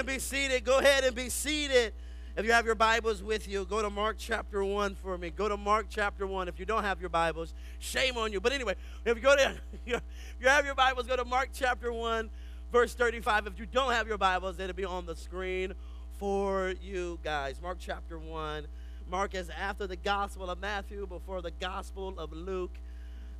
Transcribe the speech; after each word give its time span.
and 0.00 0.06
be 0.06 0.18
seated. 0.18 0.64
Go 0.64 0.78
ahead 0.78 1.04
and 1.04 1.14
be 1.14 1.28
seated. 1.28 1.92
If 2.34 2.46
you 2.46 2.52
have 2.52 2.64
your 2.64 2.74
Bibles 2.74 3.22
with 3.22 3.46
you, 3.46 3.66
go 3.66 3.82
to 3.82 3.90
Mark 3.90 4.16
chapter 4.18 4.64
1 4.64 4.94
for 4.94 5.18
me. 5.18 5.28
Go 5.28 5.46
to 5.46 5.58
Mark 5.58 5.88
chapter 5.90 6.26
1. 6.26 6.48
If 6.48 6.58
you 6.58 6.64
don't 6.64 6.84
have 6.84 7.00
your 7.02 7.10
Bibles, 7.10 7.52
shame 7.80 8.16
on 8.16 8.32
you. 8.32 8.40
But 8.40 8.52
anyway, 8.52 8.76
if 9.04 9.14
you 9.14 9.22
go 9.22 9.36
to 9.36 9.54
if 9.86 10.00
you 10.40 10.48
have 10.48 10.64
your 10.64 10.74
Bibles, 10.74 11.06
go 11.06 11.16
to 11.16 11.24
Mark 11.26 11.50
chapter 11.52 11.92
1, 11.92 12.30
verse 12.72 12.94
35. 12.94 13.48
If 13.48 13.58
you 13.58 13.66
don't 13.66 13.92
have 13.92 14.08
your 14.08 14.16
Bibles, 14.16 14.58
it'll 14.58 14.74
be 14.74 14.86
on 14.86 15.04
the 15.04 15.14
screen 15.14 15.74
for 16.18 16.72
you 16.80 17.18
guys. 17.22 17.60
Mark 17.60 17.76
chapter 17.78 18.18
1. 18.18 18.66
Mark 19.10 19.34
is 19.34 19.50
after 19.50 19.86
the 19.86 19.96
Gospel 19.96 20.48
of 20.48 20.60
Matthew, 20.60 21.06
before 21.06 21.42
the 21.42 21.50
Gospel 21.50 22.18
of 22.18 22.32
Luke. 22.32 22.78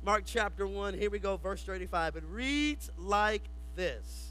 Mark 0.03 0.25
chapter 0.27 0.67
1, 0.67 0.93
here 0.93 1.09
we 1.09 1.17
go, 1.17 1.37
verse 1.37 1.63
35. 1.63 2.17
It 2.17 2.23
reads 2.29 2.91
like 2.99 3.49
this 3.75 4.30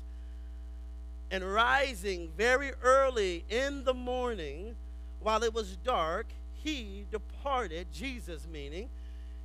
and 1.30 1.44
rising 1.44 2.30
very 2.36 2.72
early 2.82 3.44
in 3.48 3.84
the 3.84 3.94
morning, 3.94 4.74
while 5.20 5.42
it 5.42 5.54
was 5.54 5.76
dark, 5.76 6.26
he 6.52 7.06
departed, 7.10 7.88
Jesus 7.92 8.46
meaning, 8.50 8.88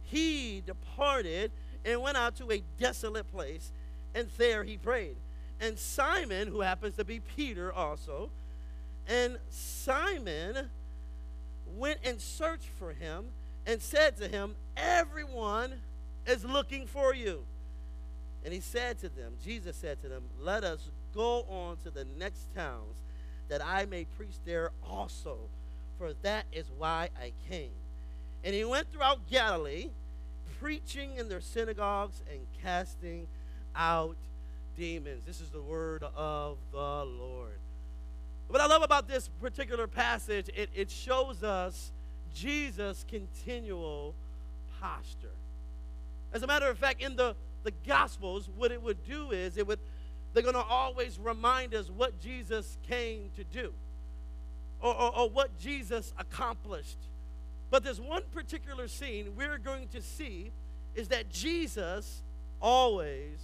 he 0.04 0.62
departed 0.66 1.52
and 1.84 2.02
went 2.02 2.18
out 2.18 2.36
to 2.38 2.52
a 2.52 2.64
desolate 2.80 3.32
place, 3.32 3.72
and 4.14 4.28
there 4.38 4.64
he 4.64 4.78
prayed. 4.78 5.16
And 5.60 5.78
Simon, 5.78 6.48
who 6.48 6.62
happens 6.62 6.96
to 6.96 7.06
be 7.06 7.20
Peter 7.20 7.72
also, 7.72 8.30
and 9.08 9.38
Simon 9.50 10.70
went 11.76 12.00
and 12.04 12.20
searched 12.20 12.70
for 12.78 12.94
him 12.94 13.26
and 13.66 13.82
said 13.82 14.18
to 14.18 14.28
him, 14.28 14.56
Everyone 14.76 15.74
is 16.26 16.44
looking 16.44 16.88
for 16.88 17.14
you. 17.14 17.44
And 18.44 18.54
he 18.54 18.60
said 18.60 19.00
to 19.00 19.10
them, 19.10 19.34
Jesus 19.44 19.76
said 19.76 20.02
to 20.02 20.10
them, 20.10 20.24
Let 20.42 20.64
us 20.64 20.90
go 21.16 21.46
on 21.50 21.78
to 21.84 21.90
the 21.90 22.06
next 22.20 22.54
towns 22.54 22.98
that 23.48 23.66
I 23.66 23.86
may 23.86 24.06
preach 24.18 24.36
there 24.46 24.72
also, 24.84 25.38
for 25.98 26.12
that 26.22 26.46
is 26.52 26.66
why 26.78 27.10
I 27.20 27.32
came. 27.50 27.72
And 28.44 28.54
he 28.54 28.64
went 28.64 28.92
throughout 28.92 29.28
Galilee, 29.30 29.90
preaching 30.60 31.16
in 31.18 31.30
their 31.30 31.42
synagogues 31.42 32.22
and 32.30 32.42
casting 32.62 33.28
out 33.76 34.16
demons. 34.78 35.24
This 35.26 35.42
is 35.42 35.50
the 35.50 35.62
word 35.62 36.04
of 36.16 36.58
the 36.72 36.78
Lord. 36.78 37.58
What 38.48 38.62
I 38.62 38.68
love 38.68 38.84
about 38.84 39.08
this 39.08 39.30
particular 39.42 39.88
passage, 39.88 40.50
it, 40.56 40.70
it 40.76 40.92
shows 40.92 41.44
us 41.44 41.92
Jesus' 42.34 43.06
continual 43.08 44.14
posture. 44.80 45.30
As 46.34 46.44
a 46.44 46.48
matter 46.48 46.68
of 46.68 46.78
fact, 46.78 47.02
in 47.02 47.16
the, 47.16 47.36
the 47.64 47.72
Gospels, 47.88 48.50
what 48.56 48.72
it 48.72 48.82
would 48.82 49.04
do 49.08 49.32
is 49.32 49.58
it 49.58 49.66
would 49.66 49.80
they're 50.36 50.44
going 50.44 50.54
to 50.54 50.62
always 50.62 51.18
remind 51.18 51.74
us 51.74 51.90
what 51.90 52.20
Jesus 52.20 52.78
came 52.90 53.30
to 53.38 53.46
do 53.46 53.74
or, 54.82 54.94
or, 54.94 55.18
or 55.20 55.30
what 55.30 55.58
Jesus 55.58 56.14
accomplished. 56.20 56.98
But 57.72 57.86
there's 57.86 58.02
one 58.02 58.24
particular 58.34 58.90
scene 58.90 59.38
we're 59.38 59.58
going 59.58 59.88
to 59.94 60.02
see 60.02 60.52
is 60.94 61.08
that 61.08 61.32
Jesus 61.32 62.22
always 62.62 63.40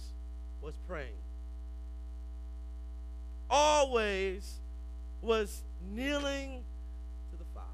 was 0.60 0.74
praying. 0.86 1.08
Always 3.48 4.60
was 5.22 5.62
kneeling 5.94 6.62
to 7.30 7.38
the 7.38 7.44
Father. 7.54 7.66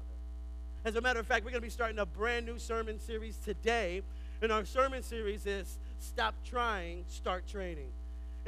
As 0.85 0.95
a 0.95 1.01
matter 1.01 1.19
of 1.19 1.27
fact, 1.27 1.43
we're 1.43 1.51
going 1.51 1.61
to 1.61 1.67
be 1.67 1.69
starting 1.69 1.99
a 1.99 2.05
brand 2.05 2.45
new 2.45 2.57
sermon 2.57 3.01
series 3.01 3.35
today. 3.35 4.01
And 4.41 4.49
our 4.49 4.63
sermon 4.63 5.03
series 5.03 5.45
is 5.45 5.77
Stop 5.99 6.35
Trying, 6.45 7.03
Start 7.09 7.45
Training. 7.47 7.91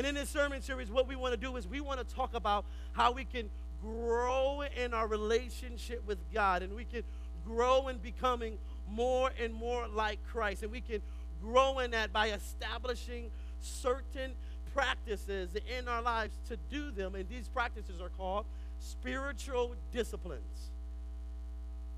And 0.01 0.07
in 0.07 0.15
this 0.15 0.31
sermon 0.31 0.63
series, 0.63 0.89
what 0.89 1.07
we 1.07 1.15
want 1.15 1.35
to 1.35 1.39
do 1.39 1.55
is 1.57 1.67
we 1.67 1.79
want 1.79 1.99
to 1.99 2.15
talk 2.15 2.33
about 2.33 2.65
how 2.93 3.11
we 3.11 3.23
can 3.23 3.51
grow 3.83 4.63
in 4.75 4.95
our 4.95 5.05
relationship 5.05 6.01
with 6.07 6.17
God 6.33 6.63
and 6.63 6.73
we 6.73 6.85
can 6.85 7.03
grow 7.45 7.87
in 7.87 7.99
becoming 7.99 8.57
more 8.89 9.29
and 9.39 9.53
more 9.53 9.87
like 9.87 10.17
Christ. 10.25 10.63
And 10.63 10.71
we 10.71 10.81
can 10.81 11.03
grow 11.39 11.77
in 11.77 11.91
that 11.91 12.11
by 12.11 12.31
establishing 12.31 13.29
certain 13.59 14.31
practices 14.73 15.51
in 15.77 15.87
our 15.87 16.01
lives 16.01 16.33
to 16.49 16.57
do 16.71 16.89
them. 16.89 17.13
And 17.13 17.29
these 17.29 17.47
practices 17.47 18.01
are 18.01 18.09
called 18.09 18.45
spiritual 18.79 19.75
disciplines. 19.91 20.71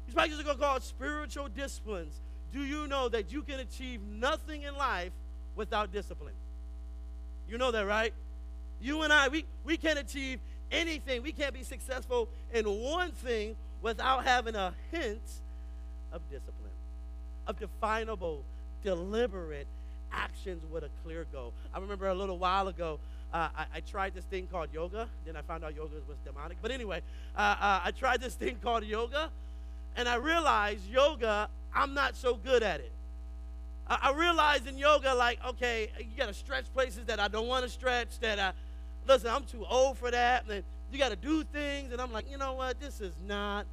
These 0.07 0.15
practices 0.15 0.45
are 0.45 0.55
called 0.55 0.83
spiritual 0.83 1.47
disciplines. 1.47 2.19
Do 2.51 2.65
you 2.65 2.85
know 2.85 3.07
that 3.07 3.31
you 3.31 3.43
can 3.43 3.61
achieve 3.61 4.01
nothing 4.01 4.63
in 4.63 4.75
life 4.75 5.13
without 5.55 5.93
discipline? 5.93 6.33
You 7.49 7.57
know 7.57 7.71
that, 7.71 7.85
right? 7.85 8.13
You 8.81 9.03
and 9.03 9.13
I, 9.13 9.27
we, 9.29 9.45
we 9.63 9.77
can't 9.77 9.99
achieve 9.99 10.39
anything. 10.71 11.23
We 11.23 11.31
can't 11.31 11.53
be 11.53 11.63
successful 11.63 12.27
in 12.53 12.65
one 12.65 13.11
thing 13.11 13.55
without 13.81 14.25
having 14.25 14.55
a 14.55 14.73
hint 14.91 15.21
of 16.11 16.21
discipline, 16.29 16.53
of 17.47 17.59
definable, 17.59 18.43
deliberate 18.83 19.67
actions 20.11 20.63
with 20.71 20.83
a 20.83 20.89
clear 21.03 21.25
goal. 21.31 21.53
I 21.73 21.79
remember 21.79 22.07
a 22.07 22.13
little 22.13 22.37
while 22.37 22.67
ago, 22.67 22.99
uh, 23.33 23.49
I, 23.57 23.65
I, 23.75 23.79
tried 23.79 24.13
this 24.13 24.25
thing 24.25 24.47
called 24.51 24.69
yoga. 24.71 25.07
Then 25.25 25.35
I 25.35 25.41
found 25.41 25.63
out 25.63 25.75
yoga 25.75 25.95
was 26.07 26.17
demonic. 26.23 26.57
But 26.61 26.69
anyway, 26.69 27.01
uh, 27.35 27.55
uh, 27.59 27.81
I 27.83 27.91
tried 27.91 28.21
this 28.21 28.35
thing 28.35 28.57
called 28.61 28.83
yoga, 28.83 29.31
and 29.95 30.07
I 30.07 30.15
realized 30.15 30.87
yoga, 30.87 31.49
I'm 31.73 31.95
not 31.95 32.15
so 32.15 32.35
good 32.35 32.61
at 32.61 32.79
it. 32.79 32.91
I, 33.87 33.99
I 34.03 34.13
realized 34.13 34.67
in 34.67 34.77
yoga, 34.77 35.13
like, 35.13 35.39
okay, 35.45 35.89
you 35.99 36.17
got 36.17 36.27
to 36.27 36.33
stretch 36.33 36.65
places 36.73 37.05
that 37.05 37.19
I 37.19 37.27
don't 37.27 37.47
want 37.47 37.63
to 37.63 37.69
stretch, 37.69 38.19
that 38.19 38.39
I, 38.39 38.51
listen, 39.07 39.29
I'm 39.29 39.43
too 39.43 39.65
old 39.69 39.97
for 39.97 40.11
that. 40.11 40.45
And 40.49 40.63
you 40.91 40.99
got 40.99 41.09
to 41.09 41.15
do 41.15 41.43
things. 41.43 41.91
And 41.91 42.01
I'm 42.01 42.11
like, 42.11 42.29
you 42.29 42.37
know 42.37 42.53
what? 42.53 42.79
This 42.79 43.01
is 43.01 43.13
not 43.27 43.65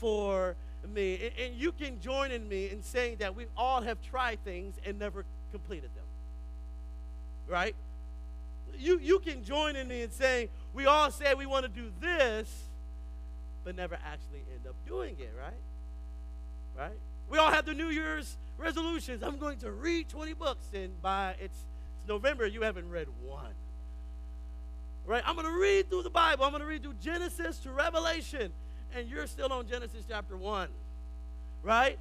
for 0.00 0.56
me. 0.92 1.14
And, 1.14 1.46
and 1.46 1.60
you 1.60 1.72
can 1.72 2.00
join 2.00 2.30
in 2.30 2.48
me 2.48 2.70
in 2.70 2.82
saying 2.82 3.16
that 3.20 3.36
we 3.36 3.46
all 3.56 3.82
have 3.82 3.98
tried 4.02 4.42
things 4.44 4.74
and 4.84 4.98
never 4.98 5.24
completed 5.52 5.90
them. 5.94 6.04
Right? 7.48 7.74
You, 8.78 8.98
you 8.98 9.20
can 9.20 9.44
join 9.44 9.76
in 9.76 9.86
me 9.86 10.02
in 10.02 10.10
saying 10.10 10.48
we 10.72 10.86
all 10.86 11.10
say 11.10 11.34
we 11.34 11.46
want 11.46 11.64
to 11.64 11.70
do 11.70 11.92
this, 12.00 12.64
but 13.62 13.76
never 13.76 13.94
actually 13.94 14.42
end 14.52 14.66
up 14.68 14.74
doing 14.86 15.16
it, 15.18 15.32
right? 15.40 15.52
Right? 16.76 16.98
We 17.30 17.38
all 17.38 17.50
have 17.50 17.66
the 17.66 17.74
New 17.74 17.88
Year's 17.88 18.36
resolutions. 18.58 19.22
I'm 19.22 19.38
going 19.38 19.58
to 19.58 19.70
read 19.70 20.08
20 20.08 20.32
books, 20.34 20.66
and 20.72 21.00
by 21.02 21.34
it's, 21.40 21.58
it's 21.98 22.08
November, 22.08 22.46
you 22.46 22.62
haven't 22.62 22.88
read 22.90 23.08
one. 23.24 23.52
Right? 25.06 25.22
I'm 25.26 25.34
going 25.34 25.46
to 25.46 25.60
read 25.60 25.90
through 25.90 26.02
the 26.02 26.10
Bible. 26.10 26.44
I'm 26.44 26.50
going 26.50 26.62
to 26.62 26.66
read 26.66 26.82
through 26.82 26.94
Genesis 27.02 27.58
to 27.58 27.70
Revelation, 27.70 28.52
and 28.96 29.08
you're 29.08 29.26
still 29.26 29.52
on 29.52 29.66
Genesis 29.66 30.04
chapter 30.08 30.36
1. 30.36 30.68
Right? 31.62 31.98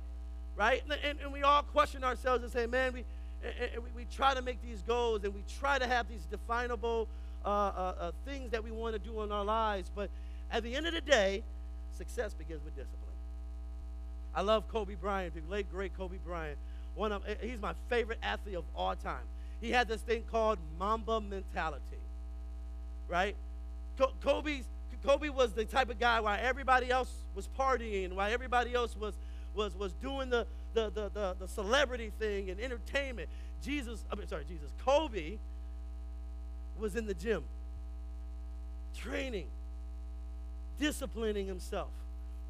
Right? 0.56 0.84
And, 1.03 1.19
and 1.19 1.34
we 1.34 1.42
all 1.42 1.63
question 1.63 2.03
ourselves 2.03 2.44
and 2.44 2.52
say, 2.52 2.66
man, 2.66 2.94
we, 2.94 3.03
and 3.44 3.84
we, 3.84 4.03
we 4.03 4.06
try 4.06 4.34
to 4.34 4.42
make 4.42 4.62
these 4.62 4.81
goals 4.84 5.24
and 5.24 5.34
we 5.34 5.44
try 5.59 5.78
to 5.78 5.88
have 5.88 6.08
these 6.08 6.25
definable 6.31 7.08
uh, 7.46 7.50
uh, 7.50 7.94
uh, 8.00 8.12
things 8.25 8.52
that 8.52 8.63
we 8.63 8.72
want 8.72 8.94
to 8.94 9.00
do 9.00 9.22
in 9.22 9.31
our 9.31 9.44
lives. 9.44 9.92
But 9.94 10.09
at 10.52 10.63
the 10.63 10.75
end 10.75 10.88
of 10.88 10.94
the 10.94 11.02
day, 11.02 11.44
success 11.97 12.34
begins 12.34 12.63
with 12.63 12.75
discipline. 12.75 13.03
I 14.35 14.41
love 14.41 14.67
Kobe 14.67 14.95
Bryant, 14.95 15.33
the 15.35 15.41
late 15.51 15.71
great 15.71 15.95
Kobe 15.95 16.17
Bryant. 16.25 16.57
One 16.95 17.11
of 17.11 17.23
eh, 17.27 17.35
he's 17.41 17.61
my 17.61 17.73
favorite 17.89 18.19
athlete 18.23 18.55
of 18.55 18.63
all 18.75 18.95
time. 18.95 19.23
He 19.61 19.71
had 19.71 19.88
this 19.88 20.01
thing 20.01 20.23
called 20.29 20.59
Mamba 20.79 21.21
mentality, 21.21 22.01
right? 23.07 23.35
Kobe's 24.21 24.66
Kobe 25.05 25.29
was 25.29 25.51
the 25.53 25.66
type 25.66 25.89
of 25.89 25.99
guy 25.99 26.19
while 26.19 26.39
everybody 26.41 26.89
else 26.89 27.11
was 27.35 27.47
partying, 27.57 28.13
while 28.13 28.31
everybody 28.31 28.73
else 28.73 28.95
was 28.97 29.13
was 29.53 29.75
was 29.75 29.94
doing 29.94 30.29
the 30.29 30.47
the 30.73 30.89
the 30.89 31.09
the, 31.13 31.35
the 31.39 31.47
celebrity 31.47 32.11
thing 32.19 32.50
and 32.50 32.59
entertainment. 32.59 33.29
Jesus, 33.63 34.03
I 34.11 34.15
mean, 34.15 34.27
sorry, 34.27 34.45
Jesus. 34.45 34.71
Kobe 34.83 35.38
was 36.79 36.95
in 36.95 37.05
the 37.05 37.13
gym, 37.13 37.44
training, 38.95 39.47
disciplining 40.79 41.47
himself 41.47 41.89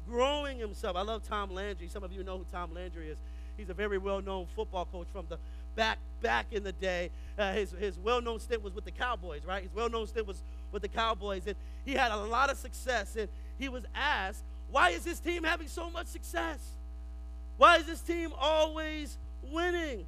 growing 0.08 0.58
himself. 0.58 0.96
I 0.96 1.02
love 1.02 1.22
Tom 1.26 1.52
Landry. 1.52 1.88
Some 1.88 2.04
of 2.04 2.12
you 2.12 2.22
know 2.22 2.38
who 2.38 2.44
Tom 2.52 2.74
Landry 2.74 3.08
is. 3.08 3.18
He's 3.56 3.70
a 3.70 3.74
very 3.74 3.98
well-known 3.98 4.46
football 4.56 4.86
coach 4.86 5.06
from 5.12 5.26
the 5.28 5.38
back 5.76 5.98
back 6.22 6.46
in 6.52 6.64
the 6.64 6.72
day. 6.72 7.10
Uh, 7.38 7.52
his 7.52 7.70
his 7.72 7.98
well-known 7.98 8.40
stint 8.40 8.62
was 8.62 8.74
with 8.74 8.84
the 8.84 8.90
Cowboys, 8.90 9.44
right? 9.44 9.62
His 9.62 9.74
well-known 9.74 10.06
stint 10.06 10.26
was 10.26 10.42
with 10.72 10.82
the 10.82 10.88
Cowboys, 10.88 11.46
and 11.46 11.56
he 11.84 11.94
had 11.94 12.10
a 12.10 12.16
lot 12.16 12.50
of 12.50 12.58
success. 12.58 13.14
And 13.16 13.28
he 13.58 13.68
was 13.68 13.84
asked, 13.94 14.42
"Why 14.70 14.90
is 14.90 15.04
this 15.04 15.20
team 15.20 15.44
having 15.44 15.68
so 15.68 15.90
much 15.90 16.08
success? 16.08 16.58
Why 17.56 17.76
is 17.76 17.86
this 17.86 18.00
team 18.00 18.32
always 18.38 19.18
winning?" 19.42 20.06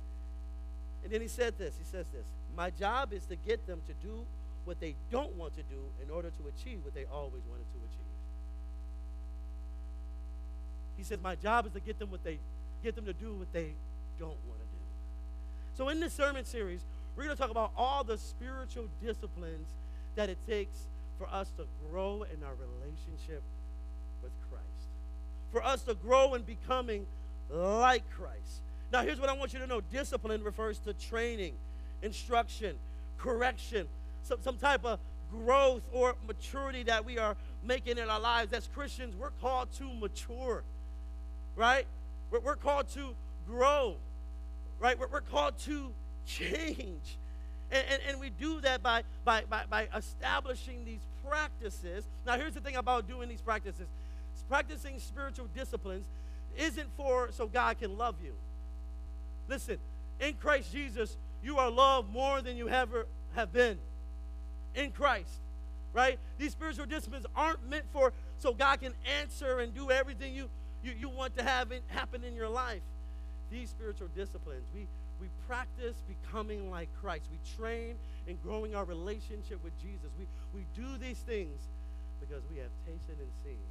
And 1.05 1.13
then 1.13 1.21
he 1.21 1.29
said 1.29 1.57
this. 1.59 1.75
He 1.79 1.85
says 1.85 2.07
this: 2.13 2.27
"My 2.57 2.71
job 2.71 3.13
is 3.13 3.27
to 3.27 3.37
get 3.37 3.65
them 3.67 3.81
to 3.87 3.93
do 4.07 4.25
what 4.65 4.81
they 4.81 4.97
don't 5.13 5.35
want 5.37 5.55
to 5.55 5.63
do 5.63 5.79
in 6.03 6.11
order 6.11 6.31
to 6.31 6.49
achieve 6.49 6.81
what 6.83 6.95
they 6.95 7.05
always 7.05 7.43
wanted 7.49 7.67
to 7.73 7.79
achieve." 7.79 7.86
He 10.97 11.05
said, 11.05 11.23
My 11.23 11.35
job 11.35 11.67
is 11.67 11.73
to 11.73 11.81
get 11.81 11.99
them 11.99 12.11
what 12.11 12.25
they 12.25 12.39
get 12.83 12.95
them 12.95 13.07
to 13.07 13.13
do 13.13 13.35
what 13.35 13.53
they 13.53 13.73
don't 14.19 14.29
want 14.29 14.59
to 14.59 14.67
do. 14.67 14.83
So 15.77 15.89
in 15.89 16.01
this 16.01 16.13
sermon 16.13 16.45
series, 16.45 16.81
we're 17.17 17.25
going 17.25 17.37
to 17.37 17.41
talk 17.41 17.51
about 17.51 17.73
all 17.77 18.05
the 18.05 18.19
spiritual 18.19 18.87
disciplines 19.03 19.69
that 20.15 20.29
it 20.29 20.39
takes 20.47 20.77
for 21.19 21.27
us 21.29 21.51
to 21.57 21.65
grow 21.91 22.25
in 22.33 22.43
our 22.45 22.53
relationship 22.55 23.43
with 24.23 24.33
Christ, 24.51 24.89
for 25.53 25.65
us 25.65 25.83
to 25.83 25.95
grow 25.95 26.35
in 26.35 26.43
becoming 26.43 27.07
like 27.51 28.03
Christ. 28.11 28.61
Now, 28.93 29.03
here's 29.03 29.21
what 29.21 29.29
I 29.29 29.33
want 29.33 29.53
you 29.53 29.59
to 29.59 29.67
know 29.67 29.81
discipline 29.93 30.43
refers 30.43 30.79
to 30.81 30.93
training, 30.93 31.55
instruction, 32.03 32.77
correction, 33.19 33.87
some, 34.23 34.39
some 34.43 34.57
type 34.57 34.85
of 34.85 34.99
growth 35.31 35.83
or 35.93 36.15
maturity 36.27 36.83
that 36.85 37.05
we 37.05 37.19
are 37.19 37.37
making 37.65 37.99
in 37.99 38.09
our 38.09 38.21
lives. 38.21 38.53
As 38.53 38.69
Christians, 38.75 39.15
we're 39.17 39.31
called 39.41 39.73
to 39.79 39.93
mature, 39.95 40.63
right? 41.57 41.87
We're, 42.31 42.41
we're 42.41 42.57
called 42.57 42.89
to 42.91 43.15
grow, 43.49 43.97
right? 44.79 44.99
We're, 44.99 45.09
we're 45.09 45.21
called 45.21 45.59
to 45.61 45.91
change. 46.27 47.17
And, 47.73 47.85
and, 47.91 48.01
and, 48.09 48.21
we 48.21 48.31
do 48.31 48.61
that 48.61 48.81
by, 48.81 49.03
by, 49.25 49.43
by, 49.51 49.65
by 49.69 49.89
establishing 49.97 50.85
these 50.85 51.01
practices. 51.29 52.05
Now, 52.25 52.37
here's 52.37 52.55
the 52.55 52.61
thing 52.61 52.77
about 52.77 53.09
doing 53.09 53.29
these 53.29 53.41
practices 53.41 53.87
practicing 54.49 54.99
spiritual 54.99 55.49
disciplines 55.55 56.05
isn't 56.57 56.89
for 56.97 57.31
so 57.33 57.47
God 57.47 57.79
can 57.79 57.99
love 57.99 58.15
you. 58.23 58.33
Listen, 59.49 59.79
in 60.21 60.35
Christ 60.35 60.73
Jesus, 60.73 61.17
you 61.43 61.59
are 61.59 61.71
loved 61.71 62.13
more 62.13 62.41
than 62.41 62.57
you 62.57 62.69
ever 62.69 63.07
have 63.35 63.53
been. 63.53 63.79
In 64.75 64.91
Christ, 64.91 65.41
right? 65.93 66.19
These 66.39 66.53
spiritual 66.53 66.87
disciplines 66.87 67.25
aren't 67.35 67.67
meant 67.69 67.85
for 67.93 68.13
so 68.39 68.53
God 68.53 68.81
can 68.81 68.93
answer 69.21 69.61
and 69.61 69.75
do 69.75 69.91
everything 69.91 70.35
you, 70.35 70.49
you, 70.87 70.93
you 70.99 71.09
want 71.09 71.37
to 71.37 71.43
have 71.43 71.73
it 71.73 71.83
happen 71.89 72.23
in 72.23 72.35
your 72.35 72.49
life. 72.49 72.83
These 73.51 73.71
spiritual 73.71 74.09
disciplines, 74.15 74.65
we, 74.75 74.87
we 75.21 75.27
practice 75.49 75.97
becoming 76.07 76.71
like 76.71 76.89
Christ. 77.03 77.27
We 77.31 77.39
train 77.59 77.97
in 78.27 78.39
growing 78.43 78.75
our 78.75 78.85
relationship 78.85 79.63
with 79.65 79.77
Jesus. 79.83 80.11
We, 80.19 80.27
we 80.55 80.67
do 80.75 80.97
these 80.99 81.19
things 81.19 81.59
because 82.21 82.43
we 82.51 82.59
have 82.59 82.71
tasted 82.87 83.19
and 83.19 83.31
seen 83.43 83.67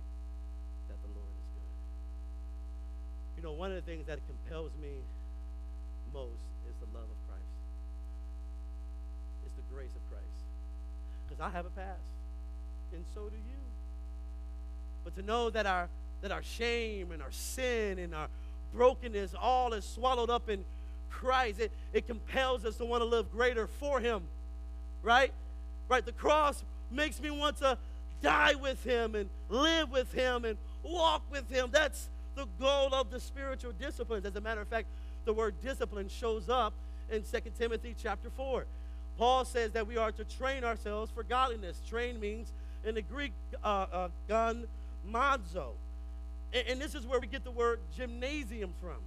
that 0.90 1.00
the 1.02 1.12
Lord 1.16 1.32
is 1.32 1.48
good. 1.56 1.72
You 3.38 3.44
know, 3.44 3.54
one 3.54 3.72
of 3.72 3.78
the 3.78 3.88
things 3.90 4.08
that 4.08 4.20
compels 4.28 4.72
me 4.82 5.00
most 6.14 6.44
is 6.68 6.76
the 6.84 6.90
love 6.92 7.08
of 7.08 7.20
Christ. 7.28 7.56
It's 9.48 9.56
the 9.56 9.68
grace 9.74 9.96
of 9.96 10.04
Christ. 10.12 10.40
Because 11.28 11.40
I 11.42 11.50
have 11.50 11.66
a 11.66 11.74
past, 11.76 12.06
and 12.94 13.04
so 13.14 13.28
do 13.28 13.36
you. 13.36 13.62
But 15.04 15.16
to 15.16 15.22
know 15.22 15.50
that 15.50 15.66
our 15.66 15.90
that 16.25 16.31
our 16.31 16.42
shame 16.42 17.12
and 17.12 17.22
our 17.22 17.31
sin 17.31 18.00
and 18.00 18.16
our 18.16 18.30
brokenness 18.74 19.36
all 19.39 19.74
is 19.74 19.86
swallowed 19.86 20.31
up 20.31 20.50
in 20.50 20.66
Christ, 21.12 21.60
it, 21.60 21.72
it 21.94 22.07
compels 22.07 22.66
us 22.66 22.77
to 22.77 22.86
want 22.86 23.01
to 23.01 23.06
live 23.06 23.31
greater 23.31 23.68
for 23.68 24.00
Him. 24.00 24.24
Right? 25.04 25.31
Right? 25.88 26.04
The 26.04 26.13
cross 26.13 26.63
makes 26.89 27.22
me 27.22 27.30
want 27.30 27.57
to 27.57 27.77
die 28.24 28.56
with 28.56 28.83
Him 28.83 29.13
and 29.13 29.30
live 29.50 29.92
with 29.92 30.12
Him 30.13 30.45
and 30.45 30.57
walk 30.81 31.22
with 31.30 31.48
Him. 31.48 31.69
That's 31.72 32.10
the 32.33 32.48
goal 32.60 32.95
of 32.95 33.12
the 33.12 33.19
spiritual 33.19 33.74
disciplines. 33.80 34.25
As 34.25 34.36
a 34.36 34.42
matter 34.42 34.62
of 34.62 34.68
fact, 34.68 34.88
the 35.25 35.33
word 35.33 35.54
discipline 35.62 36.10
shows 36.10 36.50
up 36.50 36.74
in 37.12 37.22
2 37.22 37.38
Timothy 37.60 37.94
chapter 38.01 38.31
4. 38.36 38.66
Paul 39.19 39.45
says 39.45 39.74
that 39.74 39.86
we 39.86 39.98
are 39.98 40.12
to 40.13 40.24
train 40.24 40.63
ourselves 40.63 41.12
for 41.12 41.22
godliness. 41.22 41.80
Train 41.88 42.19
means 42.19 42.51
in 42.83 42.95
the 42.95 43.04
Greek, 43.04 43.33
uh, 43.63 43.86
uh, 43.94 44.07
gun 44.27 44.66
mazo. 45.07 45.74
And, 46.56 46.68
and 46.69 46.81
this 46.81 46.96
is 46.96 47.06
where 47.06 47.19
we 47.19 47.28
get 47.28 47.44
the 47.44 47.52
word 47.52 47.80
gymnasium 47.96 48.74
from. 48.81 48.98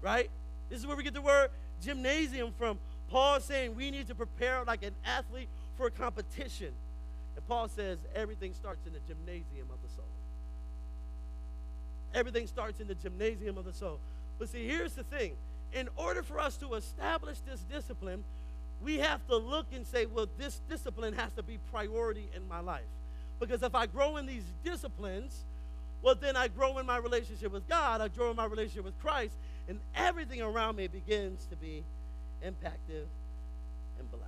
Right? 0.00 0.30
This 0.70 0.80
is 0.80 0.86
where 0.86 0.96
we 0.96 1.02
get 1.04 1.14
the 1.14 1.22
word 1.22 1.50
gymnasium 1.82 2.52
from. 2.58 2.78
Paul 3.10 3.40
saying 3.40 3.76
we 3.76 3.90
need 3.90 4.08
to 4.08 4.14
prepare 4.14 4.64
like 4.64 4.82
an 4.82 4.94
athlete 5.04 5.48
for 5.76 5.86
a 5.86 5.90
competition. 5.90 6.72
And 7.36 7.46
Paul 7.46 7.68
says 7.68 7.98
everything 8.14 8.54
starts 8.54 8.86
in 8.86 8.92
the 8.92 9.00
gymnasium 9.06 9.68
of 9.70 9.78
the 9.82 9.94
soul. 9.94 10.04
Everything 12.14 12.46
starts 12.46 12.80
in 12.80 12.88
the 12.88 12.94
gymnasium 12.94 13.58
of 13.58 13.64
the 13.64 13.72
soul. 13.72 13.98
But 14.38 14.48
see, 14.48 14.66
here's 14.66 14.94
the 14.94 15.04
thing. 15.04 15.32
In 15.74 15.88
order 15.96 16.22
for 16.22 16.40
us 16.40 16.56
to 16.58 16.74
establish 16.74 17.38
this 17.40 17.60
discipline, 17.70 18.24
we 18.82 18.98
have 18.98 19.26
to 19.28 19.36
look 19.36 19.66
and 19.74 19.86
say, 19.86 20.06
well, 20.06 20.26
this 20.38 20.60
discipline 20.70 21.12
has 21.14 21.32
to 21.32 21.42
be 21.42 21.58
priority 21.70 22.28
in 22.34 22.48
my 22.48 22.60
life. 22.60 22.86
Because 23.40 23.62
if 23.62 23.74
I 23.74 23.86
grow 23.86 24.16
in 24.16 24.26
these 24.26 24.44
disciplines, 24.64 25.44
well, 26.02 26.14
then 26.14 26.36
I 26.36 26.48
grow 26.48 26.78
in 26.78 26.86
my 26.86 26.98
relationship 26.98 27.52
with 27.52 27.68
God, 27.68 28.00
I 28.00 28.08
grow 28.08 28.30
in 28.30 28.36
my 28.36 28.46
relationship 28.46 28.84
with 28.84 28.98
Christ, 29.00 29.34
and 29.68 29.80
everything 29.96 30.40
around 30.40 30.76
me 30.76 30.86
begins 30.86 31.44
to 31.46 31.56
be 31.56 31.84
impacted 32.42 33.06
and 33.98 34.10
blessed. 34.10 34.24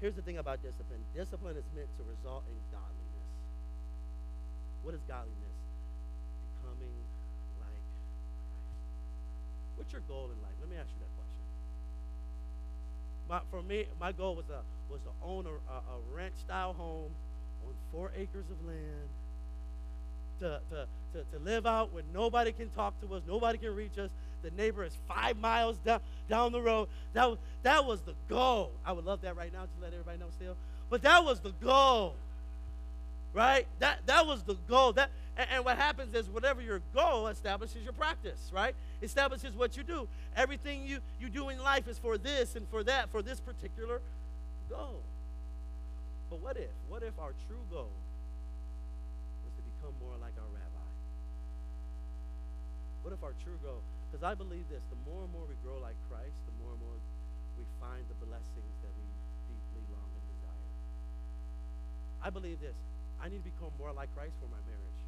Here's 0.00 0.14
the 0.14 0.22
thing 0.22 0.38
about 0.38 0.62
discipline 0.62 1.00
discipline 1.16 1.56
is 1.56 1.64
meant 1.74 1.88
to 1.96 2.02
result 2.04 2.44
in 2.48 2.56
godliness. 2.70 3.30
What 4.82 4.94
is 4.94 5.00
godliness? 5.08 5.56
Becoming 6.60 6.92
like 6.92 7.56
Christ. 7.56 7.88
What's 9.76 9.92
your 9.92 10.02
goal 10.04 10.28
in 10.28 10.36
life? 10.44 10.52
Let 10.60 10.68
me 10.68 10.76
ask 10.76 10.92
you 10.92 11.00
that 11.00 11.14
question. 11.16 11.44
My, 13.32 13.40
for 13.48 13.62
me, 13.64 13.88
my 13.98 14.12
goal 14.12 14.36
was, 14.36 14.44
a, 14.52 14.60
was 14.92 15.00
to 15.08 15.12
own 15.24 15.46
a, 15.48 15.56
a, 15.72 15.76
a 15.80 15.96
ranch 16.12 16.36
style 16.44 16.74
home 16.74 17.08
on 17.64 17.72
four 17.90 18.12
acres 18.14 18.44
of 18.52 18.60
land, 18.68 19.08
to, 20.40 20.60
to, 20.70 20.86
to, 21.12 21.24
to 21.32 21.44
live 21.44 21.66
out 21.66 21.92
where 21.92 22.02
nobody 22.12 22.52
can 22.52 22.68
talk 22.70 22.94
to 23.00 23.14
us, 23.14 23.22
nobody 23.26 23.58
can 23.58 23.74
reach 23.74 23.98
us. 23.98 24.10
The 24.42 24.50
neighbor 24.50 24.84
is 24.84 24.96
five 25.08 25.38
miles 25.38 25.78
down, 25.78 26.00
down 26.28 26.52
the 26.52 26.60
road. 26.60 26.88
That, 27.14 27.30
was, 27.30 27.38
that 27.62 27.84
was 27.86 28.02
the 28.02 28.14
goal. 28.28 28.72
I 28.84 28.92
would 28.92 29.06
love 29.06 29.22
that 29.22 29.36
right 29.36 29.52
now 29.52 29.62
to 29.62 29.68
let 29.80 29.92
everybody 29.92 30.18
know 30.18 30.26
still. 30.36 30.54
But 30.90 31.02
that 31.02 31.24
was 31.24 31.40
the 31.40 31.52
goal. 31.62 32.14
Right? 33.32 33.66
That, 33.78 34.00
that 34.06 34.26
was 34.26 34.42
the 34.42 34.56
goal. 34.68 34.92
That, 34.92 35.08
and, 35.38 35.48
and 35.50 35.64
what 35.64 35.78
happens 35.78 36.14
is 36.14 36.28
whatever 36.28 36.60
your 36.60 36.82
goal 36.94 37.28
establishes 37.28 37.82
your 37.84 37.94
practice, 37.94 38.50
right? 38.54 38.74
Establishes 39.02 39.56
what 39.56 39.78
you 39.78 39.82
do. 39.82 40.06
Everything 40.36 40.86
you, 40.86 40.98
you 41.18 41.30
do 41.30 41.48
in 41.48 41.58
life 41.62 41.88
is 41.88 41.98
for 41.98 42.18
this 42.18 42.54
and 42.54 42.68
for 42.68 42.84
that, 42.84 43.10
for 43.10 43.22
this 43.22 43.40
particular 43.40 44.02
goal. 44.68 45.00
But 46.28 46.40
what 46.40 46.56
if? 46.58 46.70
What 46.88 47.02
if 47.02 47.18
our 47.18 47.32
true 47.48 47.64
goal 47.72 47.88
become 49.84 50.00
more 50.00 50.16
like 50.16 50.32
our 50.40 50.48
rabbi? 50.48 50.88
What 53.04 53.12
if 53.12 53.20
our 53.20 53.36
true 53.44 53.60
goal? 53.60 53.84
Because 54.08 54.24
I 54.24 54.32
believe 54.32 54.64
this 54.72 54.80
the 54.88 54.96
more 55.04 55.28
and 55.28 55.32
more 55.36 55.44
we 55.44 55.60
grow 55.60 55.76
like 55.76 56.00
Christ, 56.08 56.40
the 56.48 56.56
more 56.64 56.72
and 56.72 56.80
more 56.80 56.96
we 57.60 57.68
find 57.76 58.00
the 58.08 58.16
blessings 58.24 58.74
that 58.80 58.92
we 58.96 59.04
deeply 59.52 59.84
long 59.92 60.08
and 60.08 60.24
desire. 60.40 60.68
I 62.24 62.32
believe 62.32 62.64
this 62.64 62.80
I 63.20 63.28
need 63.28 63.44
to 63.44 63.48
become 63.52 63.76
more 63.76 63.92
like 63.92 64.08
Christ 64.16 64.32
for 64.40 64.48
my 64.48 64.62
marriage 64.64 65.02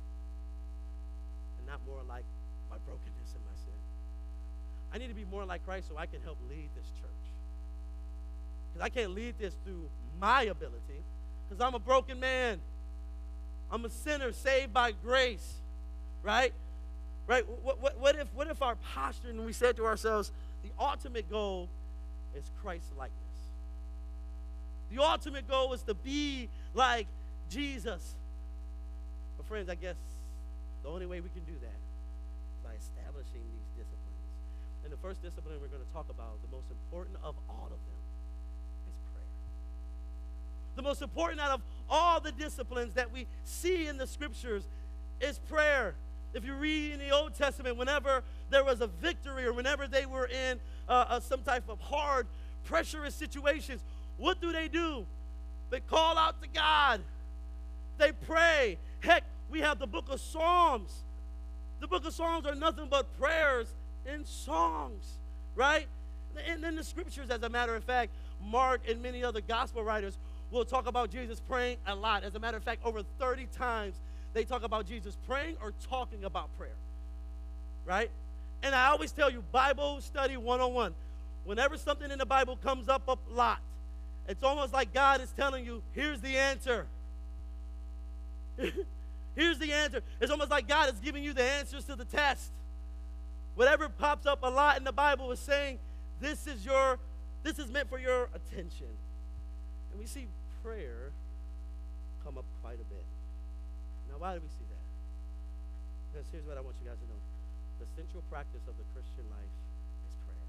and 1.56 1.64
not 1.64 1.80
more 1.88 2.04
like 2.04 2.28
my 2.68 2.76
brokenness 2.84 3.32
and 3.32 3.44
my 3.48 3.56
sin. 3.56 3.80
I 4.92 5.00
need 5.00 5.08
to 5.08 5.16
be 5.16 5.24
more 5.24 5.48
like 5.48 5.64
Christ 5.64 5.88
so 5.88 5.96
I 5.96 6.04
can 6.04 6.20
help 6.20 6.36
lead 6.52 6.68
this 6.76 6.92
church. 7.00 7.24
Because 8.68 8.84
I 8.84 8.92
can't 8.92 9.16
lead 9.16 9.40
this 9.40 9.56
through 9.64 9.88
my 10.20 10.52
ability, 10.52 11.00
because 11.48 11.64
I'm 11.64 11.72
a 11.72 11.80
broken 11.80 12.20
man. 12.20 12.60
I'm 13.70 13.84
a 13.84 13.90
sinner 13.90 14.32
saved 14.32 14.72
by 14.72 14.92
grace, 14.92 15.54
right? 16.22 16.52
Right? 17.26 17.44
What, 17.62 17.82
what, 17.82 17.98
what, 17.98 18.16
if, 18.16 18.28
what 18.34 18.48
if 18.48 18.62
our 18.62 18.76
posture 18.94 19.30
and 19.30 19.44
we 19.44 19.52
said 19.52 19.76
to 19.76 19.86
ourselves, 19.86 20.30
the 20.62 20.70
ultimate 20.78 21.28
goal 21.30 21.68
is 22.36 22.44
Christ's 22.62 22.92
likeness? 22.96 23.20
The 24.90 25.02
ultimate 25.02 25.48
goal 25.48 25.72
is 25.72 25.82
to 25.82 25.94
be 25.94 26.48
like 26.74 27.06
Jesus. 27.50 28.14
But, 29.36 29.46
friends, 29.46 29.68
I 29.68 29.74
guess 29.74 29.96
the 30.84 30.88
only 30.88 31.06
way 31.06 31.20
we 31.20 31.28
can 31.30 31.42
do 31.42 31.58
that 31.60 31.78
is 31.78 32.58
by 32.62 32.70
establishing 32.78 33.42
these 33.42 33.70
disciplines. 33.74 34.26
And 34.84 34.92
the 34.92 34.96
first 34.98 35.22
discipline 35.22 35.58
we're 35.60 35.66
going 35.66 35.82
to 35.82 35.92
talk 35.92 36.06
about, 36.08 36.38
the 36.48 36.54
most 36.54 36.70
important 36.70 37.16
of 37.24 37.34
all 37.50 37.66
of 37.66 37.80
them, 37.82 38.00
is 38.86 38.94
prayer. 39.10 39.34
The 40.76 40.82
most 40.82 41.02
important 41.02 41.40
out 41.40 41.50
of 41.50 41.60
all 41.88 42.20
the 42.20 42.32
disciplines 42.32 42.94
that 42.94 43.12
we 43.12 43.26
see 43.44 43.86
in 43.86 43.96
the 43.96 44.06
scriptures 44.06 44.64
is 45.20 45.38
prayer. 45.38 45.94
If 46.34 46.44
you 46.44 46.54
read 46.54 46.92
in 46.92 46.98
the 46.98 47.10
Old 47.10 47.34
Testament, 47.34 47.76
whenever 47.76 48.22
there 48.50 48.64
was 48.64 48.80
a 48.80 48.86
victory 48.86 49.44
or 49.44 49.52
whenever 49.52 49.86
they 49.86 50.06
were 50.06 50.26
in 50.26 50.60
uh, 50.88 51.06
uh, 51.08 51.20
some 51.20 51.42
type 51.42 51.68
of 51.68 51.80
hard, 51.80 52.26
pressurous 52.64 53.14
situations, 53.14 53.82
what 54.18 54.40
do 54.40 54.52
they 54.52 54.68
do? 54.68 55.06
They 55.70 55.80
call 55.80 56.18
out 56.18 56.40
to 56.42 56.48
God. 56.48 57.00
They 57.98 58.12
pray. 58.12 58.78
Heck, 59.00 59.24
we 59.50 59.60
have 59.60 59.78
the 59.78 59.86
book 59.86 60.06
of 60.10 60.20
Psalms. 60.20 61.04
The 61.80 61.86
book 61.86 62.04
of 62.04 62.12
Psalms 62.12 62.46
are 62.46 62.54
nothing 62.54 62.88
but 62.90 63.18
prayers 63.18 63.68
and 64.06 64.26
songs, 64.26 65.18
right? 65.54 65.86
And 66.48 66.62
then 66.62 66.76
the 66.76 66.84
scriptures, 66.84 67.30
as 67.30 67.42
a 67.42 67.48
matter 67.48 67.74
of 67.74 67.84
fact, 67.84 68.12
Mark 68.42 68.82
and 68.88 69.02
many 69.02 69.24
other 69.24 69.40
gospel 69.40 69.82
writers 69.82 70.18
will 70.50 70.64
talk 70.64 70.86
about 70.86 71.10
Jesus 71.10 71.40
praying 71.40 71.78
a 71.86 71.94
lot. 71.94 72.24
As 72.24 72.34
a 72.34 72.38
matter 72.38 72.56
of 72.56 72.62
fact, 72.62 72.84
over 72.84 73.02
30 73.18 73.46
times 73.56 73.94
they 74.32 74.44
talk 74.44 74.62
about 74.62 74.86
Jesus 74.86 75.16
praying 75.26 75.56
or 75.62 75.72
talking 75.88 76.24
about 76.24 76.48
prayer, 76.58 76.76
right? 77.84 78.10
And 78.62 78.74
I 78.74 78.88
always 78.88 79.12
tell 79.12 79.30
you, 79.30 79.42
Bible 79.52 80.00
study 80.00 80.36
101. 80.36 80.94
Whenever 81.44 81.78
something 81.78 82.10
in 82.10 82.18
the 82.18 82.26
Bible 82.26 82.56
comes 82.56 82.88
up 82.88 83.08
a 83.08 83.16
lot, 83.32 83.60
it's 84.28 84.42
almost 84.42 84.72
like 84.72 84.92
God 84.92 85.20
is 85.20 85.32
telling 85.36 85.64
you, 85.64 85.82
here's 85.92 86.20
the 86.20 86.36
answer. 86.36 86.86
here's 89.36 89.58
the 89.58 89.72
answer. 89.72 90.02
It's 90.20 90.30
almost 90.30 90.50
like 90.50 90.66
God 90.66 90.92
is 90.92 90.98
giving 91.00 91.22
you 91.22 91.32
the 91.32 91.44
answers 91.44 91.84
to 91.84 91.94
the 91.94 92.04
test. 92.04 92.50
Whatever 93.54 93.88
pops 93.88 94.26
up 94.26 94.40
a 94.42 94.50
lot 94.50 94.76
in 94.76 94.84
the 94.84 94.92
Bible 94.92 95.30
is 95.30 95.38
saying, 95.38 95.78
this 96.20 96.46
is 96.46 96.64
your, 96.66 96.98
this 97.42 97.58
is 97.58 97.70
meant 97.70 97.88
for 97.88 97.98
your 97.98 98.28
attention. 98.34 98.88
And 99.96 100.04
we 100.04 100.12
see 100.12 100.28
prayer 100.62 101.08
come 102.22 102.36
up 102.36 102.44
quite 102.60 102.76
a 102.76 102.84
bit. 102.92 103.04
Now, 104.12 104.20
why 104.20 104.36
do 104.36 104.44
we 104.44 104.52
see 104.52 104.68
that? 104.68 104.84
Because 106.12 106.28
here's 106.28 106.44
what 106.44 106.58
I 106.58 106.60
want 106.60 106.76
you 106.84 106.90
guys 106.90 107.00
to 107.00 107.08
know. 107.08 107.16
The 107.80 107.88
central 107.96 108.20
practice 108.28 108.60
of 108.68 108.76
the 108.76 108.84
Christian 108.92 109.24
life 109.32 109.54
is 110.04 110.12
prayer. 110.28 110.48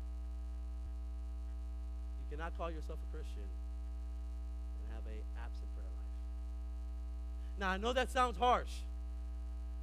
You 2.20 2.36
cannot 2.36 2.58
call 2.60 2.68
yourself 2.68 3.00
a 3.00 3.10
Christian 3.16 3.48
and 3.48 4.86
have 5.00 5.08
a 5.08 5.16
absent 5.40 5.72
prayer 5.80 5.96
life. 5.96 6.16
Now, 7.56 7.70
I 7.72 7.78
know 7.80 7.96
that 7.96 8.12
sounds 8.12 8.36
harsh. 8.36 8.84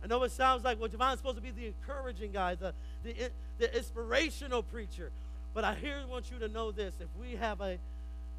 I 0.05 0.09
know 0.13 0.23
it 0.25 0.33
sounds 0.33 0.63
like, 0.63 0.79
well, 0.79 0.91
JoVon's 0.91 1.25
supposed 1.25 1.41
to 1.41 1.43
be 1.43 1.57
the 1.57 1.73
encouraging 1.73 2.33
guy, 2.33 2.55
the, 2.55 2.75
the, 3.03 3.33
the 3.57 3.75
inspirational 3.75 4.63
preacher. 4.63 5.09
But 5.55 5.65
I 5.65 5.73
here 5.73 6.05
want 6.07 6.31
you 6.31 6.39
to 6.41 6.53
know 6.53 6.71
this. 6.71 6.93
If 7.01 7.09
we 7.19 7.37
have 7.37 7.63
a 7.63 7.79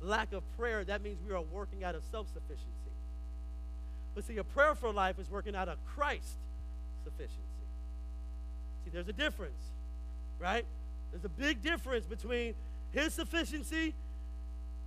lack 0.06 0.34
of 0.34 0.44
prayer, 0.58 0.84
that 0.84 1.02
means 1.02 1.20
we 1.28 1.34
are 1.34 1.42
working 1.42 1.84
out 1.84 1.96
of 1.96 2.04
self 2.12 2.28
sufficiency. 2.34 2.70
But 4.16 4.24
see, 4.24 4.38
a 4.38 4.44
prayerful 4.44 4.94
life 4.94 5.20
is 5.20 5.30
working 5.30 5.56
out 5.56 5.68
of 5.68 5.78
Christ 5.86 6.38
sufficiency. 7.04 7.42
See, 8.86 8.92
there's 8.92 9.10
a 9.10 9.14
difference, 9.14 9.62
right? 10.40 10.66
There's 11.12 11.26
a 11.26 11.30
big 11.30 11.62
difference 11.62 12.06
between 12.06 12.56
his 12.94 13.14
sufficiency 13.14 13.94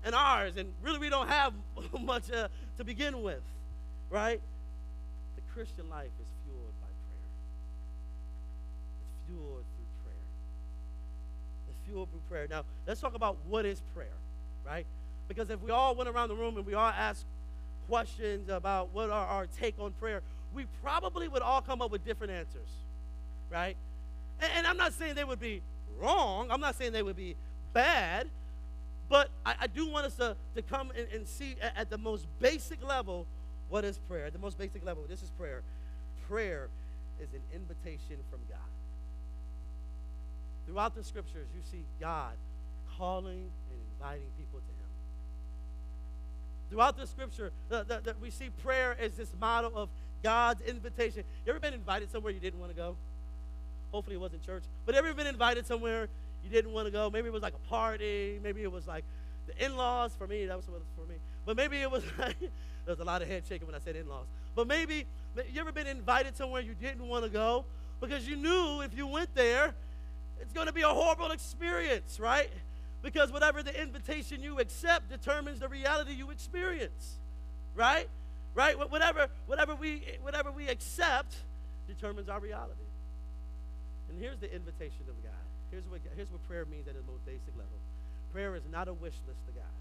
and 0.04 0.14
ours. 0.14 0.54
And 0.56 0.72
really, 0.82 0.98
we 0.98 1.10
don't 1.10 1.28
have 1.28 1.52
much 2.00 2.30
uh, 2.30 2.48
to 2.78 2.84
begin 2.84 3.22
with, 3.22 3.42
right? 4.10 4.40
The 5.36 5.42
Christian 5.52 5.88
life 5.90 6.10
is 6.20 6.28
fueled 6.44 6.74
by 6.80 6.88
prayer, 7.06 7.28
it's 9.02 9.26
fueled 9.26 9.64
through 9.76 10.04
prayer. 10.04 10.26
It's 11.68 11.78
fueled 11.86 12.08
through 12.10 12.22
prayer. 12.30 12.46
Now, 12.48 12.64
let's 12.86 13.00
talk 13.00 13.14
about 13.14 13.36
what 13.46 13.66
is 13.66 13.82
prayer, 13.94 14.16
right? 14.66 14.86
Because 15.28 15.50
if 15.50 15.62
we 15.62 15.70
all 15.70 15.94
went 15.94 16.08
around 16.08 16.30
the 16.30 16.34
room 16.34 16.56
and 16.56 16.66
we 16.66 16.74
all 16.74 16.90
asked 16.90 17.26
questions 17.86 18.48
about 18.48 18.92
what 18.92 19.10
are 19.10 19.26
our 19.26 19.46
take 19.46 19.74
on 19.78 19.92
prayer, 19.92 20.22
we 20.54 20.66
probably 20.82 21.28
would 21.28 21.42
all 21.42 21.60
come 21.60 21.82
up 21.82 21.90
with 21.90 22.04
different 22.04 22.32
answers, 22.32 22.68
right? 23.50 23.76
And, 24.40 24.50
and 24.56 24.66
I'm 24.66 24.78
not 24.78 24.94
saying 24.94 25.14
they 25.14 25.24
would 25.24 25.40
be 25.40 25.62
wrong. 26.00 26.48
I'm 26.50 26.60
not 26.60 26.76
saying 26.76 26.92
they 26.92 27.02
would 27.02 27.16
be 27.16 27.36
bad. 27.72 28.28
But 29.08 29.30
I, 29.44 29.54
I 29.60 29.66
do 29.66 29.86
want 29.86 30.06
us 30.06 30.14
to, 30.16 30.36
to 30.54 30.62
come 30.62 30.90
and, 30.96 31.06
and 31.12 31.26
see 31.26 31.56
at, 31.62 31.76
at, 31.76 31.90
the 31.90 31.98
most 31.98 32.26
basic 32.40 32.86
level 32.86 33.26
what 33.68 33.84
is 33.84 33.98
prayer. 34.08 34.26
At 34.26 34.32
the 34.32 34.38
most 34.38 34.58
basic 34.58 34.84
level, 34.84 35.04
this 35.08 35.22
is 35.22 35.30
prayer. 35.30 35.62
Prayer 36.28 36.68
is 37.20 37.28
an 37.32 37.40
invitation 37.54 38.16
from 38.30 38.40
God. 38.48 38.58
Throughout 40.66 40.94
the 40.94 41.02
scriptures, 41.02 41.48
you 41.54 41.62
see 41.70 41.84
God 42.00 42.34
calling 42.98 43.48
and 43.70 43.80
inviting 43.98 44.26
people 44.36 44.58
to. 44.58 44.77
Throughout 46.70 46.96
the 46.96 47.06
scripture, 47.06 47.52
the, 47.68 48.14
we 48.20 48.30
see 48.30 48.50
prayer 48.62 48.96
as 49.00 49.12
this 49.12 49.32
model 49.40 49.72
of 49.74 49.88
God's 50.22 50.60
invitation. 50.62 51.24
You 51.46 51.50
ever 51.50 51.60
been 51.60 51.74
invited 51.74 52.10
somewhere 52.10 52.32
you 52.32 52.40
didn't 52.40 52.60
want 52.60 52.72
to 52.72 52.76
go? 52.76 52.96
Hopefully 53.92 54.16
it 54.16 54.20
wasn't 54.20 54.44
church. 54.44 54.64
But 54.84 54.94
ever 54.94 55.14
been 55.14 55.26
invited 55.26 55.66
somewhere 55.66 56.08
you 56.44 56.50
didn't 56.50 56.72
want 56.72 56.86
to 56.86 56.92
go? 56.92 57.10
Maybe 57.10 57.28
it 57.28 57.32
was 57.32 57.42
like 57.42 57.54
a 57.54 57.68
party. 57.68 58.38
Maybe 58.42 58.62
it 58.62 58.70
was 58.70 58.86
like 58.86 59.04
the 59.46 59.64
in-laws. 59.64 60.12
For 60.16 60.26
me, 60.26 60.44
that 60.46 60.56
was 60.56 60.66
for 60.66 61.06
me. 61.08 61.16
But 61.46 61.56
maybe 61.56 61.78
it 61.78 61.90
was 61.90 62.02
like, 62.18 62.38
there 62.38 62.50
was 62.88 63.00
a 63.00 63.04
lot 63.04 63.22
of 63.22 63.28
head 63.28 63.44
shaking 63.48 63.66
when 63.66 63.74
I 63.74 63.78
said 63.78 63.96
in-laws. 63.96 64.26
But 64.54 64.66
maybe, 64.66 65.06
you 65.52 65.60
ever 65.60 65.72
been 65.72 65.86
invited 65.86 66.36
somewhere 66.36 66.60
you 66.60 66.74
didn't 66.74 67.06
want 67.06 67.24
to 67.24 67.30
go? 67.30 67.64
Because 68.00 68.28
you 68.28 68.36
knew 68.36 68.82
if 68.82 68.96
you 68.96 69.06
went 69.06 69.34
there, 69.34 69.74
it's 70.40 70.52
going 70.52 70.66
to 70.66 70.72
be 70.72 70.82
a 70.82 70.88
horrible 70.88 71.30
experience, 71.30 72.20
right? 72.20 72.50
Because 73.02 73.30
whatever 73.30 73.62
the 73.62 73.80
invitation 73.80 74.42
you 74.42 74.58
accept 74.58 75.08
determines 75.08 75.60
the 75.60 75.68
reality 75.68 76.12
you 76.12 76.30
experience. 76.30 77.18
Right? 77.74 78.08
Right? 78.54 78.76
Whatever, 78.90 79.28
whatever, 79.46 79.74
we, 79.74 80.02
whatever 80.22 80.50
we 80.50 80.68
accept 80.68 81.36
determines 81.86 82.28
our 82.28 82.40
reality. 82.40 82.88
And 84.08 84.18
here's 84.20 84.38
the 84.38 84.52
invitation 84.52 85.04
of 85.08 85.22
God. 85.22 85.32
Here's 85.70 85.84
what, 85.86 86.00
here's 86.16 86.30
what 86.30 86.46
prayer 86.48 86.64
means 86.64 86.88
at 86.88 86.94
the 86.94 87.02
most 87.10 87.24
basic 87.24 87.54
level. 87.56 87.78
Prayer 88.32 88.56
is 88.56 88.62
not 88.72 88.88
a 88.88 88.92
wish 88.92 89.14
list 89.26 89.46
to 89.46 89.52
God. 89.52 89.78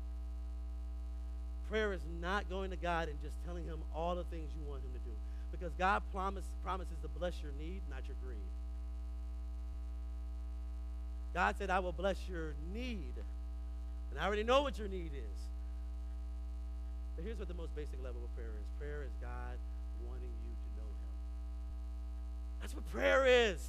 Prayer 1.69 1.93
is 1.93 2.01
not 2.21 2.49
going 2.49 2.69
to 2.71 2.77
God 2.77 3.09
and 3.09 3.21
just 3.21 3.35
telling 3.45 3.65
him 3.65 3.79
all 3.95 4.15
the 4.15 4.23
things 4.25 4.49
you 4.55 4.69
want 4.69 4.83
him 4.83 4.91
to 4.93 5.09
do. 5.09 5.15
Because 5.51 5.73
God 5.77 6.01
promise, 6.13 6.45
promises 6.63 6.95
to 7.01 7.07
bless 7.07 7.33
your 7.41 7.51
need, 7.59 7.81
not 7.89 8.01
your 8.07 8.15
greed. 8.23 8.37
God 11.37 11.55
said, 11.55 11.69
I 11.69 11.77
will 11.77 11.91
bless 11.91 12.17
your 12.27 12.55
need. 12.73 13.13
And 14.09 14.19
I 14.19 14.25
already 14.25 14.43
know 14.43 14.63
what 14.63 14.79
your 14.79 14.87
need 14.87 15.11
is. 15.13 15.39
But 17.15 17.25
here's 17.25 17.37
what 17.37 17.47
the 17.47 17.53
most 17.53 17.75
basic 17.75 18.03
level 18.03 18.23
of 18.23 18.35
prayer 18.35 18.49
is 18.59 18.65
prayer 18.79 19.03
is 19.03 19.11
God 19.21 19.59
wanting 20.07 20.23
you 20.23 20.55
to 20.55 20.81
know 20.81 20.87
Him. 20.87 21.13
That's 22.59 22.73
what 22.73 22.89
prayer 22.91 23.27
is. 23.27 23.63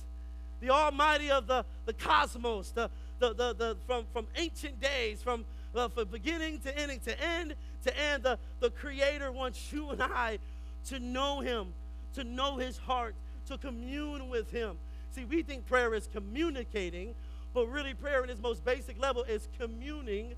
The 0.63 0.71
Almighty 0.71 1.31
of 1.31 1.47
the, 1.47 1.63
the 1.85 1.93
cosmos, 1.93 2.71
the, 2.71 2.89
the, 3.19 3.35
the, 3.35 3.53
the, 3.53 3.77
from, 3.87 4.07
from 4.15 4.27
ancient 4.37 4.81
days, 4.81 5.23
from, 5.23 5.45
uh, 5.75 5.89
from 5.89 6.09
beginning 6.09 6.61
to 6.61 6.75
ending, 6.75 7.01
to 7.01 7.23
end 7.23 7.55
to 7.85 7.99
end, 7.99 8.23
the, 8.23 8.39
the 8.61 8.71
Creator 8.71 9.31
wants 9.31 9.71
you 9.71 9.91
and 9.91 10.03
I 10.03 10.39
to 10.87 10.99
know 10.99 11.41
Him, 11.41 11.75
to 12.15 12.25
know 12.25 12.57
His 12.57 12.79
heart, 12.79 13.15
to 13.49 13.59
commune 13.59 14.31
with 14.31 14.51
Him. 14.51 14.79
See, 15.11 15.27
we 15.27 15.43
think 15.43 15.67
prayer 15.67 15.95
is 15.95 16.09
communicating 16.11 17.15
but 17.55 17.67
really, 17.67 17.95
prayer 17.95 18.23
in 18.23 18.31
its 18.31 18.41
most 18.41 18.65
basic 18.65 19.01
level 19.01 19.25
is 19.25 19.49
communing 19.59 20.35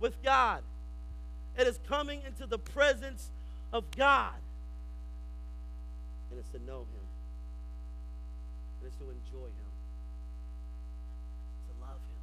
with 0.00 0.20
God. 0.22 0.62
It 1.58 1.66
is 1.66 1.78
coming 1.88 2.20
into 2.26 2.46
the 2.46 2.58
presence 2.58 3.30
of 3.72 3.84
God. 3.96 4.34
And 6.30 6.38
it's 6.38 6.48
to 6.50 6.58
know 6.66 6.80
Him. 6.80 7.06
And 8.80 8.88
it's 8.88 8.96
to 8.96 9.04
enjoy 9.04 9.46
Him. 9.46 9.72
To 11.68 11.72
love 11.80 12.00
Him. 12.00 12.22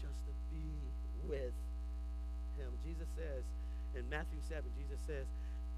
Just 0.00 0.18
to 0.26 0.32
be 0.54 1.28
with 1.28 1.52
Him. 2.58 2.70
Jesus 2.86 3.08
says 3.16 3.42
in 3.96 4.08
Matthew 4.10 4.38
7, 4.48 4.62
Jesus 4.78 5.00
says, 5.06 5.26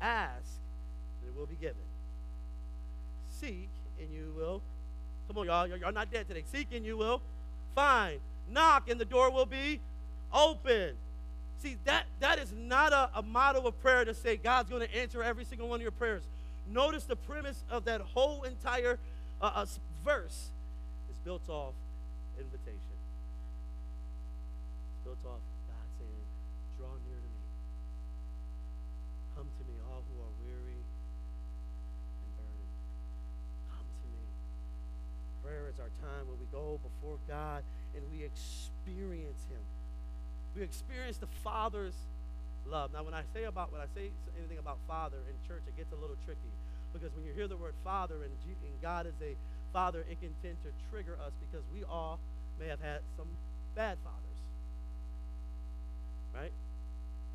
Ask, 0.01 0.61
and 1.23 1.31
it 1.31 1.39
will 1.39 1.47
be 1.47 1.57
given. 1.57 1.77
Seek, 3.31 3.71
and 4.01 4.13
you 4.13 4.33
will 4.37 4.61
Come 5.29 5.39
on, 5.39 5.47
y'all. 5.47 5.67
You're 5.67 5.93
not 5.93 6.11
dead 6.11 6.27
today. 6.27 6.43
Seeking 6.51 6.85
you 6.85 6.97
will 6.97 7.21
find. 7.75 8.19
Knock 8.51 8.89
and 8.89 8.99
the 8.99 9.05
door 9.05 9.31
will 9.31 9.47
be 9.47 9.79
open. 10.33 10.95
See, 11.63 11.77
that, 11.85 12.05
that 12.21 12.39
is 12.39 12.53
not 12.57 12.93
a, 12.93 13.11
a 13.17 13.23
model 13.23 13.67
of 13.67 13.81
prayer 13.83 14.05
to 14.05 14.15
say 14.15 14.37
God's 14.37 14.71
going 14.71 14.87
to 14.87 14.97
answer 14.97 15.23
every 15.23 15.45
single 15.45 15.69
one 15.69 15.77
of 15.77 15.83
your 15.83 15.91
prayers. 15.91 16.23
Notice 16.73 17.05
the 17.05 17.17
premise 17.17 17.63
of 17.71 17.85
that 17.85 18.01
whole 18.01 18.43
entire 18.43 18.99
uh, 19.43 19.51
uh, 19.55 19.67
verse 20.05 20.49
is 21.11 21.17
built 21.25 21.49
off 21.49 21.75
invitation. 22.39 22.79
It's 24.95 25.05
built 25.05 25.19
off 25.27 25.41
our 35.89 36.09
time 36.09 36.29
when 36.29 36.39
we 36.39 36.47
go 36.53 36.79
before 36.85 37.17
God 37.29 37.63
and 37.95 38.05
we 38.13 38.25
experience 38.25 39.41
Him. 39.49 39.63
We 40.57 40.63
experience 40.63 41.17
the 41.19 41.31
Father's 41.45 41.95
love. 42.69 42.93
Now, 42.93 43.03
when 43.03 43.15
I 43.15 43.23
say 43.33 43.45
about 43.45 43.73
when 43.73 43.81
I 43.81 43.89
say 43.95 44.11
anything 44.39 44.59
about 44.59 44.79
Father 44.87 45.19
in 45.29 45.35
church, 45.49 45.63
it 45.67 45.77
gets 45.77 45.93
a 45.93 46.01
little 46.01 46.17
tricky 46.25 46.53
because 46.93 47.15
when 47.15 47.25
you 47.25 47.33
hear 47.33 47.49
the 47.49 47.57
word 47.57 47.75
Father 47.85 48.17
and, 48.17 48.33
and 48.45 48.83
God 48.83 49.07
is 49.07 49.15
a 49.23 49.37
Father, 49.73 50.05
it 50.11 50.21
can 50.21 50.31
tend 50.43 50.57
to 50.65 50.71
trigger 50.91 51.17
us 51.25 51.33
because 51.49 51.65
we 51.75 51.85
all 51.85 52.19
may 52.59 52.67
have 52.67 52.81
had 52.81 53.01
some 53.17 53.29
bad 53.75 53.97
fathers, 54.03 54.41
right? 56.35 56.53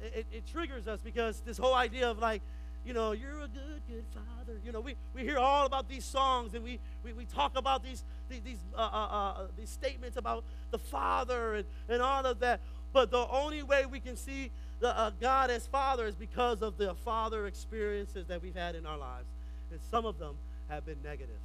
It, 0.02 0.20
it, 0.20 0.38
it 0.38 0.44
triggers 0.52 0.88
us 0.88 1.00
because 1.02 1.42
this 1.46 1.58
whole 1.58 1.76
idea 1.76 2.10
of 2.10 2.20
like 2.20 2.42
you 2.86 2.94
know, 2.94 3.14
you're 3.14 3.40
a 3.40 3.48
good, 3.48 3.82
good 3.88 4.04
father. 4.14 4.60
You 4.66 4.72
know, 4.72 4.82
we, 4.82 4.96
we 5.14 5.22
hear 5.22 5.38
all 5.38 5.66
about 5.66 5.88
these 5.88 6.04
songs 6.04 6.54
and 6.54 6.64
we, 6.64 6.80
we, 7.04 7.14
we 7.14 7.26
talk 7.26 7.58
about 7.58 7.84
these, 7.84 8.04
these, 8.30 8.58
uh, 8.76 8.80
uh, 8.82 8.84
uh, 8.84 9.48
these 9.58 9.70
statements 9.70 10.18
about 10.18 10.44
the 10.72 10.80
father 10.80 11.56
and, 11.56 11.66
and 11.88 12.02
all 12.02 12.26
of 12.26 12.40
that. 12.40 12.60
But 12.92 13.10
the 13.10 13.28
only 13.28 13.64
way 13.64 13.86
we 13.86 14.00
can 14.00 14.16
see 14.16 14.52
the, 14.80 14.98
uh, 14.98 15.12
God 15.22 15.50
as 15.50 15.66
father 15.68 16.06
is 16.08 16.16
because 16.16 16.62
of 16.62 16.78
the 16.78 16.94
father 16.94 17.48
experiences 17.48 18.28
that 18.28 18.42
we've 18.42 18.56
had 18.56 18.76
in 18.76 18.86
our 18.86 18.98
lives. 18.98 19.28
And 19.72 19.80
some 19.90 20.06
of 20.06 20.20
them 20.20 20.36
have 20.70 20.86
been 20.86 21.02
negative. 21.04 21.40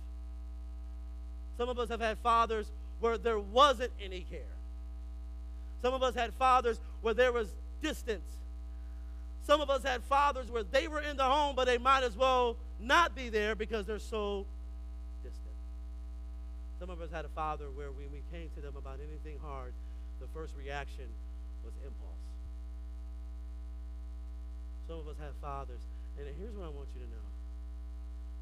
Some 1.56 1.68
of 1.68 1.78
us 1.78 1.88
have 1.88 2.00
had 2.00 2.18
fathers 2.18 2.70
where 3.00 3.16
there 3.16 3.38
wasn't 3.38 3.92
any 4.02 4.20
care. 4.20 4.40
Some 5.82 5.94
of 5.94 6.02
us 6.02 6.14
had 6.14 6.32
fathers 6.34 6.80
where 7.00 7.14
there 7.14 7.32
was 7.32 7.48
distance. 7.80 8.28
Some 9.48 9.64
of 9.64 9.72
us 9.72 9.80
had 9.80 10.04
fathers 10.04 10.52
where 10.52 10.60
they 10.62 10.92
were 10.92 11.00
in 11.00 11.16
the 11.16 11.24
home, 11.24 11.56
but 11.56 11.64
they 11.64 11.80
might 11.80 12.04
as 12.04 12.12
well 12.12 12.60
not 12.76 13.16
be 13.16 13.32
there 13.32 13.56
because 13.56 13.88
they're 13.88 13.98
so 13.98 14.44
distant. 15.24 15.56
Some 16.78 16.92
of 16.92 17.00
us 17.00 17.08
had 17.08 17.24
a 17.24 17.32
father 17.32 17.72
where 17.72 17.88
when 17.88 18.12
we 18.12 18.20
came 18.28 18.52
to 18.56 18.60
them 18.60 18.76
about 18.76 19.00
anything 19.00 19.40
hard, 19.40 19.72
the 20.20 20.28
first 20.36 20.52
reaction 20.52 21.08
was 21.64 21.72
impulse. 21.80 22.28
Some 24.84 25.00
of 25.00 25.08
us 25.08 25.16
have 25.16 25.32
fathers, 25.40 25.80
and 26.20 26.28
here's 26.36 26.52
what 26.52 26.68
I 26.68 26.72
want 26.76 26.92
you 26.92 27.00
to 27.00 27.08
know. 27.08 27.28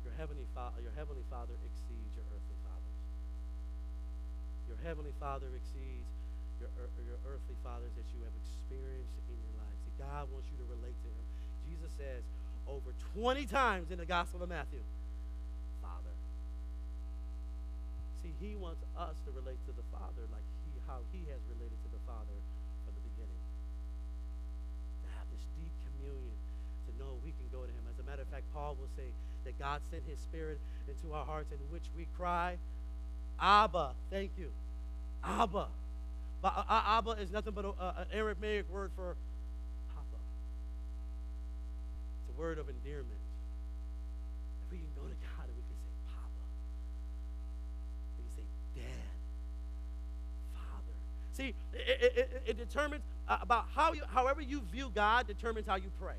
Your 0.03 0.15
heavenly, 0.19 0.51
fa- 0.59 0.75
your 0.83 0.95
heavenly 0.99 1.23
Father 1.31 1.55
exceeds 1.63 2.19
your 2.19 2.27
earthly 2.35 2.59
fathers. 2.67 2.99
Your 4.67 4.79
heavenly 4.83 5.15
Father 5.23 5.47
exceeds 5.55 6.11
your, 6.59 6.67
your 6.99 7.23
earthly 7.31 7.55
fathers 7.63 7.95
that 7.95 8.11
you 8.11 8.27
have 8.27 8.35
experienced 8.43 9.23
in 9.31 9.39
your 9.39 9.55
life. 9.55 9.56
God 9.99 10.29
wants 10.33 10.49
you 10.53 10.57
to 10.61 10.67
relate 10.69 10.95
to 10.95 11.09
him. 11.09 11.25
Jesus 11.67 11.91
says 11.97 12.23
over 12.69 12.95
20 13.15 13.47
times 13.47 13.91
in 13.91 13.99
the 13.99 14.07
Gospel 14.07 14.43
of 14.43 14.49
Matthew, 14.49 14.83
Father. 15.83 16.15
See, 18.23 18.35
he 18.41 18.57
wants 18.57 18.83
us 18.99 19.17
to 19.27 19.31
relate 19.33 19.59
to 19.67 19.73
the 19.73 19.87
Father 19.95 20.27
like 20.31 20.45
he, 20.67 20.73
how 20.87 21.03
he 21.13 21.25
has 21.31 21.41
related 21.51 21.79
to 21.87 21.91
the 21.95 22.03
Father 22.07 22.39
from 22.85 22.93
the 22.95 23.05
beginning. 23.15 23.43
To 25.05 25.07
have 25.19 25.27
this 25.31 25.47
deep 25.59 25.75
communion, 25.87 26.37
to 26.87 26.91
know 26.99 27.19
we 27.23 27.31
can 27.35 27.47
go 27.55 27.63
to 27.63 27.71
him. 27.71 27.85
As 27.87 27.99
a 28.03 28.07
matter 28.07 28.23
of 28.23 28.31
fact, 28.35 28.47
Paul 28.51 28.75
will 28.79 28.91
say 28.99 29.11
that 29.47 29.59
God 29.59 29.81
sent 29.91 30.03
his 30.11 30.19
spirit 30.19 30.59
into 30.91 31.15
our 31.15 31.25
hearts 31.25 31.53
in 31.53 31.59
which 31.71 31.87
we 31.97 32.07
cry, 32.17 32.59
Abba, 33.41 33.93
thank 34.11 34.33
you. 34.37 34.51
Abba. 35.23 35.69
Uh, 36.45 36.63
uh 36.69 36.83
Abba 36.99 37.11
is 37.13 37.31
nothing 37.33 37.53
but 37.55 37.65
an 37.65 38.07
Aramaic 38.13 38.71
word 38.71 38.91
for 38.95 39.17
Papa. 39.95 40.21
It's 42.21 42.26
a 42.26 42.26
word 42.39 42.59
of 42.59 42.69
endearment. 42.69 43.21
If 44.67 44.73
we 44.73 44.79
can 44.79 44.89
go 44.97 45.03
to 45.03 45.15
God 45.15 45.45
and 45.47 45.57
we 45.57 45.63
can 45.63 45.77
say 45.81 45.93
Papa, 46.07 46.45
we 48.19 48.25
can 48.25 48.33
say 48.37 48.47
Dad, 48.75 49.17
Father. 50.55 50.95
See, 51.33 51.55
it, 51.73 52.13
it, 52.17 52.43
it 52.47 52.59
determines 52.59 53.03
uh, 53.29 53.39
about 53.41 53.67
how 53.75 53.93
you, 53.93 54.03
however 54.13 54.41
you 54.41 54.61
view 54.73 54.91
God 54.95 55.27
determines 55.27 55.67
how 55.67 55.77
you 55.77 55.91
pray, 56.01 56.17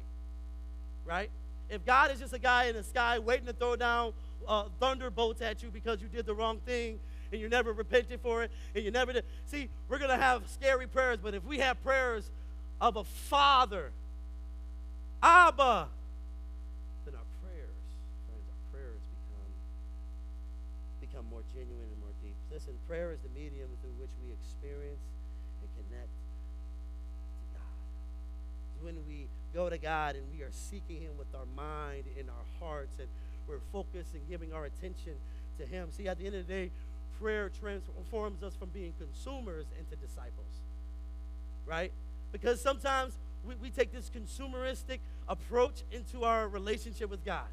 right? 1.06 1.30
If 1.70 1.86
God 1.86 2.12
is 2.12 2.20
just 2.20 2.34
a 2.34 2.40
guy 2.40 2.66
in 2.66 2.76
the 2.76 2.84
sky 2.84 3.20
waiting 3.20 3.46
to 3.48 3.54
throw 3.54 3.76
down 3.76 4.14
uh, 4.48 4.66
thunderbolts 4.80 5.42
at 5.42 5.62
you 5.64 5.70
because 5.70 6.02
you 6.02 6.08
did 6.08 6.26
the 6.26 6.34
wrong 6.34 6.60
thing 6.66 7.00
and 7.32 7.42
you 7.42 7.50
never 7.50 7.74
repented 7.74 8.22
for 8.22 8.44
it 8.44 8.52
and 8.74 8.84
you 8.84 8.92
never 8.92 9.14
did. 9.14 9.26
See, 9.46 9.70
we're 9.90 10.00
going 10.00 10.12
to 10.12 10.18
have 10.18 10.44
scary 10.48 10.88
prayers, 10.88 11.20
but 11.22 11.34
if 11.34 11.44
we 11.44 11.60
have 11.60 11.82
prayers 11.84 12.30
of 12.80 12.96
a 12.96 13.04
father, 13.04 13.92
Abba, 15.22 15.88
then 17.06 17.16
our 17.16 17.22
prayers, 17.44 17.76
friends, 18.28 18.46
our 18.48 18.72
prayers 18.72 19.02
become, 21.02 21.07
become 21.18 21.30
more 21.32 21.42
genuine 21.52 21.90
and 21.90 22.00
more 22.00 22.14
deep. 22.22 22.36
Listen, 22.52 22.74
prayer 22.88 23.12
is 23.12 23.20
the 23.22 23.30
medium 23.30 23.70
through 23.82 23.94
which 24.00 24.12
we 24.24 24.32
experience 24.32 25.02
and 25.62 25.70
connect 25.74 26.10
to 26.14 27.58
God. 27.58 27.78
It's 28.76 28.84
When 28.84 28.96
we 29.08 29.28
go 29.54 29.70
to 29.70 29.78
God 29.78 30.16
and 30.16 30.24
we 30.32 30.44
are 30.44 30.52
seeking 30.52 31.02
Him 31.02 31.18
with 31.18 31.34
our 31.34 31.48
mind 31.56 32.04
and 32.20 32.30
our 32.30 32.46
hearts, 32.60 33.00
and 33.00 33.08
we're 33.48 33.66
focused 33.72 34.14
and 34.14 34.22
giving 34.30 34.54
our 34.54 34.66
attention 34.66 35.14
to 35.58 35.66
Him. 35.66 35.90
See, 35.92 36.08
at 36.08 36.20
the 36.20 36.28
end 36.28 36.36
of 36.36 36.46
the 36.46 36.54
day, 36.54 36.72
prayer 37.20 37.50
transforms 37.50 38.44
us 38.44 38.56
from 38.56 38.70
being 38.70 38.94
consumers 39.00 39.66
into 39.80 39.96
disciples, 39.96 40.62
right? 41.66 41.92
Because 42.32 42.62
sometimes 42.62 43.18
we, 43.44 43.56
we 43.56 43.70
take 43.72 43.92
this 43.92 44.12
consumeristic 44.14 45.00
approach 45.28 45.82
into 45.92 46.26
our 46.26 46.48
relationship 46.48 47.10
with 47.10 47.26
God, 47.26 47.50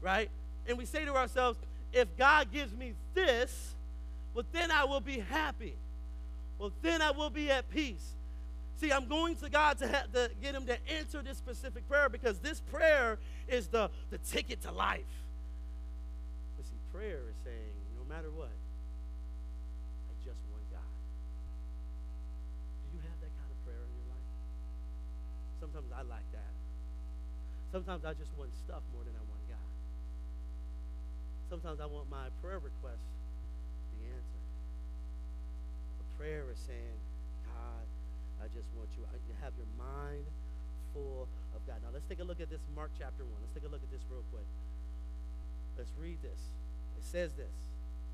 right? 0.00 0.30
And 0.68 0.78
we 0.78 0.84
say 0.84 1.04
to 1.04 1.14
ourselves, 1.16 1.58
if 1.92 2.16
God 2.16 2.50
gives 2.52 2.72
me 2.74 2.94
this, 3.14 3.74
well, 4.34 4.44
then 4.52 4.70
I 4.70 4.84
will 4.84 5.00
be 5.00 5.18
happy. 5.18 5.74
Well, 6.58 6.72
then 6.82 7.02
I 7.02 7.10
will 7.10 7.30
be 7.30 7.50
at 7.50 7.68
peace. 7.70 8.14
See, 8.76 8.90
I'm 8.90 9.06
going 9.06 9.36
to 9.36 9.48
God 9.48 9.78
to, 9.78 9.86
have, 9.86 10.12
to 10.12 10.30
get 10.40 10.54
him 10.54 10.66
to 10.66 10.76
answer 10.90 11.22
this 11.22 11.38
specific 11.38 11.88
prayer 11.88 12.08
because 12.08 12.38
this 12.38 12.60
prayer 12.60 13.18
is 13.46 13.68
the, 13.68 13.90
the 14.10 14.18
ticket 14.18 14.62
to 14.62 14.72
life. 14.72 15.06
But 16.56 16.66
see, 16.66 16.78
prayer 16.92 17.20
is 17.28 17.36
saying, 17.44 17.74
no 17.94 18.02
matter 18.12 18.30
what, 18.30 18.50
I 18.50 20.14
just 20.24 20.40
want 20.50 20.64
God. 20.72 20.92
Do 22.90 22.96
you 22.96 23.02
have 23.06 23.18
that 23.20 23.32
kind 23.38 23.50
of 23.50 23.58
prayer 23.64 23.78
in 23.78 23.92
your 24.02 24.08
life? 24.10 24.28
Sometimes 25.60 25.90
I 25.94 26.02
like 26.02 26.28
that. 26.32 26.52
Sometimes 27.70 28.04
I 28.04 28.14
just 28.14 28.30
want 28.36 28.50
stuff 28.54 28.82
more 28.92 29.04
than 29.04 29.14
I 29.14 29.22
want. 29.30 29.31
Sometimes 31.52 31.84
I 31.84 31.86
want 31.92 32.08
my 32.08 32.32
prayer 32.40 32.56
request 32.56 33.04
to 33.04 33.92
be 34.00 34.08
answered. 34.08 34.46
But 36.00 36.08
prayer 36.16 36.48
is 36.48 36.56
saying, 36.56 36.96
God, 37.44 37.84
I 38.40 38.48
just 38.56 38.72
want 38.72 38.88
you 38.96 39.04
uh, 39.04 39.12
to 39.12 39.34
have 39.44 39.52
your 39.60 39.68
mind 39.76 40.24
full 40.96 41.28
of 41.52 41.60
God. 41.68 41.76
Now 41.84 41.92
let's 41.92 42.08
take 42.08 42.24
a 42.24 42.24
look 42.24 42.40
at 42.40 42.48
this 42.48 42.64
Mark 42.72 42.88
chapter 42.96 43.28
1. 43.28 43.36
Let's 43.44 43.52
take 43.52 43.68
a 43.68 43.72
look 43.72 43.84
at 43.84 43.92
this 43.92 44.00
real 44.08 44.24
quick. 44.32 44.48
Let's 45.76 45.92
read 46.00 46.16
this. 46.24 46.40
It 46.96 47.04
says 47.04 47.36
this, 47.36 47.52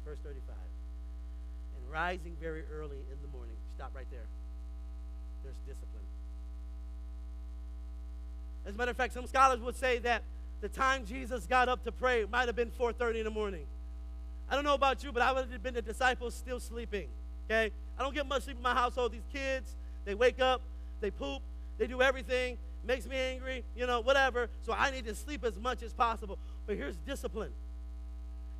verse 0.02 0.18
35. 0.26 0.42
And 0.42 1.82
rising 1.94 2.34
very 2.42 2.66
early 2.74 3.06
in 3.06 3.22
the 3.22 3.30
morning. 3.30 3.54
Stop 3.78 3.94
right 3.94 4.10
there. 4.10 4.26
There's 5.46 5.62
discipline. 5.62 6.10
As 8.66 8.74
a 8.74 8.78
matter 8.82 8.90
of 8.90 8.96
fact, 8.98 9.14
some 9.14 9.30
scholars 9.30 9.62
would 9.62 9.78
say 9.78 10.02
that 10.02 10.26
the 10.60 10.68
time 10.68 11.04
Jesus 11.04 11.46
got 11.46 11.68
up 11.68 11.84
to 11.84 11.92
pray 11.92 12.24
might 12.30 12.46
have 12.46 12.56
been 12.56 12.70
4:30 12.70 13.18
in 13.18 13.24
the 13.24 13.30
morning. 13.30 13.66
I 14.50 14.54
don't 14.54 14.64
know 14.64 14.74
about 14.74 15.04
you, 15.04 15.12
but 15.12 15.22
I 15.22 15.32
would 15.32 15.50
have 15.50 15.62
been 15.62 15.74
the 15.74 15.82
disciples 15.82 16.34
still 16.34 16.58
sleeping. 16.58 17.08
Okay? 17.46 17.70
I 17.98 18.02
don't 18.02 18.14
get 18.14 18.26
much 18.26 18.44
sleep 18.44 18.56
in 18.56 18.62
my 18.62 18.74
household. 18.74 19.12
These 19.12 19.26
kids, 19.32 19.74
they 20.04 20.14
wake 20.14 20.40
up, 20.40 20.62
they 21.00 21.10
poop, 21.10 21.42
they 21.76 21.86
do 21.86 22.00
everything, 22.02 22.58
makes 22.84 23.06
me 23.06 23.16
angry, 23.16 23.64
you 23.76 23.86
know, 23.86 24.00
whatever. 24.00 24.48
So 24.62 24.72
I 24.72 24.90
need 24.90 25.04
to 25.06 25.14
sleep 25.14 25.44
as 25.44 25.58
much 25.58 25.82
as 25.82 25.92
possible. 25.92 26.38
But 26.66 26.76
here's 26.76 26.96
discipline. 26.96 27.52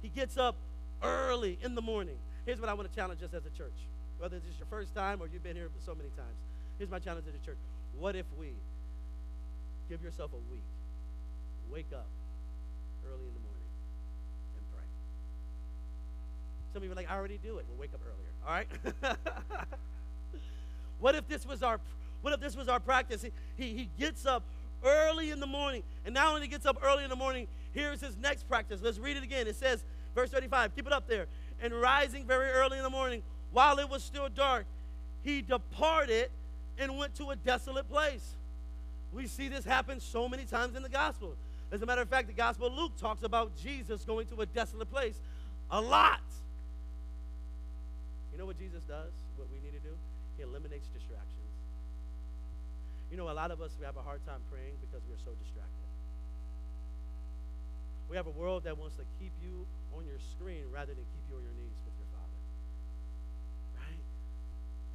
He 0.02 0.08
gets 0.08 0.37
up 0.37 0.56
early 1.02 1.58
in 1.62 1.74
the 1.74 1.82
morning. 1.82 2.16
Here's 2.46 2.61
what 2.61 2.68
I 2.68 2.74
want 2.74 2.90
to 2.90 2.94
challenge 2.94 3.22
us 3.22 3.34
as 3.34 3.44
a 3.46 3.50
church. 3.50 3.72
Whether 4.18 4.38
this 4.38 4.48
is 4.48 4.58
your 4.58 4.66
first 4.66 4.94
time 4.94 5.20
or 5.22 5.28
you've 5.28 5.42
been 5.42 5.56
here 5.56 5.68
so 5.84 5.94
many 5.94 6.11
times. 6.11 6.37
Here's 6.78 6.90
my 6.90 6.98
challenge 6.98 7.26
to 7.26 7.32
the 7.32 7.44
church. 7.44 7.58
What 7.98 8.16
if 8.16 8.26
we 8.38 8.52
give 9.88 10.02
yourself 10.02 10.32
a 10.32 10.52
week, 10.52 10.62
wake 11.72 11.92
up 11.92 12.07
early 13.07 13.26
in 13.26 13.35
the 13.35 13.40
morning 13.40 13.68
and 14.57 14.64
pray? 14.72 14.85
Some 16.72 16.83
you 16.83 16.92
are 16.92 16.94
like, 16.94 17.11
I 17.11 17.16
already 17.16 17.38
do 17.42 17.59
it. 17.59 17.66
We'll 17.68 17.78
wake 17.78 17.94
up 17.94 18.00
earlier. 18.02 18.33
All 18.46 18.54
right? 18.54 19.16
What 20.98 21.14
if 21.14 21.28
this 21.28 21.46
was 21.46 21.62
our 21.62 21.81
what 22.20 22.33
if 22.33 22.40
this 22.40 22.57
was 22.57 22.68
our 22.68 22.81
practice? 22.81 23.22
He, 23.22 23.31
he, 23.57 23.74
he 23.74 23.88
gets 23.96 24.26
up 24.26 24.42
early 24.85 25.31
in 25.31 25.38
the 25.38 25.46
morning. 25.46 25.85
And 26.04 26.12
not 26.12 26.35
only 26.35 26.48
gets 26.48 26.66
up 26.66 26.78
early 26.83 27.04
in 27.04 27.11
the 27.11 27.16
morning, 27.16 27.46
here's 27.72 28.00
his 28.00 28.16
next 28.16 28.48
practice. 28.48 28.81
Let's 28.83 28.98
read 28.98 29.16
it 29.16 29.22
again. 29.22 29.46
It 29.46 29.54
says, 29.54 29.85
verse 30.16 30.31
35, 30.31 30.74
keep 30.74 30.88
it 30.88 30.92
up 30.92 31.07
there. 31.07 31.26
And 31.62 31.72
rising 31.72 32.26
very 32.26 32.50
early 32.50 32.76
in 32.76 32.83
the 32.83 32.90
morning, 32.90 33.22
while 33.52 33.78
it 33.78 33.88
was 33.88 34.02
still 34.02 34.28
dark, 34.28 34.64
he 35.22 35.42
departed 35.42 36.31
and 36.76 36.98
went 36.98 37.14
to 37.16 37.31
a 37.31 37.37
desolate 37.37 37.88
place. 37.88 38.35
We 39.12 39.28
see 39.28 39.46
this 39.46 39.64
happen 39.64 40.00
so 40.00 40.28
many 40.28 40.44
times 40.44 40.74
in 40.74 40.83
the 40.83 40.88
gospel. 40.88 41.37
As 41.70 41.83
a 41.83 41.87
matter 41.87 42.00
of 42.00 42.09
fact, 42.09 42.28
the 42.28 42.33
gospel 42.33 42.68
of 42.68 42.74
Luke 42.74 42.96
talks 42.96 43.22
about 43.22 43.54
Jesus 43.57 44.04
going 44.04 44.26
to 44.28 44.40
a 44.40 44.46
desolate 44.46 44.90
place 44.90 45.20
a 45.70 45.81
lot. 45.81 46.20
You 48.33 48.38
know 48.38 48.46
what 48.46 48.59
Jesus 48.59 48.83
does? 48.85 49.12
What 49.37 49.48
we 49.52 49.61
need 49.61 49.76
to 49.76 49.85
do? 49.85 49.94
He 50.37 50.42
eliminates 50.42 50.88
distractions. 50.88 51.35
You 53.11 53.16
know, 53.16 53.28
a 53.31 53.37
lot 53.37 53.50
of 53.50 53.61
us, 53.61 53.76
we 53.78 53.85
have 53.85 53.96
a 53.96 54.02
hard 54.02 54.24
time 54.24 54.40
praying 54.50 54.76
because 54.81 55.02
we're 55.09 55.20
so 55.24 55.33
distracted. 55.42 55.88
We 58.09 58.16
have 58.16 58.26
a 58.26 58.37
world 58.37 58.64
that 58.64 58.78
wants 58.78 58.96
to 58.96 59.04
keep 59.20 59.33
you 59.44 59.66
on 59.92 60.07
your 60.07 60.20
screen 60.33 60.64
rather 60.72 60.94
than 60.94 61.04
keep 61.04 61.24
you 61.28 61.37
on 61.37 61.44
your 61.44 61.52
knees 61.61 61.76
with 61.85 61.92
your 62.00 62.09
Father. 62.16 62.40
Right? 63.76 64.04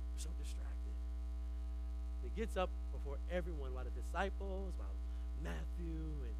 We're 0.10 0.24
so 0.26 0.34
distracted. 0.42 0.96
He 2.26 2.34
gets 2.34 2.58
up 2.58 2.70
before 2.90 3.18
everyone, 3.30 3.74
while 3.74 3.86
the 3.86 3.94
disciples, 3.94 4.74
while 4.78 4.98
Matthew 5.44 6.02
and, 6.26 6.38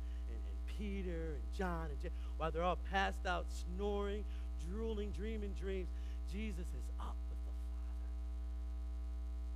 Peter 0.78 1.38
and 1.38 1.48
John 1.54 1.88
and 1.90 2.00
James, 2.02 2.16
while 2.38 2.52
they're 2.52 2.64
all 2.64 2.80
passed 2.90 3.26
out, 3.26 3.46
snoring, 3.50 4.24
drooling, 4.70 5.12
dreaming 5.12 5.54
dreams, 5.54 5.90
Jesus 6.32 6.66
is 6.74 6.88
up 7.00 7.16
with 7.30 7.40
the 7.46 7.54
Father. 7.70 8.10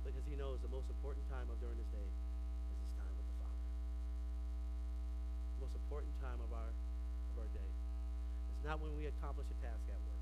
because 0.06 0.26
he 0.28 0.36
knows 0.38 0.62
the 0.62 0.70
most 0.70 0.86
important 0.88 1.26
time 1.28 1.48
of 1.50 1.58
during 1.58 1.76
his 1.76 1.90
day 1.90 2.08
is 2.70 2.78
his 2.86 2.94
time 2.94 3.12
with 3.18 3.26
the 3.26 3.38
Father. 3.42 3.66
The 5.58 5.60
most 5.66 5.74
important 5.74 6.14
time 6.22 6.38
of 6.38 6.50
our 6.54 6.70
of 6.70 7.34
our 7.42 7.50
day. 7.50 7.70
It's 8.54 8.64
not 8.64 8.78
when 8.78 8.94
we 8.94 9.10
accomplish 9.10 9.46
a 9.50 9.58
task 9.58 9.82
at 9.90 10.00
work. 10.06 10.18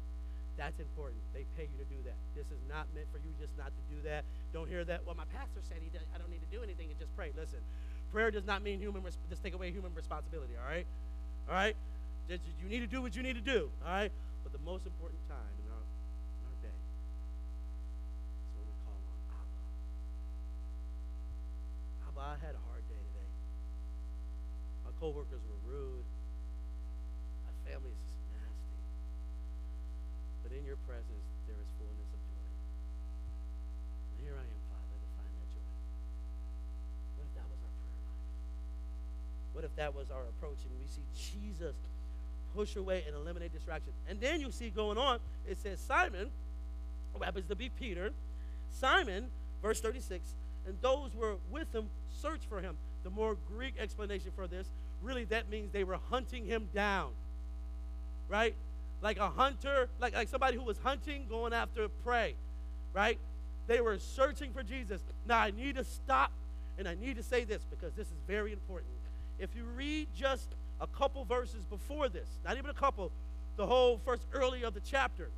That's 0.56 0.80
important. 0.80 1.20
They 1.36 1.44
pay 1.52 1.68
you 1.68 1.76
to 1.76 1.88
do 1.92 2.00
that. 2.08 2.16
This 2.32 2.48
is 2.48 2.60
not 2.64 2.88
meant 2.96 3.12
for 3.12 3.20
you 3.20 3.28
just 3.36 3.52
not 3.60 3.68
to 3.76 3.82
do 3.92 4.00
that. 4.08 4.24
Don't 4.56 4.68
hear 4.68 4.88
that. 4.88 5.04
Well, 5.04 5.14
my 5.14 5.28
pastor 5.28 5.60
said 5.60 5.84
he 5.84 5.92
I 5.92 6.16
don't 6.16 6.32
need 6.32 6.40
to 6.40 6.48
do 6.48 6.64
anything 6.64 6.88
and 6.88 6.96
just 6.96 7.12
pray. 7.12 7.36
Listen, 7.36 7.60
prayer 8.12 8.30
does 8.30 8.44
not 8.46 8.62
mean 8.62 8.80
human 8.80 9.02
just 9.28 9.42
take 9.42 9.54
away 9.54 9.70
human 9.70 9.94
responsibility. 9.94 10.54
All 10.56 10.68
right, 10.68 10.86
all 11.48 11.54
right. 11.54 11.76
You 12.28 12.68
need 12.68 12.80
to 12.80 12.86
do 12.86 13.00
what 13.02 13.14
you 13.14 13.22
need 13.22 13.36
to 13.36 13.40
do. 13.40 13.70
All 13.86 13.92
right. 13.92 14.10
But 14.42 14.52
the 14.52 14.58
most 14.64 14.86
important 14.86 15.20
time 15.28 15.54
in 15.62 15.70
our 15.70 15.78
in 15.78 16.42
our 16.46 16.56
day 16.62 16.74
is 18.58 18.66
we 18.66 18.74
call 18.82 18.94
on 18.94 19.18
Abba. 19.30 19.62
Abba, 22.10 22.22
I 22.34 22.38
had 22.46 22.54
a 22.54 22.62
hard 22.70 22.82
day 22.90 22.98
today. 22.98 23.30
My 24.86 24.90
coworkers 24.98 25.42
were 25.46 25.60
rude. 25.66 26.06
My 27.46 27.54
family 27.66 27.90
is 27.90 28.02
just 28.06 28.22
nasty. 28.34 28.78
But 30.46 30.50
in 30.54 30.62
your 30.66 30.78
presence, 30.86 31.26
there 31.50 31.58
is 31.58 31.66
fullness 31.78 32.10
of 32.10 32.22
joy. 32.26 32.46
And 34.14 34.18
here 34.22 34.34
I 34.38 34.46
am, 34.46 34.60
Father, 34.70 34.94
to 34.98 35.08
find 35.14 35.30
that 35.30 35.48
joy. 35.54 35.70
What 37.18 37.26
if 37.26 37.34
that 37.38 37.46
was 37.50 37.58
our 37.66 37.74
prayer 37.82 37.98
life? 38.02 38.30
What 39.56 39.64
if 39.64 39.74
that 39.76 39.94
was 39.94 40.10
our 40.10 40.20
approach 40.20 40.58
and 40.64 40.72
we 40.78 40.86
see 40.86 41.00
Jesus 41.40 41.74
push 42.54 42.76
away 42.76 43.04
and 43.06 43.16
eliminate 43.16 43.54
distraction? 43.54 43.90
And 44.06 44.20
then 44.20 44.38
you 44.38 44.50
see 44.50 44.68
going 44.68 44.98
on, 44.98 45.18
it 45.48 45.56
says 45.56 45.80
Simon, 45.80 46.28
who 47.14 47.24
happens 47.24 47.46
to 47.48 47.56
be 47.56 47.70
Peter, 47.70 48.10
Simon, 48.70 49.28
verse 49.62 49.80
36, 49.80 50.34
and 50.66 50.76
those 50.82 51.14
were 51.14 51.36
with 51.50 51.74
him 51.74 51.86
search 52.20 52.42
for 52.46 52.60
him. 52.60 52.76
The 53.02 53.08
more 53.08 53.38
Greek 53.48 53.72
explanation 53.80 54.30
for 54.36 54.46
this, 54.46 54.66
really 55.02 55.24
that 55.24 55.48
means 55.48 55.72
they 55.72 55.84
were 55.84 56.00
hunting 56.10 56.44
him 56.44 56.68
down. 56.74 57.12
Right? 58.28 58.54
Like 59.00 59.16
a 59.16 59.30
hunter, 59.30 59.88
like, 59.98 60.14
like 60.14 60.28
somebody 60.28 60.58
who 60.58 60.64
was 60.64 60.76
hunting, 60.84 61.24
going 61.30 61.54
after 61.54 61.88
prey. 62.04 62.34
Right? 62.92 63.18
They 63.68 63.80
were 63.80 63.98
searching 63.98 64.52
for 64.52 64.62
Jesus. 64.62 65.00
Now 65.26 65.38
I 65.38 65.50
need 65.50 65.76
to 65.76 65.84
stop 65.84 66.30
and 66.78 66.86
I 66.86 66.94
need 66.94 67.16
to 67.16 67.22
say 67.22 67.44
this 67.44 67.62
because 67.70 67.94
this 67.94 68.08
is 68.08 68.18
very 68.26 68.52
important. 68.52 68.90
If 69.38 69.54
you 69.54 69.64
read 69.76 70.08
just 70.16 70.48
a 70.80 70.86
couple 70.86 71.24
verses 71.24 71.64
before 71.64 72.08
this, 72.08 72.28
not 72.44 72.56
even 72.56 72.70
a 72.70 72.74
couple, 72.74 73.10
the 73.56 73.66
whole 73.66 74.00
first 74.04 74.22
early 74.32 74.62
of 74.62 74.74
the 74.74 74.80
chapter, 74.80 75.28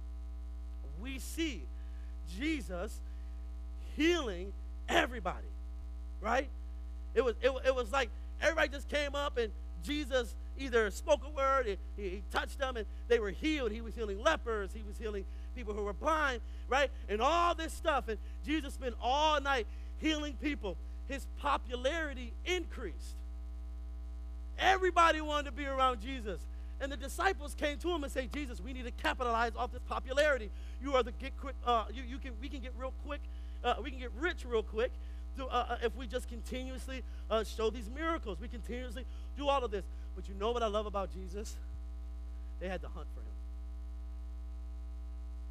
we 1.00 1.18
see 1.18 1.62
Jesus 2.36 3.00
healing 3.96 4.52
everybody, 4.88 5.46
right? 6.20 6.48
It 7.14 7.24
was, 7.24 7.34
it, 7.42 7.52
it 7.66 7.74
was 7.74 7.92
like 7.92 8.10
everybody 8.40 8.68
just 8.68 8.88
came 8.88 9.14
up 9.14 9.38
and 9.38 9.52
Jesus 9.84 10.34
either 10.58 10.90
spoke 10.90 11.20
a 11.26 11.30
word, 11.30 11.78
he, 11.96 12.02
he 12.02 12.22
touched 12.30 12.58
them, 12.58 12.76
and 12.76 12.86
they 13.08 13.18
were 13.18 13.30
healed. 13.30 13.70
He 13.70 13.80
was 13.80 13.94
healing 13.94 14.22
lepers, 14.22 14.70
he 14.74 14.82
was 14.86 14.98
healing 14.98 15.24
people 15.54 15.74
who 15.74 15.82
were 15.82 15.92
blind, 15.92 16.40
right? 16.68 16.90
And 17.08 17.20
all 17.20 17.54
this 17.54 17.72
stuff. 17.72 18.08
And 18.08 18.18
Jesus 18.44 18.74
spent 18.74 18.94
all 19.00 19.40
night 19.40 19.66
healing 19.98 20.34
people. 20.40 20.76
His 21.08 21.26
popularity 21.40 22.32
increased. 22.44 23.16
Everybody 24.58 25.20
wanted 25.20 25.50
to 25.50 25.52
be 25.52 25.66
around 25.66 26.00
Jesus. 26.00 26.40
And 26.80 26.92
the 26.92 26.96
disciples 26.96 27.54
came 27.54 27.78
to 27.78 27.90
him 27.90 28.04
and 28.04 28.12
say, 28.12 28.28
Jesus, 28.32 28.60
we 28.60 28.72
need 28.72 28.84
to 28.84 28.90
capitalize 28.90 29.52
off 29.56 29.72
this 29.72 29.82
popularity. 29.88 30.50
You 30.80 30.94
are 30.94 31.02
the 31.02 31.12
get 31.12 31.36
quick, 31.36 31.54
uh, 31.66 31.84
you, 31.92 32.02
you 32.08 32.18
can, 32.18 32.32
we 32.40 32.48
can 32.48 32.60
get 32.60 32.72
real 32.78 32.92
quick, 33.04 33.20
uh, 33.64 33.74
we 33.82 33.90
can 33.90 33.98
get 33.98 34.12
rich 34.18 34.44
real 34.44 34.62
quick 34.62 34.92
to, 35.36 35.46
uh, 35.46 35.66
uh 35.70 35.76
if 35.82 35.96
we 35.96 36.06
just 36.06 36.28
continuously 36.28 37.02
uh, 37.30 37.42
show 37.42 37.70
these 37.70 37.90
miracles. 37.90 38.38
We 38.40 38.48
continuously 38.48 39.04
do 39.36 39.48
all 39.48 39.64
of 39.64 39.70
this. 39.70 39.84
But 40.14 40.28
you 40.28 40.34
know 40.34 40.52
what 40.52 40.62
I 40.62 40.66
love 40.66 40.86
about 40.86 41.12
Jesus? 41.12 41.56
They 42.60 42.68
had 42.68 42.80
to 42.82 42.88
hunt 42.88 43.06
for 43.14 43.20
him. 43.20 43.36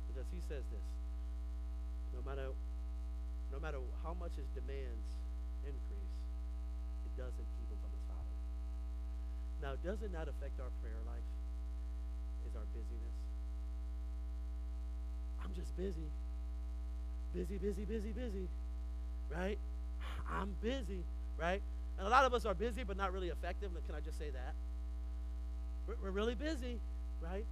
Because 0.08 0.28
he 0.32 0.40
says 0.48 0.64
this 0.72 0.84
no 2.16 2.30
matter, 2.30 2.50
no 3.52 3.60
matter 3.60 3.78
how 4.04 4.16
much 4.20 4.32
his 4.36 4.48
demands 4.56 5.08
increase, 5.64 6.16
it 7.06 7.14
doesn't 7.16 7.48
keep 7.56 7.70
him 7.70 7.78
from 7.80 7.92
his 7.94 8.04
Father. 8.10 8.36
Now, 9.62 9.74
does 9.84 10.02
it 10.04 10.14
not 10.14 10.28
affect 10.28 10.60
our 10.60 10.70
prayer 10.82 11.02
life? 11.06 11.28
Is 12.48 12.56
our 12.56 12.68
busyness? 12.74 13.18
I'm 15.44 15.54
just 15.54 15.76
busy. 15.76 16.10
Busy, 17.34 17.58
busy, 17.58 17.86
busy, 17.86 18.12
busy. 18.12 18.48
Right? 19.30 19.58
I'm 20.30 20.56
busy. 20.62 21.04
Right? 21.38 21.62
And 21.98 22.08
a 22.08 22.10
lot 22.10 22.26
of 22.26 22.34
us 22.34 22.46
are 22.46 22.54
busy 22.54 22.84
but 22.84 22.98
not 22.98 23.14
really 23.14 23.30
effective. 23.30 23.72
Can 23.86 23.96
I 23.96 24.00
just 24.00 24.18
say 24.18 24.30
that? 24.30 24.54
We're, 25.88 25.96
we're 26.04 26.16
really 26.16 26.36
busy. 26.36 26.80
Right? 27.22 27.46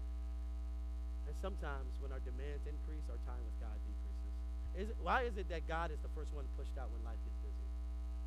And 1.28 1.36
sometimes 1.42 1.98
when 2.00 2.12
our 2.12 2.22
demands 2.22 2.70
increase, 2.70 3.04
our 3.10 3.18
time 3.26 3.42
with 3.42 3.58
God 3.60 3.78
decreases. 3.82 4.34
Is 4.78 4.90
it, 4.94 4.98
why 5.02 5.24
is 5.24 5.38
it 5.38 5.50
that 5.50 5.68
God 5.68 5.90
is 5.90 6.00
the 6.04 6.12
first 6.14 6.34
one 6.34 6.46
pushed 6.58 6.78
out 6.78 6.92
when 6.94 7.02
life 7.04 7.18
gets 7.26 7.38
busy? 7.42 7.68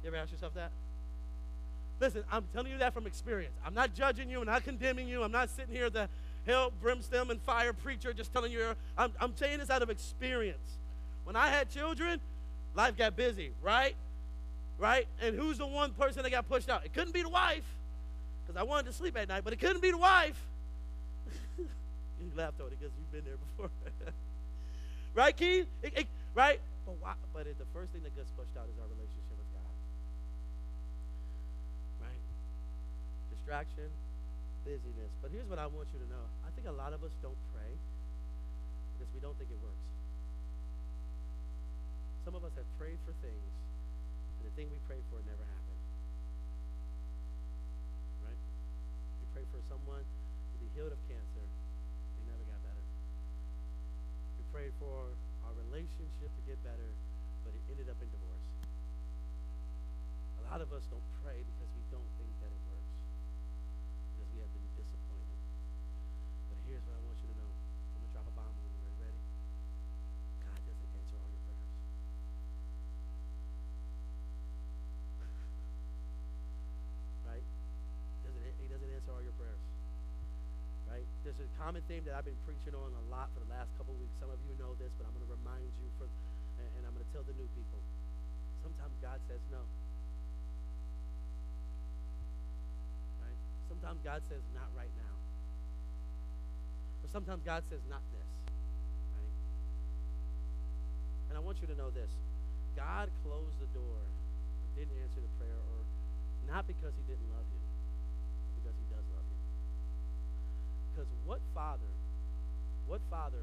You 0.02 0.08
ever 0.08 0.16
ask 0.16 0.32
yourself 0.32 0.54
that? 0.54 0.72
Listen, 2.00 2.22
I'm 2.30 2.44
telling 2.52 2.70
you 2.70 2.78
that 2.78 2.94
from 2.94 3.06
experience. 3.06 3.54
I'm 3.64 3.74
not 3.74 3.94
judging 3.94 4.30
you. 4.30 4.40
I'm 4.40 4.46
not 4.46 4.64
condemning 4.64 5.08
you. 5.08 5.22
I'm 5.22 5.32
not 5.32 5.50
sitting 5.50 5.74
here 5.74 5.90
the 5.90 6.08
hell, 6.46 6.72
brimstone, 6.80 7.30
and 7.30 7.42
fire 7.42 7.72
preacher 7.72 8.12
just 8.12 8.32
telling 8.32 8.52
you. 8.52 8.74
I'm, 8.96 9.12
I'm 9.20 9.37
saying 9.37 9.58
this 9.58 9.70
out 9.70 9.82
of 9.82 9.90
experience. 9.90 10.78
When 11.24 11.34
I 11.34 11.48
had 11.48 11.70
children, 11.70 12.20
life 12.74 12.96
got 12.96 13.16
busy, 13.16 13.50
right? 13.62 13.96
Right? 14.78 15.06
And 15.20 15.37
who's 15.37 15.58
the 15.58 15.66
one 15.66 15.92
person 15.92 16.22
that 16.22 16.30
got 16.30 16.48
pushed 16.48 16.70
out? 16.70 16.84
It 16.84 16.94
couldn't 16.94 17.12
be 17.12 17.22
the 17.22 17.28
wife, 17.28 17.64
because 18.46 18.58
I 18.58 18.62
wanted 18.62 18.87
to 18.87 18.92
sleep 18.92 19.18
at 19.18 19.28
night, 19.28 19.42
but 19.42 19.52
it 19.52 19.58
couldn't 19.58 19.82
be 19.82 19.90
the 19.90 19.98
wife. 19.98 20.40
you 21.58 21.66
laughed 22.37 22.61
at 22.61 22.66
it 22.66 22.78
because 22.78 22.92
you've 22.96 23.12
been 23.12 23.24
there 23.24 23.37
before. 23.56 23.70
right, 25.14 25.37
Keith? 25.37 25.66
It, 25.82 25.92
it, 25.96 26.06
right? 26.34 26.61
But, 26.87 26.94
why, 27.00 27.12
but 27.34 27.46
it, 27.48 27.58
the 27.58 27.66
first 27.74 27.90
thing 27.90 28.02
that 28.04 28.14
gets 28.14 28.30
pushed 28.30 28.56
out 28.56 28.64
is 28.72 28.78
our 28.80 28.87
relationship. 28.87 29.28
Distraction, 33.48 33.88
busyness. 34.61 35.08
But 35.24 35.32
here's 35.32 35.48
what 35.48 35.56
I 35.56 35.64
want 35.64 35.88
you 35.88 35.96
to 36.04 36.08
know 36.12 36.20
I 36.44 36.52
think 36.52 36.68
a 36.68 36.76
lot 36.76 36.92
of 36.92 37.00
us 37.00 37.16
don't 37.24 37.40
pray 37.56 37.72
because 38.92 39.08
we 39.16 39.24
don't 39.24 39.32
think 39.40 39.48
it 39.48 39.56
works. 39.64 39.88
Some 42.28 42.37
of 42.37 42.44
us 42.44 42.52
have 42.61 42.68
prayed 42.76 43.00
for 43.08 43.16
things, 43.24 43.48
and 44.37 44.44
the 44.44 44.52
thing 44.52 44.68
we 44.68 44.76
prayed 44.84 45.00
for 45.08 45.24
never 45.24 45.40
happened. 45.40 45.82
Right? 48.28 48.42
We 49.24 49.24
prayed 49.32 49.48
for 49.48 49.64
someone 49.64 50.04
to 50.04 50.56
be 50.61 50.68
healed 50.76 50.92
of 50.92 51.00
cancer, 51.08 51.40
they 51.40 52.24
never 52.28 52.44
got 52.52 52.61
better. 52.68 52.84
We 54.37 54.44
prayed 54.52 54.76
for 54.76 55.16
our 55.48 55.56
relationship 55.56 56.28
to 56.37 56.42
get 56.44 56.61
better, 56.61 56.92
but 57.48 57.56
it 57.56 57.64
ended 57.72 57.88
up 57.88 57.96
in 58.04 58.12
divorce. 58.12 58.44
A 60.37 60.52
lot 60.52 60.61
of 60.61 60.68
us 60.76 60.84
don't 60.92 61.08
pray 61.24 61.40
because 61.40 61.72
we 61.72 61.80
don't 61.88 62.12
think 62.20 62.28
that 62.44 62.52
it 62.52 62.61
works 62.68 62.88
we 64.38 64.46
have 64.46 64.54
been 64.54 64.70
disappointed. 64.78 65.42
But 66.46 66.62
here's 66.62 66.87
what 66.87 66.94
I 66.94 67.02
want 67.02 67.18
you 67.18 67.26
to 67.26 67.37
know. 67.42 67.50
I'm 67.50 67.98
going 67.98 68.06
to 68.06 68.14
drop 68.14 68.30
a 68.30 68.34
bomb 68.38 68.54
on 68.54 68.70
you. 68.70 68.87
Ready? 69.02 69.18
God 70.46 70.62
doesn't 70.62 70.94
answer 70.94 71.18
all 71.18 71.26
your 71.26 71.42
prayers. 71.42 71.66
right? 77.26 77.42
Doesn't, 78.22 78.46
he 78.62 78.70
doesn't 78.70 78.90
answer 78.94 79.11
all 79.11 79.26
your 79.26 79.34
prayers. 79.34 79.58
Right? 80.87 81.08
There's 81.26 81.42
a 81.42 81.48
common 81.59 81.83
theme 81.90 82.07
that 82.07 82.14
I've 82.14 82.25
been 82.25 82.38
preaching 82.47 82.71
on 82.71 82.94
a 82.94 83.05
lot 83.11 83.35
for 83.35 83.42
the 83.42 83.51
last 83.51 83.75
couple 83.75 83.90
weeks. 83.99 84.14
Some 84.23 84.31
of 84.31 84.38
you 84.47 84.55
know 84.62 84.79
this, 84.79 84.94
but 84.94 85.11
I'm 85.11 85.12
going 85.18 85.27
to 85.27 85.35
remind 85.42 85.66
you 85.83 85.90
for, 85.99 86.07
and, 86.07 86.87
I'm 86.87 86.94
going 86.94 87.03
to 87.03 87.12
tell 87.12 87.27
the 87.27 87.35
new 87.35 87.51
people. 87.59 87.83
Sometimes 88.62 88.94
God 89.03 89.18
says 89.27 89.42
no. 89.51 89.59
Right? 93.18 93.38
Sometimes 93.66 93.99
God 94.07 94.23
says, 94.31 94.42
not 94.55 94.71
right 94.79 94.94
now. 95.03 95.16
Or 97.03 97.09
sometimes 97.11 97.42
God 97.42 97.66
says, 97.66 97.83
not 97.90 98.07
this. 98.14 98.31
Right? 99.18 99.35
And 101.29 101.35
I 101.35 101.42
want 101.42 101.59
you 101.59 101.66
to 101.75 101.77
know 101.77 101.90
this. 101.90 102.11
God 102.79 103.11
closed 103.27 103.59
the 103.59 103.66
door, 103.75 103.99
didn't 104.79 104.94
answer 105.03 105.18
the 105.18 105.33
prayer, 105.42 105.59
or 105.75 105.83
not 106.47 106.71
because 106.71 106.94
he 106.94 107.03
didn't 107.11 107.27
love 107.35 107.42
you, 107.51 107.61
but 108.62 108.62
because 108.62 108.77
he 108.79 108.87
does 108.94 109.03
love 109.11 109.27
you. 109.27 109.38
Because 110.98 111.14
what 111.26 111.38
father, 111.54 111.87
what 112.88 113.00
father, 113.08 113.38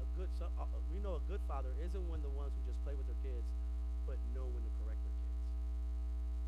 a 0.00 0.18
good 0.18 0.28
uh, 0.40 0.48
uh, 0.58 0.64
we 0.94 0.98
know 1.04 1.20
a 1.20 1.30
good 1.30 1.40
father 1.46 1.68
isn't 1.84 2.08
one 2.08 2.20
of 2.20 2.22
the 2.24 2.32
ones 2.32 2.52
who 2.56 2.72
just 2.72 2.82
play 2.84 2.94
with 2.96 3.04
their 3.04 3.20
kids, 3.20 3.44
but 4.06 4.16
know 4.32 4.48
when 4.48 4.64
to 4.64 4.72
correct 4.80 4.96
their 5.04 5.12
kids. 5.12 5.36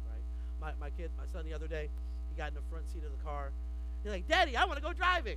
Right? 0.09 0.25
My, 0.57 0.73
my 0.81 0.91
kid, 0.97 1.11
my 1.19 1.29
son 1.31 1.45
the 1.45 1.53
other 1.53 1.69
day, 1.69 1.91
he 2.33 2.39
got 2.39 2.49
in 2.49 2.55
the 2.55 2.65
front 2.71 2.89
seat 2.89 3.05
of 3.05 3.13
the 3.13 3.23
car. 3.23 3.51
He's 4.03 4.11
like, 4.11 4.27
Daddy, 4.27 4.57
I 4.57 4.65
want 4.65 4.79
to 4.79 4.83
go 4.83 4.95
driving. 4.95 5.37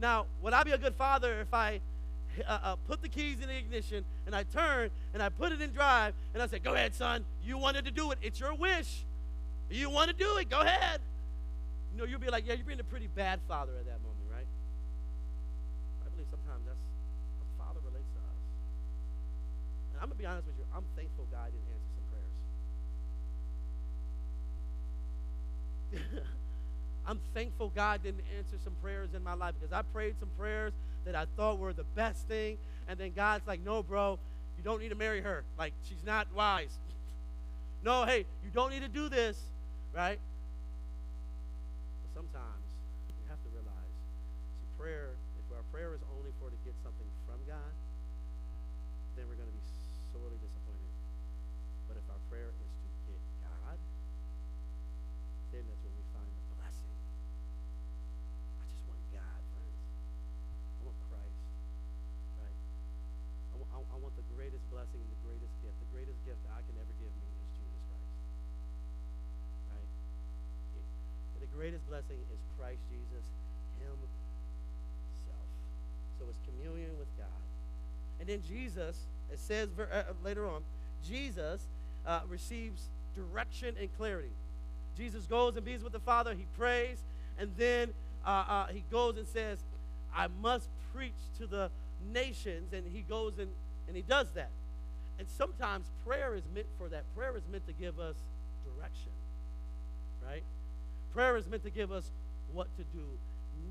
Now, 0.00 0.26
would 0.42 0.52
I 0.52 0.64
be 0.64 0.72
a 0.72 0.78
good 0.78 0.96
father 0.96 1.38
if 1.40 1.54
I 1.54 1.78
uh, 2.48 2.58
uh, 2.60 2.76
put 2.88 3.00
the 3.00 3.08
keys 3.08 3.38
in 3.40 3.46
the 3.46 3.56
ignition 3.56 4.04
and 4.26 4.34
I 4.34 4.42
turn 4.42 4.90
and 5.14 5.22
I 5.22 5.28
put 5.28 5.52
it 5.52 5.62
in 5.62 5.70
drive 5.70 6.14
and 6.34 6.42
I 6.42 6.48
said, 6.48 6.64
Go 6.64 6.74
ahead, 6.74 6.96
son. 6.96 7.24
You 7.44 7.58
wanted 7.58 7.84
to 7.84 7.92
do 7.92 8.10
it. 8.10 8.18
It's 8.22 8.40
your 8.40 8.54
wish. 8.54 9.04
You 9.70 9.88
want 9.88 10.10
to 10.10 10.16
do 10.16 10.36
it. 10.38 10.50
Go 10.50 10.62
ahead. 10.62 11.00
You 11.96 12.02
know, 12.02 12.08
you'll 12.08 12.20
be 12.20 12.28
like, 12.28 12.46
Yeah, 12.46 12.52
you're 12.52 12.66
being 12.66 12.78
a 12.78 12.84
pretty 12.84 13.06
bad 13.06 13.40
father 13.48 13.72
at 13.80 13.86
that 13.86 14.02
moment, 14.04 14.28
right? 14.30 14.44
I 16.04 16.12
believe 16.12 16.28
sometimes 16.28 16.60
that's 16.68 16.76
how 16.76 17.40
the 17.40 17.56
Father 17.56 17.80
relates 17.88 18.12
to 18.12 18.20
us. 18.20 18.36
And 19.96 20.04
I'm 20.04 20.12
going 20.12 20.18
to 20.18 20.20
be 20.20 20.26
honest 20.26 20.46
with 20.46 20.60
you, 20.60 20.68
I'm 20.76 20.84
thankful 20.92 21.24
God 21.32 21.48
didn't 21.56 21.72
answer 21.72 21.88
some 21.96 22.04
prayers. 26.04 26.28
I'm 27.08 27.20
thankful 27.32 27.72
God 27.74 28.02
didn't 28.02 28.28
answer 28.36 28.58
some 28.62 28.76
prayers 28.82 29.14
in 29.16 29.24
my 29.24 29.32
life 29.32 29.54
because 29.58 29.72
I 29.72 29.80
prayed 29.80 30.16
some 30.20 30.28
prayers 30.36 30.74
that 31.06 31.16
I 31.16 31.24
thought 31.34 31.58
were 31.58 31.72
the 31.72 31.88
best 31.96 32.28
thing. 32.28 32.58
And 32.88 32.98
then 33.00 33.12
God's 33.16 33.46
like, 33.46 33.64
no, 33.64 33.82
bro, 33.82 34.18
you 34.58 34.62
don't 34.62 34.82
need 34.82 34.90
to 34.90 35.00
marry 35.00 35.22
her. 35.22 35.44
Like, 35.58 35.72
she's 35.88 36.04
not 36.04 36.26
wise. 36.36 36.76
no, 37.82 38.04
hey, 38.04 38.26
you 38.44 38.50
don't 38.52 38.70
need 38.70 38.82
to 38.82 38.88
do 38.88 39.08
this, 39.08 39.40
right? 39.94 40.18
Sometimes 42.16 42.64
we 43.12 43.28
have 43.28 43.36
to 43.44 43.50
realize, 43.52 43.92
see, 44.56 44.64
prayer, 44.80 45.20
if 45.36 45.52
our 45.52 45.60
prayer 45.68 45.92
is 45.92 46.00
only 46.16 46.32
for 46.40 46.48
to 46.48 46.56
get 46.64 46.72
something 46.80 47.04
from 47.28 47.36
God, 47.44 47.76
then 49.20 49.28
we're 49.28 49.36
going 49.36 49.52
to 49.52 49.52
be 49.52 49.66
sorely 50.16 50.40
disappointed. 50.40 50.96
But 51.84 52.00
if 52.00 52.06
our 52.08 52.16
prayer 52.32 52.48
is 52.56 52.72
to 52.72 52.88
get 53.12 53.20
God, 53.44 53.76
then 55.52 55.68
that's 55.68 55.82
when 55.84 55.92
we 55.92 56.04
find 56.16 56.24
the 56.32 56.44
blessing. 56.56 56.96
I 56.96 58.64
just 58.72 58.80
want 58.88 59.02
God, 59.12 59.40
friends. 59.52 59.76
I 59.76 60.80
want 60.88 60.96
Christ, 61.12 61.44
right? 62.40 62.58
I, 63.52 63.54
wa- 63.60 63.72
I, 63.76 63.78
I 63.92 63.96
want 64.00 64.16
the 64.16 64.24
greatest 64.32 64.64
blessing 64.72 65.04
and 65.04 65.10
the 65.12 65.20
greatest 65.20 65.52
gift. 65.60 65.76
The 65.84 65.92
greatest 65.92 66.16
gift 66.24 66.40
that 66.48 66.56
I 66.56 66.64
can 66.64 66.80
ever 66.80 66.94
give 66.96 67.12
me 67.12 67.28
is 67.44 67.48
Jesus 67.60 67.82
Christ, 67.92 68.08
right? 69.68 69.90
It- 70.80 71.44
the 71.44 71.52
greatest 71.76 71.88
blessing 71.88 72.22
is 72.32 72.40
Christ 72.58 72.80
Jesus 72.90 73.26
Himself. 73.80 75.46
So 76.18 76.24
it's 76.28 76.38
communion 76.48 76.90
with 76.98 77.08
God. 77.18 77.26
And 78.20 78.28
then 78.28 78.42
Jesus, 78.48 78.96
it 79.30 79.38
says 79.38 79.68
uh, 79.78 80.02
later 80.24 80.46
on, 80.46 80.62
Jesus 81.06 81.62
uh, 82.06 82.20
receives 82.28 82.88
direction 83.14 83.74
and 83.78 83.94
clarity. 83.96 84.30
Jesus 84.96 85.26
goes 85.26 85.56
and 85.56 85.64
bees 85.64 85.82
with 85.82 85.92
the 85.92 86.00
Father. 86.00 86.34
He 86.34 86.46
prays, 86.56 86.98
and 87.38 87.50
then 87.58 87.90
uh, 88.24 88.44
uh, 88.48 88.66
he 88.68 88.82
goes 88.90 89.18
and 89.18 89.26
says, 89.26 89.58
"I 90.14 90.28
must 90.40 90.68
preach 90.94 91.12
to 91.38 91.46
the 91.46 91.70
nations." 92.12 92.72
And 92.72 92.84
he 92.90 93.02
goes 93.02 93.34
and 93.38 93.50
and 93.86 93.96
he 93.96 94.02
does 94.02 94.30
that. 94.32 94.50
And 95.18 95.28
sometimes 95.28 95.90
prayer 96.06 96.34
is 96.34 96.44
meant 96.54 96.66
for 96.78 96.88
that. 96.88 97.04
Prayer 97.14 97.36
is 97.36 97.42
meant 97.52 97.66
to 97.66 97.74
give 97.74 98.00
us 98.00 98.16
direction, 98.64 99.12
right? 100.26 100.42
Prayer 101.16 101.38
is 101.38 101.48
meant 101.48 101.64
to 101.64 101.70
give 101.70 101.90
us 101.90 102.10
what 102.52 102.68
to 102.76 102.84
do 102.92 103.02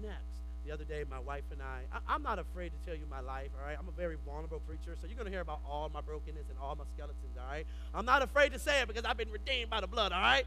next. 0.01 0.41
The 0.65 0.71
other 0.71 0.84
day, 0.84 1.03
my 1.08 1.19
wife 1.19 1.43
and 1.51 1.62
I, 1.62 1.81
I 2.10 2.15
am 2.15 2.23
not 2.23 2.39
afraid 2.39 2.71
to 2.71 2.89
tell 2.89 2.95
you 2.95 3.05
my 3.08 3.19
life, 3.19 3.49
all 3.60 3.67
right? 3.67 3.77
I'm 3.79 3.88
a 3.88 3.91
very 3.91 4.17
vulnerable 4.25 4.60
preacher, 4.67 4.97
so 4.99 5.05
you're 5.05 5.15
going 5.15 5.27
to 5.27 5.31
hear 5.31 5.41
about 5.41 5.60
all 5.69 5.88
my 5.93 6.01
brokenness 6.01 6.49
and 6.49 6.58
all 6.60 6.75
my 6.75 6.86
skeletons, 6.95 7.38
all 7.39 7.47
right? 7.47 7.67
I'm 7.93 8.03
not 8.03 8.23
afraid 8.23 8.53
to 8.53 8.58
say 8.58 8.81
it 8.81 8.88
because 8.88 9.05
I've 9.05 9.17
been 9.17 9.29
redeemed 9.29 9.69
by 9.69 9.79
the 9.79 9.86
blood, 9.86 10.12
all 10.12 10.19
right? 10.19 10.43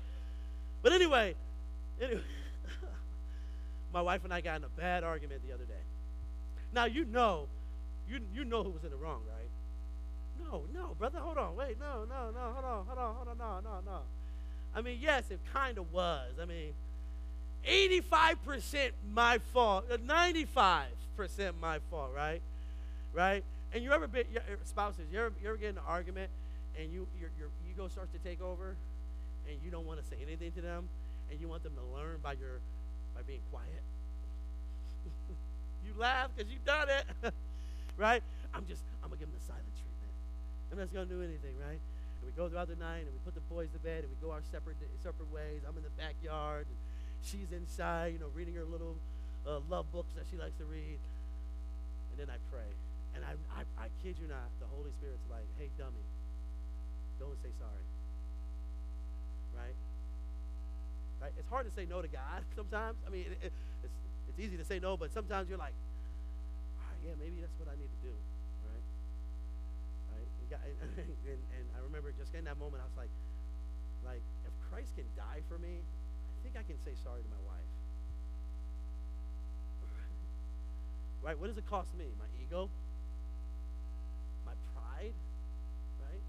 But 0.83 0.93
anyway, 0.93 1.37
anyway, 2.03 2.21
my 3.95 4.03
wife 4.03 4.25
and 4.25 4.35
I 4.35 4.41
got 4.41 4.57
in 4.57 4.65
a 4.65 4.69
bad 4.69 5.05
argument 5.05 5.43
the 5.47 5.55
other 5.55 5.67
day. 5.67 5.85
Now, 6.73 6.87
you 6.87 7.05
know, 7.05 7.47
you, 8.09 8.19
you 8.35 8.45
know 8.45 8.65
who 8.65 8.71
was 8.71 8.83
in 8.83 8.91
the 8.91 8.97
wrong, 8.97 9.21
right? 9.29 10.51
No, 10.51 10.65
no, 10.75 10.97
brother, 10.99 11.21
hold 11.21 11.39
on. 11.39 11.55
Wait, 11.55 11.79
no, 11.79 12.05
no, 12.09 12.33
no, 12.33 12.53
hold 12.55 12.65
on, 12.65 12.87
hold 12.87 12.99
on, 12.99 13.15
hold 13.15 13.29
on, 13.29 13.39
no, 13.39 13.61
no, 13.63 13.79
no. 13.87 13.99
I 14.75 14.83
mean, 14.83 14.99
yes, 15.01 15.31
it 15.31 15.39
kind 15.55 15.79
of 15.79 15.93
was. 15.93 16.33
I 16.43 16.45
mean, 16.45 16.73
85% 17.67 18.91
my 19.13 19.39
fault, 19.53 19.85
uh, 19.91 19.97
95% 19.97 20.87
my 21.61 21.79
fault, 21.91 22.11
right? 22.15 22.41
Right? 23.13 23.45
And 23.73 23.83
you 23.83 23.93
ever 23.93 24.07
been, 24.07 24.25
your 24.33 24.43
spouses, 24.65 25.07
you 25.13 25.19
ever, 25.19 25.33
you 25.43 25.49
ever 25.49 25.57
get 25.57 25.71
in 25.71 25.77
an 25.77 25.85
argument 25.87 26.31
and 26.79 26.93
you, 26.93 27.07
your, 27.21 27.31
your 27.39 27.49
ego 27.71 27.89
starts 27.89 28.13
to 28.13 28.19
take 28.19 28.41
over 28.41 28.77
and 29.49 29.59
you 29.65 29.71
don't 29.71 29.87
want 29.87 30.01
to 30.01 30.07
say 30.09 30.17
anything 30.23 30.53
to 30.53 30.61
them 30.61 30.89
and 31.31 31.41
you 31.41 31.49
want 31.49 31.63
them 31.63 31.73
to 31.75 31.85
learn 31.97 32.19
by 32.23 32.33
your, 32.33 32.61
by 33.15 33.23
being 33.27 33.41
quiet? 33.51 33.83
you 35.87 35.93
laugh 35.99 36.31
because 36.35 36.51
you've 36.51 36.65
done 36.65 36.89
it, 36.89 37.33
right? 37.97 38.23
I'm 38.55 38.65
just, 38.67 38.83
I'm 39.03 39.11
going 39.11 39.19
to 39.19 39.27
give 39.27 39.33
them 39.33 39.41
the 39.41 39.47
silent 39.47 39.75
treatment. 39.77 40.13
I'm 40.73 40.79
not 40.79 40.93
going 40.93 41.09
to 41.09 41.15
do 41.15 41.21
anything, 41.21 41.57
right? 41.61 41.81
And 41.81 42.25
we 42.25 42.33
go 42.33 42.49
throughout 42.49 42.69
the 42.69 42.81
night 42.81 43.05
and 43.05 43.13
we 43.13 43.21
put 43.25 43.35
the 43.35 43.45
boys 43.53 43.69
to 43.77 43.81
bed 43.81 44.05
and 44.05 44.09
we 44.09 44.17
go 44.25 44.33
our 44.33 44.43
separate 44.51 44.77
separate 45.03 45.29
ways. 45.33 45.65
I'm 45.69 45.77
in 45.77 45.85
the 45.85 45.95
backyard 46.01 46.65
and 46.65 46.77
she's 47.23 47.51
inside, 47.53 48.13
you 48.15 48.19
know, 48.19 48.31
reading 48.35 48.55
her 48.55 48.65
little 48.65 48.97
uh, 49.47 49.61
love 49.69 49.91
books 49.93 50.13
that 50.17 50.25
she 50.31 50.37
likes 50.37 50.57
to 50.59 50.65
read. 50.65 50.99
And 52.13 52.17
then 52.19 52.29
I 52.31 52.39
pray. 52.51 52.69
And 53.15 53.25
I, 53.25 53.35
I, 53.55 53.63
I 53.79 53.87
kid 54.03 54.17
you 54.21 54.29
not, 54.29 54.47
the 54.61 54.69
Holy 54.71 54.93
Spirit's 55.01 55.25
like, 55.31 55.47
hey, 55.59 55.71
dummy, 55.79 56.05
don't 57.19 57.35
say 57.43 57.51
sorry. 57.59 57.87
Right? 59.57 59.77
Right? 61.19 61.35
It's 61.35 61.49
hard 61.49 61.67
to 61.67 61.73
say 61.75 61.87
no 61.89 62.03
to 62.03 62.09
God 62.09 62.47
sometimes. 62.59 62.97
I 63.07 63.11
mean, 63.11 63.27
it, 63.27 63.51
it, 63.51 63.53
it's, 63.83 63.99
it's 64.31 64.39
easy 64.39 64.57
to 64.57 64.65
say 64.65 64.79
no, 64.79 64.97
but 64.97 65.11
sometimes 65.11 65.49
you're 65.49 65.59
like, 65.59 65.75
right, 66.79 66.99
yeah, 67.03 67.17
maybe 67.19 67.43
that's 67.43 67.57
what 67.59 67.67
I 67.67 67.75
need 67.75 67.91
to 67.91 68.01
do. 68.07 68.15
Right? 68.71 68.87
Right? 70.15 70.29
And, 70.29 70.47
God, 70.53 70.63
and, 70.63 70.79
and, 71.35 71.41
and 71.59 71.65
I 71.75 71.83
remember 71.83 72.15
just 72.15 72.35
in 72.39 72.45
that 72.47 72.59
moment, 72.61 72.85
I 72.85 72.87
was 72.87 72.99
like, 72.99 73.13
like, 74.07 74.23
if 74.47 74.55
Christ 74.71 74.95
can 74.95 75.09
die 75.19 75.43
for 75.51 75.59
me, 75.59 75.83
think 76.49 76.65
I 76.65 76.67
can 76.67 76.79
say 76.83 76.93
sorry 77.05 77.21
to 77.23 77.29
my 77.29 77.37
wife. 77.47 77.69
right? 81.23 81.39
What 81.39 81.49
does 81.49 81.59
it 81.59 81.69
cost 81.69 81.89
me? 81.99 82.07
My 82.19 82.25
ego? 82.43 82.71
My 84.47 84.53
pride? 84.75 85.13
Right? 86.01 86.23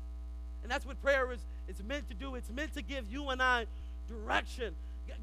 And 0.64 0.72
that's 0.72 0.86
what 0.86 1.02
prayer 1.02 1.32
is 1.32 1.40
it's 1.68 1.82
meant 1.84 2.10
to 2.10 2.16
do. 2.16 2.36
It's 2.36 2.50
meant 2.50 2.74
to 2.74 2.82
give 2.82 3.10
you 3.10 3.30
and 3.30 3.42
I 3.42 3.66
direction. 4.10 4.74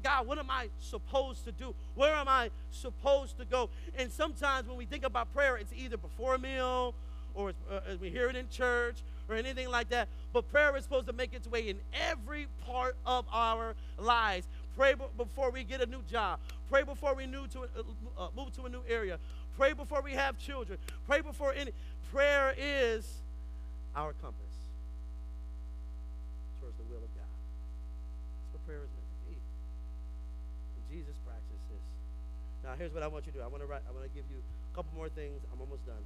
God, 0.03 0.27
what 0.27 0.37
am 0.37 0.49
I 0.49 0.69
supposed 0.79 1.45
to 1.45 1.51
do? 1.51 1.75
Where 1.95 2.15
am 2.15 2.27
I 2.27 2.49
supposed 2.71 3.37
to 3.37 3.45
go? 3.45 3.69
And 3.97 4.11
sometimes 4.11 4.67
when 4.67 4.77
we 4.77 4.85
think 4.85 5.05
about 5.05 5.33
prayer, 5.33 5.57
it's 5.57 5.73
either 5.73 5.97
before 5.97 6.35
a 6.35 6.39
meal 6.39 6.93
or 7.35 7.53
uh, 7.71 7.79
we 8.01 8.09
hear 8.09 8.29
it 8.29 8.35
in 8.35 8.49
church 8.49 8.97
or 9.29 9.35
anything 9.35 9.69
like 9.69 9.89
that. 9.89 10.07
But 10.33 10.49
prayer 10.51 10.75
is 10.75 10.83
supposed 10.83 11.07
to 11.07 11.13
make 11.13 11.33
its 11.33 11.47
way 11.47 11.69
in 11.69 11.77
every 12.09 12.47
part 12.65 12.95
of 13.05 13.25
our 13.31 13.75
lives. 13.97 14.47
Pray 14.77 14.93
before 15.17 15.49
we 15.49 15.63
get 15.63 15.81
a 15.81 15.87
new 15.87 16.03
job. 16.03 16.39
Pray 16.69 16.83
before 16.83 17.15
we 17.15 17.25
new 17.25 17.47
to, 17.47 17.61
uh, 17.61 17.65
uh, 18.17 18.27
move 18.37 18.53
to 18.53 18.65
a 18.65 18.69
new 18.69 18.83
area. 18.87 19.17
Pray 19.57 19.73
before 19.73 20.03
we 20.03 20.11
have 20.11 20.37
children. 20.37 20.77
Pray 21.07 21.21
before 21.21 21.51
any. 21.51 21.71
Prayer 22.13 22.53
is 22.55 23.03
our 23.95 24.13
compass 24.21 24.53
towards 26.61 26.77
the 26.77 26.83
will 26.83 27.01
of 27.01 27.09
God. 27.17 27.25
That's 28.45 28.53
what 28.53 28.65
prayer 28.67 28.85
is 28.85 28.93
meant 28.93 29.09
to 29.09 29.33
be. 29.33 29.37
And 30.77 30.83
Jesus 30.93 31.17
practiced 31.25 31.65
this. 31.73 31.85
Now, 32.63 32.77
here's 32.77 32.93
what 32.93 33.01
I 33.01 33.07
want 33.07 33.25
you 33.25 33.31
to 33.33 33.39
do. 33.39 33.43
I 33.43 33.47
want 33.47 33.63
to 33.63 33.67
write, 33.67 33.81
I 33.89 33.91
want 33.91 34.05
to 34.05 34.13
give 34.13 34.29
you 34.29 34.37
a 34.37 34.75
couple 34.75 34.93
more 34.95 35.09
things. 35.09 35.41
I'm 35.51 35.59
almost 35.59 35.87
done. 35.87 36.05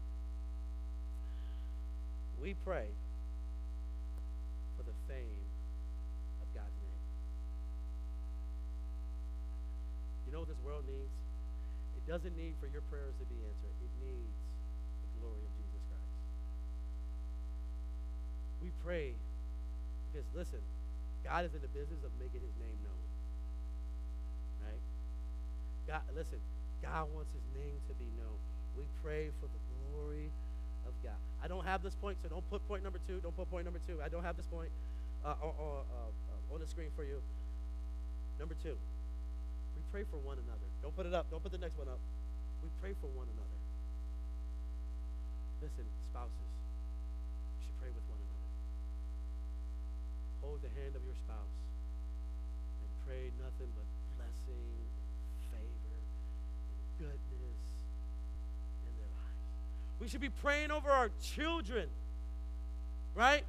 We 2.41 2.55
pray 2.63 2.87
for 4.77 4.83
the 4.83 4.95
fame 5.11 5.50
You 10.31 10.39
know 10.39 10.47
what 10.47 10.55
this 10.55 10.63
world 10.63 10.87
needs? 10.87 11.11
It 11.99 12.07
doesn't 12.07 12.31
need 12.39 12.55
for 12.63 12.71
your 12.71 12.79
prayers 12.87 13.11
to 13.19 13.27
be 13.27 13.35
answered. 13.43 13.75
It 13.83 13.91
needs 13.99 14.39
the 15.03 15.11
glory 15.19 15.43
of 15.43 15.51
Jesus 15.59 15.83
Christ. 15.91 16.15
We 18.63 18.71
pray 18.79 19.11
because, 20.07 20.23
listen, 20.31 20.63
God 21.27 21.43
is 21.43 21.51
in 21.51 21.59
the 21.59 21.67
business 21.75 21.99
of 22.07 22.15
making 22.15 22.47
his 22.47 22.55
name 22.63 22.79
known. 22.79 23.05
Right? 24.63 24.83
God, 25.91 26.07
listen, 26.15 26.39
God 26.79 27.11
wants 27.11 27.35
his 27.35 27.43
name 27.51 27.75
to 27.91 27.93
be 27.99 28.07
known. 28.15 28.39
We 28.79 28.87
pray 29.03 29.35
for 29.43 29.51
the 29.51 29.61
glory 29.67 30.31
of 30.87 30.95
God. 31.03 31.19
I 31.43 31.51
don't 31.51 31.67
have 31.67 31.83
this 31.83 31.99
point, 31.99 32.23
so 32.23 32.31
don't 32.31 32.47
put 32.47 32.63
point 32.71 32.87
number 32.87 33.03
two. 33.03 33.19
Don't 33.19 33.35
put 33.35 33.51
point 33.51 33.67
number 33.67 33.83
two. 33.83 33.99
I 33.99 34.07
don't 34.07 34.23
have 34.23 34.39
this 34.39 34.47
point 34.47 34.71
uh, 35.27 35.35
or, 35.43 35.51
or, 35.59 35.83
uh, 35.91 36.07
uh, 36.07 36.55
on 36.55 36.63
the 36.63 36.67
screen 36.71 36.87
for 36.95 37.03
you. 37.03 37.19
Number 38.39 38.55
two, 38.63 38.79
pray 39.91 40.03
for 40.09 40.17
one 40.17 40.39
another. 40.39 40.67
Don't 40.81 40.95
put 40.95 41.05
it 41.05 41.13
up. 41.13 41.29
Don't 41.29 41.43
put 41.43 41.51
the 41.51 41.59
next 41.59 41.77
one 41.77 41.87
up. 41.87 41.99
We 42.63 42.69
pray 42.79 42.95
for 42.99 43.07
one 43.07 43.27
another. 43.27 43.59
Listen, 45.61 45.85
spouses, 46.09 46.51
you 47.59 47.61
should 47.67 47.77
pray 47.77 47.91
with 47.93 48.01
one 48.09 48.17
another. 48.17 48.49
Hold 50.41 50.59
the 50.63 50.71
hand 50.81 50.95
of 50.95 51.03
your 51.05 51.13
spouse 51.13 51.57
and 52.81 52.89
pray 53.05 53.29
nothing 53.37 53.69
but 53.77 53.85
blessing, 54.17 54.65
favor, 55.53 55.97
and 56.97 57.13
goodness 57.29 57.61
in 58.87 58.91
their 58.97 59.11
lives. 59.13 59.43
We 59.99 60.07
should 60.07 60.21
be 60.21 60.33
praying 60.33 60.71
over 60.71 60.89
our 60.89 61.11
children, 61.21 61.89
right? 63.13 63.45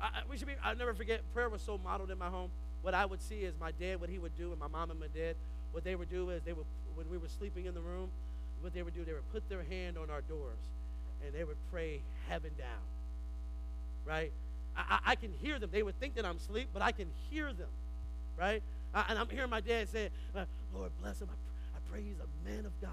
I- 0.00 0.22
we 0.28 0.36
should 0.36 0.46
be. 0.46 0.54
I'll 0.62 0.76
never 0.76 0.94
forget. 0.94 1.22
Prayer 1.32 1.48
was 1.48 1.62
so 1.62 1.78
modeled 1.78 2.10
in 2.10 2.18
my 2.18 2.28
home. 2.28 2.50
What 2.82 2.94
I 2.94 3.06
would 3.06 3.22
see 3.22 3.40
is 3.40 3.54
my 3.58 3.72
dad, 3.72 4.00
what 4.00 4.10
he 4.10 4.18
would 4.18 4.36
do, 4.36 4.50
and 4.50 4.60
my 4.60 4.68
mom 4.68 4.90
and 4.90 5.00
my 5.00 5.08
dad, 5.08 5.36
what 5.74 5.82
they 5.82 5.96
would 5.96 6.08
do 6.08 6.30
is 6.30 6.40
they 6.44 6.52
would, 6.52 6.66
when 6.94 7.10
we 7.10 7.18
were 7.18 7.28
sleeping 7.28 7.66
in 7.66 7.74
the 7.74 7.80
room, 7.80 8.08
what 8.60 8.72
they 8.72 8.82
would 8.82 8.94
do, 8.94 9.04
they 9.04 9.12
would 9.12 9.28
put 9.32 9.46
their 9.48 9.64
hand 9.64 9.98
on 9.98 10.08
our 10.08 10.20
doors 10.22 10.62
and 11.26 11.34
they 11.34 11.42
would 11.42 11.56
pray 11.72 12.00
heaven 12.28 12.52
down. 12.56 12.84
Right? 14.06 14.30
I, 14.76 15.00
I, 15.04 15.14
can 15.16 15.32
hear 15.42 15.58
them. 15.58 15.70
They 15.72 15.82
would 15.82 15.98
think 15.98 16.14
that 16.14 16.24
I'm 16.24 16.36
asleep, 16.36 16.68
but 16.72 16.80
I 16.80 16.92
can 16.92 17.08
hear 17.28 17.52
them. 17.52 17.68
Right? 18.38 18.62
I, 18.94 19.04
and 19.08 19.18
I'm 19.18 19.28
hearing 19.28 19.50
my 19.50 19.60
dad 19.60 19.88
say, 19.88 20.10
uh, 20.36 20.44
Lord 20.72 20.92
bless 21.00 21.20
him. 21.20 21.28
I, 21.30 21.96
I 21.96 21.98
a 21.98 22.48
man 22.48 22.66
of 22.66 22.80
God. 22.80 22.90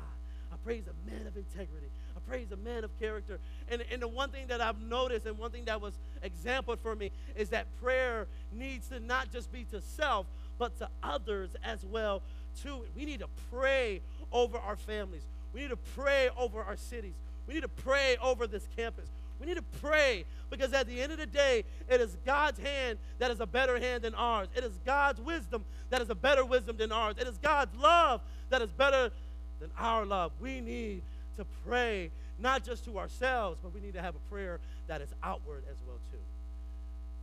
I 0.51 0.55
pray 0.63 0.75
he's 0.77 0.87
a 0.87 1.09
man 1.09 1.27
of 1.27 1.37
integrity. 1.37 1.87
I 2.15 2.19
pray 2.27 2.39
he's 2.39 2.51
a 2.51 2.57
man 2.57 2.83
of 2.83 2.97
character. 2.99 3.39
And, 3.69 3.83
and 3.91 4.01
the 4.01 4.07
one 4.07 4.29
thing 4.29 4.47
that 4.47 4.59
I've 4.59 4.81
noticed 4.81 5.25
and 5.25 5.37
one 5.37 5.51
thing 5.51 5.65
that 5.65 5.79
was 5.79 5.93
exampled 6.23 6.79
for 6.79 6.95
me 6.95 7.11
is 7.35 7.49
that 7.49 7.67
prayer 7.81 8.27
needs 8.51 8.87
to 8.89 8.99
not 8.99 9.31
just 9.31 9.51
be 9.51 9.65
to 9.71 9.81
self, 9.81 10.25
but 10.59 10.77
to 10.77 10.89
others 11.01 11.51
as 11.63 11.83
well 11.85 12.21
too. 12.61 12.81
We 12.95 13.05
need 13.05 13.19
to 13.19 13.27
pray 13.51 14.01
over 14.31 14.57
our 14.57 14.75
families. 14.75 15.23
We 15.53 15.61
need 15.61 15.69
to 15.69 15.77
pray 15.95 16.29
over 16.37 16.61
our 16.61 16.77
cities. 16.77 17.15
We 17.47 17.53
need 17.53 17.61
to 17.61 17.67
pray 17.67 18.17
over 18.21 18.47
this 18.47 18.67
campus. 18.75 19.09
We 19.39 19.47
need 19.47 19.57
to 19.57 19.63
pray 19.81 20.25
because 20.49 20.71
at 20.73 20.87
the 20.87 21.01
end 21.01 21.11
of 21.11 21.17
the 21.17 21.25
day, 21.25 21.63
it 21.89 21.99
is 21.99 22.15
God's 22.25 22.59
hand 22.59 22.99
that 23.17 23.31
is 23.31 23.39
a 23.39 23.47
better 23.47 23.79
hand 23.79 24.03
than 24.03 24.13
ours. 24.13 24.47
It 24.55 24.63
is 24.63 24.73
God's 24.85 25.19
wisdom 25.19 25.65
that 25.89 26.01
is 26.01 26.09
a 26.09 26.15
better 26.15 26.45
wisdom 26.45 26.77
than 26.77 26.91
ours. 26.91 27.15
It 27.19 27.27
is 27.27 27.37
God's 27.37 27.75
love 27.75 28.21
that 28.49 28.61
is 28.61 28.69
better 28.69 29.11
than 29.59 29.71
our 29.77 30.05
love. 30.05 30.31
We 30.39 30.61
need 30.61 31.01
to 31.37 31.45
pray 31.65 32.11
not 32.37 32.63
just 32.63 32.85
to 32.85 32.99
ourselves, 32.99 33.59
but 33.63 33.73
we 33.73 33.81
need 33.81 33.93
to 33.93 34.01
have 34.01 34.15
a 34.15 34.29
prayer 34.29 34.59
that 34.87 35.01
is 35.01 35.09
outward 35.23 35.63
as 35.69 35.77
well 35.87 35.97
too. 36.11 36.17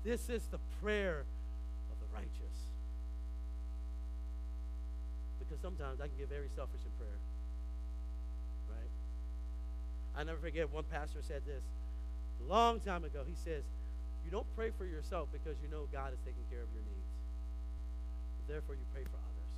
This 0.04 0.28
is 0.28 0.42
the 0.46 0.58
prayer 0.82 1.20
of 1.20 1.98
the 2.00 2.16
righteous. 2.16 2.67
Because 5.48 5.62
sometimes 5.64 6.00
I 6.00 6.12
can 6.12 6.16
get 6.20 6.28
very 6.28 6.52
selfish 6.52 6.84
in 6.84 6.92
prayer. 7.00 7.16
Right? 8.68 8.92
I 10.12 10.24
never 10.24 10.37
forget 10.37 10.68
one 10.68 10.84
pastor 10.92 11.24
said 11.24 11.40
this 11.48 11.64
a 12.44 12.44
long 12.44 12.80
time 12.80 13.04
ago. 13.04 13.24
He 13.24 13.34
says, 13.34 13.64
You 14.24 14.30
don't 14.30 14.46
pray 14.54 14.70
for 14.76 14.84
yourself 14.84 15.32
because 15.32 15.56
you 15.64 15.72
know 15.72 15.88
God 15.88 16.12
is 16.12 16.20
taking 16.20 16.44
care 16.52 16.61
of 16.61 16.68
your 16.76 16.84
needs. 16.84 17.08
Therefore, 18.48 18.76
you 18.76 18.87
pray 18.92 19.04
for 19.04 19.20
others. 19.20 19.52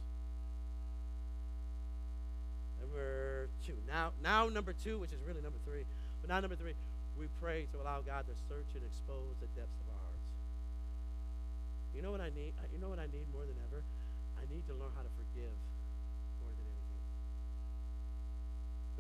Number 2.83 3.49
two. 3.63 3.79
Now, 3.87 4.11
now 4.23 4.51
number 4.51 4.75
two, 4.75 4.99
which 4.99 5.15
is 5.15 5.23
really 5.23 5.43
number 5.43 5.59
three. 5.63 5.87
But 6.23 6.31
now 6.31 6.41
number 6.43 6.59
three, 6.59 6.75
we 7.15 7.31
pray 7.39 7.71
to 7.71 7.79
allow 7.79 8.03
God 8.03 8.27
to 8.27 8.35
search 8.51 8.67
and 8.75 8.83
expose 8.83 9.39
the 9.39 9.47
depths 9.55 9.79
of 9.79 9.95
our 9.95 10.03
hearts. 10.03 10.27
You 11.95 12.03
know 12.03 12.11
what 12.11 12.21
I 12.21 12.35
need? 12.35 12.51
You 12.75 12.83
know 12.83 12.91
what 12.91 12.99
I 12.99 13.07
need 13.11 13.31
more 13.31 13.47
than 13.47 13.59
ever? 13.71 13.83
I 14.39 14.47
need 14.51 14.67
to 14.67 14.75
learn 14.75 14.91
how 14.99 15.07
to 15.07 15.13
forgive 15.15 15.55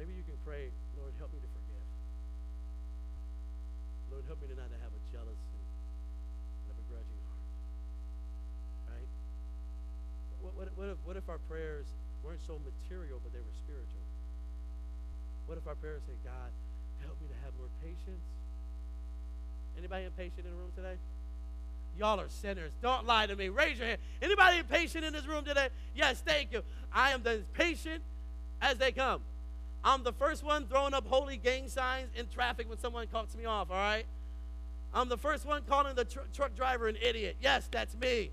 Maybe 0.00 0.16
you 0.16 0.24
can 0.24 0.40
pray, 0.48 0.72
Lord, 0.96 1.12
help 1.20 1.28
me 1.28 1.44
to 1.44 1.50
forgive. 1.52 1.84
Lord, 4.08 4.24
help 4.24 4.40
me 4.40 4.48
to 4.48 4.56
not 4.56 4.72
have 4.80 4.96
a 4.96 5.02
jealous 5.12 5.36
and 5.36 6.72
a 6.72 6.74
begrudging 6.80 7.20
heart. 7.28 7.44
Right? 8.96 9.10
What, 10.40 10.56
what, 10.56 10.68
what, 10.80 10.88
if, 10.88 10.98
what 11.04 11.16
if 11.20 11.28
our 11.28 11.36
prayers 11.52 11.84
weren't 12.24 12.40
so 12.40 12.56
material, 12.64 13.20
but 13.20 13.36
they 13.36 13.44
were 13.44 13.52
spiritual? 13.60 14.00
What 15.44 15.60
if 15.60 15.68
our 15.68 15.76
prayers 15.76 16.00
say, 16.08 16.16
God, 16.24 16.48
help 17.04 17.20
me 17.20 17.28
to 17.28 17.36
have 17.44 17.52
more 17.60 17.68
patience? 17.84 18.24
Anybody 19.76 20.08
impatient 20.08 20.48
in 20.48 20.56
the 20.56 20.56
room 20.56 20.72
today? 20.72 20.96
Y'all 22.00 22.16
are 22.16 22.32
sinners. 22.32 22.72
Don't 22.80 23.04
lie 23.04 23.28
to 23.28 23.36
me. 23.36 23.52
Raise 23.52 23.76
your 23.76 23.92
hand. 23.92 24.00
Anybody 24.24 24.64
impatient 24.64 25.04
in 25.04 25.12
this 25.12 25.28
room 25.28 25.44
today? 25.44 25.68
Yes, 25.92 26.24
thank 26.24 26.56
you. 26.56 26.64
I 26.88 27.12
am 27.12 27.20
as 27.26 27.44
patient 27.52 28.00
as 28.64 28.80
they 28.80 28.92
come. 28.92 29.20
I'm 29.82 30.02
the 30.02 30.12
first 30.12 30.44
one 30.44 30.66
throwing 30.66 30.94
up 30.94 31.06
holy 31.06 31.36
gang 31.36 31.68
signs 31.68 32.08
in 32.14 32.26
traffic 32.28 32.68
when 32.68 32.78
someone 32.78 33.06
cuts 33.06 33.36
me 33.36 33.46
off, 33.46 33.70
all 33.70 33.76
right? 33.76 34.04
I'm 34.92 35.08
the 35.08 35.16
first 35.16 35.46
one 35.46 35.62
calling 35.68 35.94
the 35.94 36.04
tr- 36.04 36.28
truck 36.34 36.54
driver 36.54 36.88
an 36.88 36.96
idiot. 37.00 37.36
Yes, 37.40 37.68
that's 37.70 37.96
me. 37.96 38.30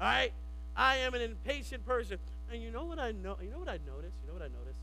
All 0.00 0.06
right? 0.06 0.32
I 0.74 0.96
am 0.96 1.14
an 1.14 1.20
impatient 1.20 1.86
person. 1.86 2.18
And 2.50 2.62
you 2.62 2.70
know 2.70 2.84
what 2.84 2.98
I 2.98 3.12
know? 3.12 3.36
You 3.42 3.50
know 3.50 3.58
what 3.58 3.68
I 3.68 3.78
notice? 3.86 4.12
You 4.22 4.28
know 4.28 4.32
what 4.32 4.42
I 4.42 4.48
noticed? 4.48 4.80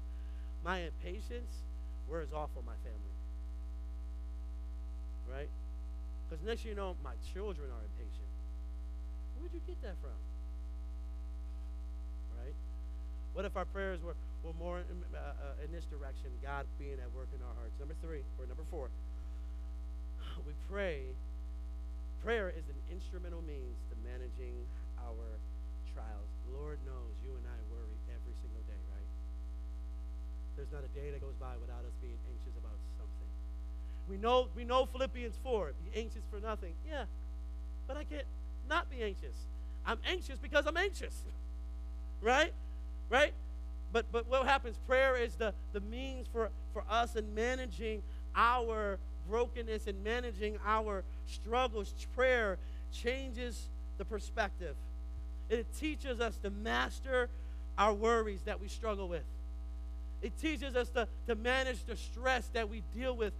My 0.63 0.79
impatience 0.81 1.51
wears 2.07 2.31
off 2.31 2.49
on 2.57 2.65
my 2.65 2.77
family. 2.83 2.99
Right? 5.31 5.49
Because 6.29 6.45
next 6.45 6.65
you 6.65 6.75
know, 6.75 6.95
my 7.03 7.13
children 7.33 7.69
are 7.69 7.83
impatient. 7.83 8.29
Where'd 9.37 9.53
you 9.53 9.61
get 9.65 9.81
that 9.81 9.95
from? 10.01 10.11
Right? 12.37 12.55
What 13.39 13.47
if 13.47 13.55
our 13.55 13.71
prayers 13.71 14.03
were, 14.03 14.19
were 14.43 14.51
more 14.59 14.83
in, 14.83 14.99
uh, 15.15 15.15
uh, 15.15 15.63
in 15.63 15.71
this 15.71 15.87
direction, 15.87 16.27
God 16.43 16.67
being 16.75 16.99
at 16.99 17.07
work 17.15 17.31
in 17.31 17.39
our 17.39 17.55
hearts? 17.55 17.71
Number 17.79 17.95
three, 18.03 18.19
or 18.35 18.43
number 18.51 18.67
four, 18.67 18.91
we 20.45 20.51
pray. 20.67 21.07
Prayer 22.19 22.51
is 22.51 22.67
an 22.67 22.75
instrumental 22.91 23.39
means 23.47 23.79
to 23.87 23.95
managing 24.03 24.59
our 24.99 25.23
trials. 25.95 26.27
Lord 26.51 26.83
knows 26.83 27.15
you 27.23 27.31
and 27.31 27.47
I 27.47 27.55
worry 27.71 27.95
every 28.11 28.35
single 28.43 28.59
day, 28.67 28.83
right? 28.91 29.07
There's 30.59 30.75
not 30.75 30.83
a 30.83 30.91
day 30.91 31.07
that 31.15 31.23
goes 31.23 31.39
by 31.39 31.55
without 31.63 31.87
us 31.87 31.95
being 32.03 32.19
anxious 32.35 32.59
about 32.59 32.75
something. 32.99 33.31
We 34.11 34.19
know 34.19 34.51
we 34.51 34.67
know 34.67 34.83
Philippians 34.83 35.39
4, 35.47 35.79
be 35.79 35.95
anxious 35.95 36.27
for 36.27 36.43
nothing. 36.43 36.75
Yeah. 36.83 37.07
But 37.87 37.95
I 37.95 38.03
can't 38.03 38.27
not 38.67 38.91
be 38.91 38.99
anxious. 38.99 39.47
I'm 39.87 40.03
anxious 40.03 40.43
because 40.43 40.67
I'm 40.67 40.75
anxious. 40.75 41.15
right? 42.19 42.51
Right? 43.09 43.33
But 43.91 44.05
but 44.11 44.27
what 44.27 44.45
happens? 44.45 44.77
Prayer 44.87 45.15
is 45.17 45.35
the, 45.35 45.53
the 45.73 45.81
means 45.81 46.27
for, 46.31 46.49
for 46.73 46.83
us 46.89 47.15
in 47.15 47.33
managing 47.33 48.03
our 48.35 48.99
brokenness 49.27 49.87
and 49.87 50.03
managing 50.03 50.57
our 50.65 51.03
struggles. 51.27 51.93
Prayer 52.15 52.57
changes 52.91 53.67
the 53.97 54.05
perspective. 54.05 54.75
It 55.49 55.65
teaches 55.79 56.19
us 56.19 56.37
to 56.43 56.49
master 56.49 57.29
our 57.77 57.93
worries 57.93 58.41
that 58.43 58.61
we 58.61 58.67
struggle 58.67 59.07
with. 59.07 59.23
It 60.21 60.37
teaches 60.37 60.75
us 60.75 60.89
to, 60.89 61.07
to 61.27 61.35
manage 61.35 61.85
the 61.85 61.95
stress 61.95 62.47
that 62.53 62.69
we 62.69 62.83
deal 62.95 63.15
with 63.15 63.33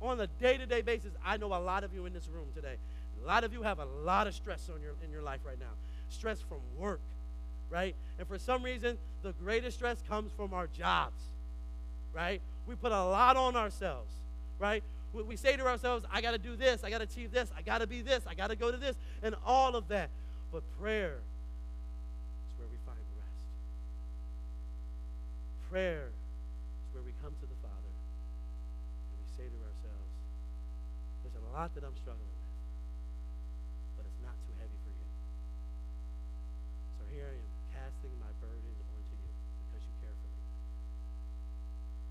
on 0.00 0.20
a 0.20 0.26
day-to-day 0.26 0.82
basis. 0.82 1.12
I 1.24 1.38
know 1.38 1.48
a 1.48 1.58
lot 1.58 1.82
of 1.82 1.94
you 1.94 2.06
in 2.06 2.12
this 2.12 2.28
room 2.28 2.46
today. 2.54 2.76
A 3.24 3.26
lot 3.26 3.42
of 3.42 3.52
you 3.52 3.62
have 3.62 3.78
a 3.78 3.86
lot 4.04 4.26
of 4.26 4.34
stress 4.34 4.68
on 4.72 4.82
your, 4.82 4.92
in 5.02 5.10
your 5.10 5.22
life 5.22 5.40
right 5.46 5.58
now. 5.58 5.72
Stress 6.10 6.40
from 6.40 6.58
work, 6.76 7.00
right? 7.70 7.94
And 8.18 8.26
for 8.26 8.38
some 8.38 8.62
reason, 8.62 8.98
the 9.22 9.32
greatest 9.32 9.76
stress 9.76 10.02
comes 10.08 10.30
from 10.32 10.54
our 10.54 10.66
jobs, 10.68 11.22
right? 12.12 12.40
We 12.66 12.74
put 12.74 12.92
a 12.92 13.04
lot 13.04 13.36
on 13.36 13.56
ourselves, 13.56 14.12
right? 14.58 14.82
We, 15.12 15.36
say 15.36 15.56
to 15.56 15.64
ourselves, 15.66 16.04
I 16.12 16.20
got 16.20 16.32
to 16.32 16.38
do 16.38 16.56
this, 16.56 16.84
I 16.84 16.90
got 16.90 16.98
to 16.98 17.04
achieve 17.04 17.32
this, 17.32 17.50
I 17.56 17.62
got 17.62 17.78
to 17.78 17.86
be 17.86 18.02
this, 18.02 18.24
I 18.26 18.34
got 18.34 18.48
to 18.48 18.56
go 18.56 18.70
to 18.70 18.76
this, 18.76 18.96
and 19.22 19.34
all 19.46 19.74
of 19.74 19.88
that. 19.88 20.10
But 20.52 20.62
prayer 20.78 21.18
is 21.18 22.58
where 22.58 22.68
we 22.68 22.76
find 22.84 22.98
rest. 23.16 23.40
prayer 25.70 26.12
is 26.12 26.94
where 26.94 27.02
we 27.02 27.12
come 27.22 27.32
to 27.32 27.46
the 27.48 27.58
Father 27.64 27.92
and 29.10 29.16
we 29.18 29.26
say 29.34 29.48
to 29.48 29.58
ourselves, 29.64 30.12
there's 31.24 31.38
a 31.40 31.44
lot 31.56 31.74
that 31.74 31.82
I'm 31.82 31.96
struggling 31.96 32.28
with, 32.28 32.46
but 33.96 34.04
it's 34.04 34.20
not 34.20 34.36
too 34.44 34.54
heavy 34.60 34.78
for 34.84 34.92
you. 34.92 35.08
So 37.00 37.02
here 37.08 37.26
I 37.26 37.36
am, 37.40 37.50
casting 37.76 38.12
my 38.20 38.32
burdens 38.40 38.80
onto 38.92 39.14
you 39.16 39.30
because 39.68 39.84
you 39.84 39.94
care 40.02 40.16
for 40.16 40.28
me. 40.28 40.42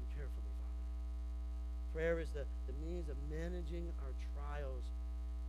You 0.02 0.08
care 0.14 0.30
for 0.30 0.42
me, 0.42 0.54
Father. 0.62 0.86
Prayer 1.96 2.20
is 2.20 2.28
the, 2.36 2.44
the 2.68 2.76
means 2.84 3.08
of 3.08 3.16
managing 3.32 3.88
our 4.04 4.12
trials 4.36 4.84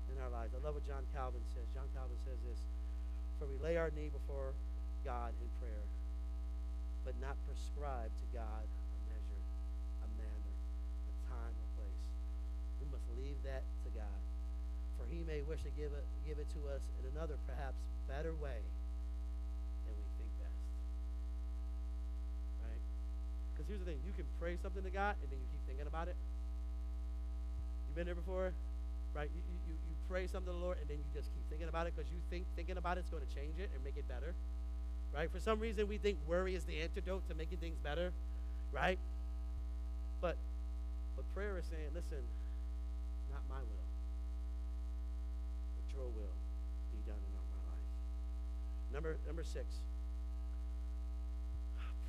in 0.06 0.22
our 0.22 0.30
lives. 0.30 0.54
I 0.54 0.62
love 0.62 0.78
what 0.78 0.86
John 0.86 1.02
Calvin 1.10 1.42
says. 1.50 1.66
John 1.74 1.90
Calvin 1.90 2.16
says 2.22 2.38
this, 2.46 2.62
for 3.42 3.50
we 3.50 3.58
lay 3.58 3.74
our 3.76 3.90
knee 3.90 4.14
before 4.14 4.54
God 5.02 5.34
in 5.42 5.50
prayer 5.58 5.82
but 7.06 7.14
not 7.22 7.38
prescribe 7.46 8.10
to 8.10 8.26
God 8.34 8.66
a 8.66 8.98
measure, 9.06 9.42
a 10.02 10.08
manner, 10.18 10.54
a 11.06 11.14
time, 11.30 11.54
a 11.54 11.66
place. 11.78 12.06
We 12.82 12.90
must 12.90 13.06
leave 13.14 13.38
that 13.46 13.62
to 13.86 13.88
God. 13.94 14.20
For 14.98 15.06
he 15.06 15.22
may 15.22 15.46
wish 15.46 15.62
to 15.62 15.70
give 15.78 15.94
it, 15.94 16.02
give 16.26 16.42
it 16.42 16.50
to 16.58 16.60
us 16.74 16.82
in 16.98 17.06
another, 17.14 17.38
perhaps 17.46 17.78
better 18.10 18.34
way 18.42 18.58
than 19.86 19.94
we 19.94 20.06
think 20.18 20.30
best. 20.42 20.66
Right? 22.66 22.82
Because 23.54 23.70
here's 23.70 23.82
the 23.86 23.86
thing 23.86 24.02
you 24.02 24.14
can 24.18 24.26
pray 24.42 24.58
something 24.58 24.82
to 24.82 24.90
God 24.90 25.14
and 25.22 25.30
then 25.30 25.38
you 25.38 25.46
keep 25.54 25.62
thinking 25.70 25.86
about 25.86 26.10
it. 26.10 26.18
Been 27.96 28.06
there 28.06 28.14
before? 28.14 28.52
Right? 29.16 29.30
You, 29.34 29.40
you, 29.66 29.72
you 29.72 29.96
pray 30.08 30.28
something 30.28 30.52
to 30.52 30.58
the 30.58 30.62
Lord 30.62 30.76
and 30.78 30.86
then 30.86 30.98
you 30.98 31.08
just 31.16 31.32
keep 31.32 31.48
thinking 31.48 31.66
about 31.66 31.88
it 31.88 31.96
because 31.96 32.12
you 32.12 32.20
think 32.28 32.44
thinking 32.54 32.76
about 32.76 32.98
it's 32.98 33.08
going 33.08 33.24
to 33.24 33.32
change 33.34 33.58
it 33.58 33.72
and 33.74 33.82
make 33.82 33.96
it 33.96 34.06
better 34.06 34.36
right? 35.16 35.30
For 35.32 35.40
some 35.40 35.58
reason, 35.58 35.88
we 35.88 35.96
think 35.96 36.18
worry 36.28 36.54
is 36.54 36.64
the 36.64 36.80
antidote 36.80 37.26
to 37.28 37.34
making 37.34 37.58
things 37.58 37.78
better, 37.82 38.12
right? 38.70 38.98
But, 40.20 40.36
but 41.16 41.24
prayer 41.34 41.56
is 41.58 41.64
saying, 41.64 41.88
listen, 41.94 42.20
not 43.32 43.40
my 43.48 43.60
will, 43.60 43.88
but 45.80 45.86
your 45.96 46.04
will 46.04 46.36
be 46.92 47.00
done 47.08 47.16
in 47.16 47.32
all 47.32 47.48
my 47.48 47.62
life. 47.72 47.88
Number, 48.92 49.16
number 49.26 49.42
six, 49.42 49.64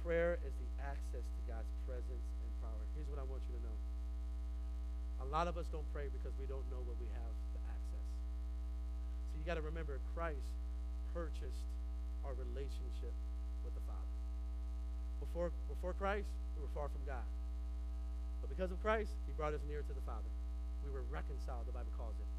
prayer 0.04 0.38
is 0.46 0.54
the 0.60 0.70
access 0.84 1.24
to 1.24 1.40
God's 1.48 1.72
presence 1.88 2.28
and 2.44 2.52
power. 2.60 2.84
Here's 2.96 3.08
what 3.08 3.20
I 3.20 3.24
want 3.24 3.42
you 3.48 3.56
to 3.56 3.64
know. 3.64 3.78
A 5.28 5.30
lot 5.30 5.52
of 5.52 5.60
us 5.60 5.68
don't 5.68 5.84
pray 5.92 6.08
because 6.08 6.32
we 6.40 6.48
don't 6.48 6.64
know 6.72 6.80
what 6.88 6.96
we 7.04 7.08
have 7.12 7.36
to 7.52 7.60
access. 7.68 8.08
So 9.28 9.34
you 9.36 9.44
got 9.44 9.60
to 9.60 9.66
remember, 9.68 10.00
Christ 10.16 10.56
purchased 11.12 11.68
our 12.24 12.32
relationship 12.40 13.12
with 13.68 13.76
the 13.76 13.84
Father. 13.84 14.16
Before, 15.20 15.52
before 15.68 15.92
Christ, 16.00 16.32
we 16.56 16.64
were 16.64 16.72
far 16.72 16.88
from 16.88 17.04
God. 17.04 17.28
But 18.40 18.48
because 18.48 18.72
of 18.72 18.80
Christ, 18.80 19.12
he 19.28 19.36
brought 19.36 19.52
us 19.52 19.60
near 19.68 19.84
to 19.84 19.94
the 19.94 20.06
Father. 20.08 20.32
We 20.88 20.96
were 20.96 21.04
reconciled, 21.12 21.68
the 21.68 21.76
Bible 21.76 21.92
calls 22.00 22.16
it. 22.16 22.30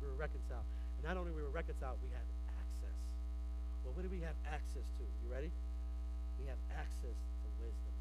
We 0.00 0.08
were 0.08 0.16
reconciled. 0.16 0.64
And 0.96 1.04
not 1.04 1.20
only 1.20 1.36
we 1.36 1.44
were 1.44 1.52
reconciled, 1.52 2.00
we 2.00 2.08
had 2.16 2.24
access. 2.56 2.96
Well, 3.84 3.92
what 3.92 4.08
do 4.08 4.10
we 4.10 4.24
have 4.24 4.40
access 4.48 4.88
to? 4.96 5.04
You 5.04 5.28
ready? 5.28 5.52
We 6.40 6.48
have 6.48 6.60
access 6.72 7.12
to 7.12 7.46
wisdom. 7.60 7.92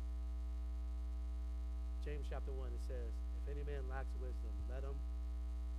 James 2.07 2.23
chapter 2.31 2.55
1, 2.55 2.71
it 2.71 2.83
says, 2.87 3.11
If 3.47 3.55
any 3.55 3.63
man 3.63 3.87
lacks 3.87 4.11
wisdom, 4.19 4.51
let 4.67 4.83
him 4.83 4.99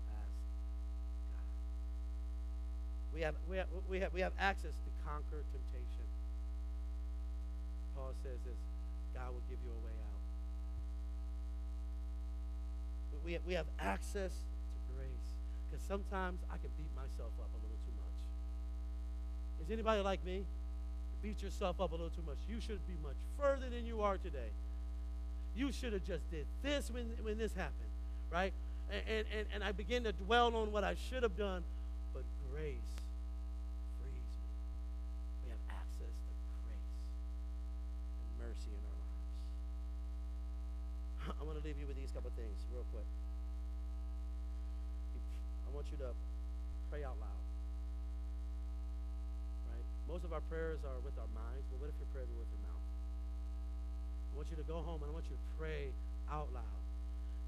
ask 0.08 0.32
God. 1.28 1.44
We 3.12 3.20
have, 3.20 3.36
we 3.44 3.56
have, 3.60 3.68
we 3.90 4.00
have, 4.00 4.12
we 4.14 4.20
have 4.24 4.32
access 4.40 4.72
to 4.72 4.90
conquer 5.04 5.44
temptation. 5.52 6.08
Paul 7.94 8.16
says 8.24 8.40
this 8.48 8.56
God 9.12 9.36
will 9.36 9.44
give 9.52 9.58
you 9.60 9.68
a 9.68 9.80
way 9.84 9.92
out. 9.92 10.08
We 13.24 13.32
have, 13.34 13.42
we 13.44 13.52
have 13.52 13.66
access 13.78 14.32
to 14.32 14.78
grace. 14.96 15.28
Because 15.68 15.84
sometimes 15.84 16.40
I 16.48 16.56
can 16.56 16.70
beat 16.78 16.88
myself 16.96 17.36
up 17.36 17.52
a 17.52 17.60
little 17.60 17.76
too 17.84 17.92
much. 18.00 18.16
Is 19.60 19.70
anybody 19.70 20.00
like 20.00 20.24
me? 20.24 20.46
Beat 21.20 21.42
yourself 21.42 21.80
up 21.82 21.90
a 21.90 21.94
little 21.94 22.08
too 22.08 22.24
much. 22.24 22.38
You 22.48 22.60
should 22.60 22.80
be 22.88 22.96
much 23.02 23.20
further 23.36 23.68
than 23.68 23.84
you 23.84 24.00
are 24.00 24.16
today. 24.16 24.48
You 25.54 25.72
should 25.72 25.92
have 25.92 26.04
just 26.04 26.30
did 26.30 26.46
this 26.62 26.90
when, 26.90 27.06
when 27.22 27.38
this 27.38 27.52
happened, 27.54 27.90
right? 28.30 28.52
And, 28.90 29.26
and, 29.28 29.46
and 29.54 29.64
I 29.64 29.72
begin 29.72 30.04
to 30.04 30.12
dwell 30.12 30.54
on 30.56 30.72
what 30.72 30.84
I 30.84 30.94
should 31.08 31.22
have 31.22 31.36
done, 31.36 31.62
but 32.14 32.22
grace 32.50 32.88
frees 34.00 34.32
me. 34.40 34.48
We 35.44 35.50
have 35.52 35.60
access 35.68 36.08
to 36.08 36.32
grace 36.64 36.94
and 38.24 38.32
mercy 38.40 38.72
in 38.72 38.80
our 38.88 38.96
lives. 41.28 41.36
I 41.40 41.44
want 41.44 41.60
to 41.60 41.64
leave 41.66 41.76
you 41.76 41.84
with 41.84 42.00
these 42.00 42.12
couple 42.16 42.32
things 42.32 42.56
real 42.72 42.86
quick. 42.94 43.04
I 45.68 45.74
want 45.76 45.84
you 45.92 45.98
to 46.00 46.16
pray 46.88 47.04
out 47.04 47.20
loud. 47.20 47.44
Right? 49.68 49.84
Most 50.08 50.24
of 50.24 50.32
our 50.32 50.40
prayers 50.48 50.80
are 50.88 50.96
with 51.04 51.12
our 51.20 51.28
minds, 51.36 51.68
but 51.68 51.84
what 51.84 51.92
if 51.92 51.96
your 52.00 52.08
prayers 52.16 52.32
are 52.32 52.40
with 52.40 52.48
your 52.56 52.64
mouth? 52.64 52.77
I 54.32 54.36
want 54.36 54.50
you 54.50 54.56
to 54.56 54.66
go 54.66 54.82
home 54.82 55.02
and 55.02 55.10
I 55.10 55.12
want 55.12 55.26
you 55.26 55.36
to 55.36 55.46
pray 55.58 55.90
out 56.30 56.48
loud. 56.52 56.82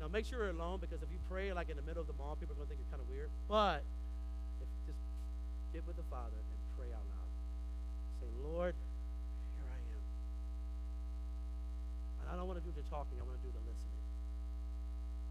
Now 0.00 0.08
make 0.08 0.24
sure 0.24 0.40
you're 0.40 0.56
alone 0.56 0.80
because 0.80 1.02
if 1.02 1.12
you 1.12 1.18
pray 1.28 1.52
like 1.52 1.68
in 1.68 1.76
the 1.76 1.82
middle 1.82 2.00
of 2.00 2.08
the 2.08 2.16
mall, 2.16 2.36
people 2.40 2.56
are 2.56 2.64
gonna 2.64 2.68
think 2.68 2.80
you're 2.80 2.90
kind 2.90 3.04
of 3.04 3.08
weird. 3.12 3.28
But 3.48 3.84
if 4.60 4.68
just 4.88 4.98
get 5.72 5.86
with 5.86 5.96
the 5.96 6.08
Father 6.10 6.34
and 6.34 6.60
pray 6.80 6.88
out 6.88 7.04
loud. 7.12 7.30
Say, 8.20 8.30
Lord, 8.42 8.74
here 8.74 9.68
I 9.68 9.76
am. 9.76 10.02
And 12.20 12.26
I 12.32 12.36
don't 12.36 12.48
want 12.48 12.58
to 12.58 12.64
do 12.64 12.72
the 12.74 12.88
talking, 12.88 13.20
I 13.20 13.24
want 13.28 13.36
to 13.36 13.44
do 13.44 13.52
the 13.52 13.60
listening. 13.68 14.00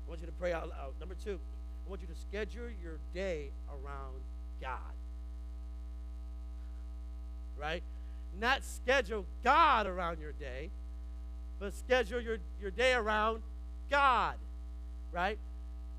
I 0.06 0.10
want 0.10 0.22
you 0.22 0.28
to 0.28 0.38
pray 0.38 0.54
out 0.54 0.70
loud. 0.70 0.94
Number 1.00 1.16
two, 1.16 1.40
I 1.86 1.90
want 1.90 2.02
you 2.02 2.08
to 2.08 2.16
schedule 2.16 2.70
your 2.82 3.00
day 3.14 3.52
around 3.70 4.22
God. 4.62 4.94
Right? 7.58 7.84
Not 8.40 8.64
schedule 8.64 9.26
God 9.44 9.88
around 9.88 10.20
your 10.20 10.32
day, 10.34 10.70
but 11.60 11.74
schedule 11.74 12.22
your, 12.22 12.38
your 12.62 12.72
day 12.72 12.94
around 12.94 13.42
God. 13.90 14.36
Right? 15.12 15.38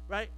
Right? 0.08 0.30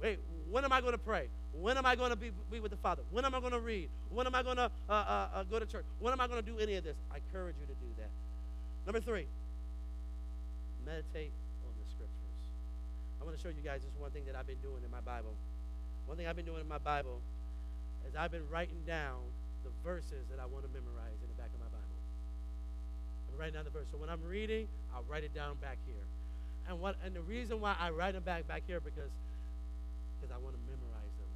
Wait, 0.00 0.18
when 0.50 0.64
am 0.64 0.72
I 0.72 0.80
going 0.80 0.92
to 0.92 0.98
pray? 0.98 1.28
When 1.52 1.76
am 1.76 1.86
I 1.86 1.96
going 1.96 2.10
to 2.10 2.16
be, 2.16 2.30
be 2.50 2.60
with 2.60 2.70
the 2.70 2.76
Father? 2.76 3.02
When 3.10 3.24
am 3.24 3.34
I 3.34 3.40
going 3.40 3.52
to 3.52 3.60
read? 3.60 3.88
When 4.10 4.26
am 4.26 4.34
I 4.34 4.42
going 4.42 4.56
to 4.56 4.70
uh, 4.88 4.92
uh, 4.92 5.28
uh, 5.34 5.42
go 5.44 5.58
to 5.58 5.66
church? 5.66 5.84
When 5.98 6.12
am 6.12 6.20
I 6.20 6.28
going 6.28 6.42
to 6.42 6.46
do 6.46 6.58
any 6.58 6.76
of 6.76 6.84
this? 6.84 6.96
I 7.10 7.16
encourage 7.16 7.56
you 7.60 7.66
to 7.66 7.74
do 7.74 7.90
that. 7.98 8.10
Number 8.86 9.00
three, 9.00 9.26
meditate 10.86 11.32
on 11.66 11.72
the 11.74 11.84
scriptures. 11.90 12.42
I 13.20 13.24
want 13.24 13.36
to 13.36 13.42
show 13.42 13.48
you 13.48 13.62
guys 13.64 13.82
this 13.82 13.90
one 13.98 14.10
thing 14.12 14.24
that 14.26 14.36
I've 14.36 14.46
been 14.46 14.62
doing 14.62 14.84
in 14.84 14.90
my 14.90 15.00
Bible. 15.00 15.34
One 16.06 16.16
thing 16.16 16.26
I've 16.26 16.36
been 16.36 16.46
doing 16.46 16.60
in 16.60 16.68
my 16.68 16.78
Bible 16.78 17.20
is 18.06 18.14
I've 18.14 18.30
been 18.30 18.48
writing 18.48 18.78
down 18.86 19.18
the 19.64 19.70
verses 19.82 20.30
that 20.30 20.38
I 20.38 20.46
want 20.46 20.64
to 20.64 20.70
memorize 20.70 21.18
in 21.20 21.28
the 21.28 21.36
back 21.36 21.50
of 21.52 21.60
my 21.60 21.68
Bible. 21.68 21.97
Writing 23.38 23.54
down 23.54 23.64
the 23.64 23.70
verse. 23.70 23.86
So 23.90 23.98
when 23.98 24.10
I'm 24.10 24.22
reading, 24.28 24.66
I'll 24.94 25.04
write 25.08 25.24
it 25.24 25.34
down 25.34 25.56
back 25.60 25.78
here. 25.86 26.04
And 26.68 26.80
what 26.80 26.96
and 27.04 27.14
the 27.14 27.22
reason 27.22 27.60
why 27.60 27.76
I 27.78 27.90
write 27.90 28.14
them 28.14 28.24
back 28.24 28.48
back 28.48 28.62
here 28.66 28.80
because 28.80 29.10
because 30.18 30.34
I 30.34 30.38
want 30.42 30.54
to 30.54 30.60
memorize 30.66 31.14
them 31.16 31.30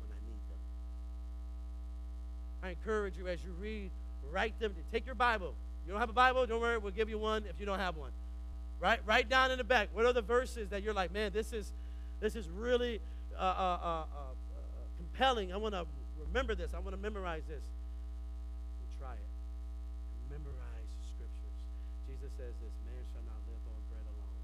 when 0.00 0.10
I 0.10 0.20
need 0.24 0.40
them. 0.48 0.60
I 2.62 2.70
encourage 2.70 3.18
you 3.18 3.26
as 3.28 3.42
you 3.42 3.50
read, 3.60 3.90
write 4.30 4.58
them. 4.60 4.72
Take 4.92 5.04
your 5.04 5.16
Bible. 5.16 5.54
You 5.84 5.92
don't 5.92 6.00
have 6.00 6.10
a 6.10 6.14
Bible? 6.14 6.46
Don't 6.46 6.60
worry, 6.60 6.78
we'll 6.78 6.92
give 6.92 7.10
you 7.10 7.18
one 7.18 7.44
if 7.50 7.60
you 7.60 7.66
don't 7.66 7.78
have 7.78 7.96
one. 7.96 8.10
Right, 8.80 9.00
right 9.06 9.28
down 9.28 9.50
in 9.50 9.58
the 9.58 9.64
back. 9.64 9.88
What 9.92 10.04
are 10.04 10.12
the 10.12 10.22
verses 10.22 10.70
that 10.70 10.82
you're 10.82 10.94
like, 10.94 11.12
man, 11.12 11.32
this 11.32 11.52
is, 11.52 11.72
this 12.20 12.34
is 12.34 12.48
really 12.48 13.00
uh, 13.36 13.40
uh, 13.40 13.44
uh, 13.44 13.86
uh 13.86 14.04
compelling. 14.96 15.52
I 15.52 15.56
want 15.56 15.74
to 15.74 15.86
remember 16.26 16.54
this. 16.54 16.72
I 16.74 16.78
want 16.80 16.96
to 16.96 17.00
memorize 17.00 17.42
this. 17.48 17.62
And 17.62 18.88
try 18.98 19.12
it. 19.12 19.30
Memorize 20.30 20.90
scriptures. 21.14 21.56
Jesus 22.08 22.32
says 22.36 22.54
this: 22.60 22.74
Man 22.84 23.02
shall 23.12 23.22
not 23.28 23.40
live 23.46 23.62
on 23.68 23.80
bread 23.92 24.06
alone. 24.08 24.40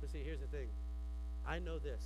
But 0.00 0.10
see, 0.10 0.22
here's 0.22 0.40
the 0.40 0.46
thing. 0.48 0.68
I 1.46 1.58
know 1.58 1.78
this. 1.78 2.02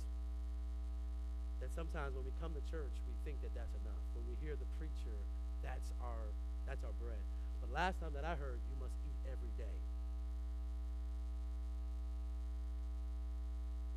That 1.61 1.71
sometimes 1.71 2.15
when 2.15 2.25
we 2.25 2.33
come 2.41 2.51
to 2.53 2.63
church, 2.69 2.91
we 3.07 3.13
think 3.23 3.41
that 3.41 3.53
that's 3.55 3.71
enough. 3.85 4.03
When 4.15 4.25
we 4.27 4.35
hear 4.43 4.55
the 4.55 4.67
preacher, 4.77 5.15
that's 5.63 5.91
our 6.03 6.33
that's 6.67 6.83
our 6.83 6.95
bread. 6.99 7.23
But 7.61 7.71
last 7.71 7.99
time 7.99 8.11
that 8.15 8.25
I 8.25 8.35
heard, 8.35 8.59
you 8.67 8.75
must 8.79 8.95
eat 9.07 9.19
every 9.31 9.51
day. 9.55 9.77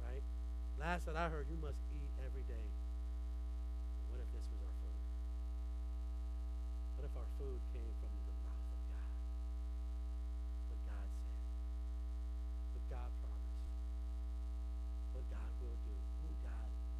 Right? 0.03 0.23
Last 0.79 1.07
that 1.07 1.17
I 1.17 1.29
heard, 1.29 1.47
you 1.51 1.59
must 1.59 1.79
eat 1.95 2.11
every 2.23 2.43
day. 2.47 2.67
What 4.11 4.23
if 4.23 4.29
this 4.31 4.47
was 4.47 4.61
our 4.63 4.77
food? 4.79 5.03
What 6.97 7.05
if 7.11 7.15
our 7.19 7.31
food 7.39 7.59
came 7.75 7.93
from 7.99 8.15
the 8.15 8.35
mouth 8.47 8.71
of 8.71 8.83
God? 8.87 9.11
What 10.71 10.81
God 10.87 11.09
said, 11.11 11.43
what 12.73 12.85
God 12.87 13.11
promised, 13.21 13.67
what 15.13 15.27
God 15.29 15.51
will 15.59 15.79
do, 15.85 15.97
who 16.23 16.31
God 16.47 16.69
is. 16.71 16.91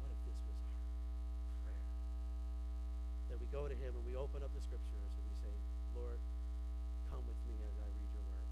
What 0.00 0.10
if 0.10 0.20
this 0.24 0.40
was 0.42 0.58
our 0.66 0.82
prayer? 1.68 1.88
That 3.30 3.38
we 3.38 3.41
go 3.52 3.68
to 3.68 3.76
Him 3.76 3.92
and 3.92 4.04
we 4.08 4.16
open 4.16 4.40
up 4.40 4.48
the 4.56 4.64
scriptures 4.64 5.12
and 5.12 5.24
we 5.28 5.36
say, 5.44 5.52
Lord, 5.92 6.16
come 7.12 7.20
with 7.28 7.36
me 7.44 7.52
as 7.68 7.76
I 7.76 7.88
read 7.92 8.10
your 8.16 8.24
word. 8.24 8.48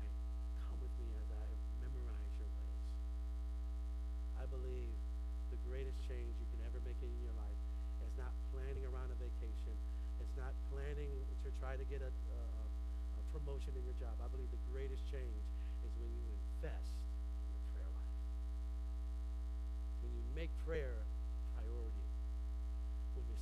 Right? 0.00 0.16
Come 0.64 0.80
with 0.80 0.94
me 0.96 1.12
as 1.20 1.28
I 1.28 1.44
memorize 1.84 2.34
your 2.40 2.48
ways. 2.48 2.84
I 4.40 4.48
believe 4.48 4.96
the 5.52 5.60
greatest 5.68 6.00
change 6.08 6.32
you 6.40 6.48
can 6.48 6.64
ever 6.64 6.80
make 6.80 6.96
in 7.04 7.12
your 7.20 7.36
life 7.36 7.60
is 8.08 8.16
not 8.16 8.32
planning 8.56 8.88
around 8.88 9.12
a 9.12 9.18
vacation. 9.20 9.76
It's 10.24 10.36
not 10.40 10.56
planning 10.72 11.12
to 11.44 11.52
try 11.60 11.76
to 11.76 11.84
get 11.92 12.00
a, 12.00 12.08
a, 12.08 12.42
a 13.20 13.22
promotion 13.36 13.76
in 13.76 13.84
your 13.84 14.00
job. 14.00 14.16
I 14.24 14.32
believe 14.32 14.48
the 14.48 14.64
greatest 14.72 15.04
change 15.12 15.44
is 15.84 15.92
when 16.00 16.08
you 16.08 16.24
invest 16.56 16.96
in 16.96 17.52
your 17.52 17.64
prayer 17.76 17.90
life. 17.92 18.16
When 20.00 20.10
you 20.16 20.24
make 20.32 20.48
prayer 20.64 21.04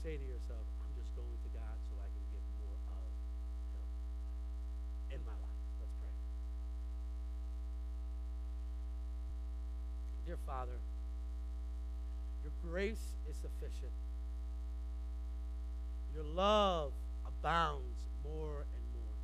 say 0.03 0.17
to 0.17 0.25
yourself, 0.25 0.63
I'm 0.83 0.95
just 0.95 1.11
going 1.17 1.27
to 1.27 1.51
God 1.51 1.77
so 1.91 1.99
I 1.99 2.07
can 2.07 2.25
get 2.31 2.45
more 2.63 2.79
of 2.95 3.11
Him 3.75 5.19
in 5.19 5.21
my 5.27 5.35
life. 5.35 5.63
Let's 5.81 5.95
pray. 5.99 6.15
Dear 10.27 10.39
Father, 10.47 10.79
your 12.45 12.53
grace 12.71 13.17
is 13.29 13.37
sufficient. 13.37 13.93
Your 16.15 16.25
love 16.25 16.93
abounds 17.27 17.99
more 18.25 18.65
and 18.75 18.85
more. 18.95 19.17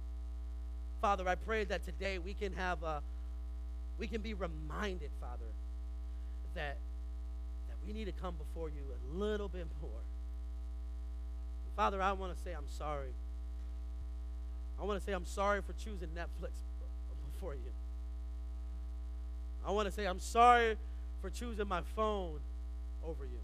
Father, 1.01 1.29
I 1.29 1.35
pray 1.37 1.64
that 1.64 1.85
today 1.85 2.18
we 2.18 2.35
can 2.35 2.53
have 2.55 2.83
a 2.83 3.03
we 3.97 4.09
can 4.09 4.22
be 4.22 4.35
reminded, 4.35 5.11
Father, 5.20 5.51
that 6.55 6.79
that 7.68 7.77
we 7.87 7.93
need 7.93 8.07
to 8.07 8.12
come 8.12 8.35
before 8.35 8.68
you 8.68 8.83
a 8.91 9.16
little 9.16 9.49
bit 9.49 9.68
more. 9.81 10.03
Father, 11.77 12.01
I 12.01 12.12
want 12.12 12.37
to 12.37 12.43
say 12.43 12.53
I'm 12.53 12.68
sorry 12.68 13.11
I 14.81 14.85
want 14.85 14.99
to 14.99 15.05
say 15.05 15.12
I'm 15.12 15.27
sorry 15.27 15.61
for 15.62 15.72
choosing 15.72 16.09
Netflix 16.09 16.51
before 17.33 17.55
you. 17.55 17.72
I 19.66 19.70
want 19.70 19.87
to 19.87 19.93
say 19.93 20.07
I'm 20.07 20.20
sorry 20.20 20.77
for 21.20 21.31
choosing 21.31 21.68
my 21.68 21.81
phone 21.97 22.41
over 23.07 23.25
you. 23.25 23.41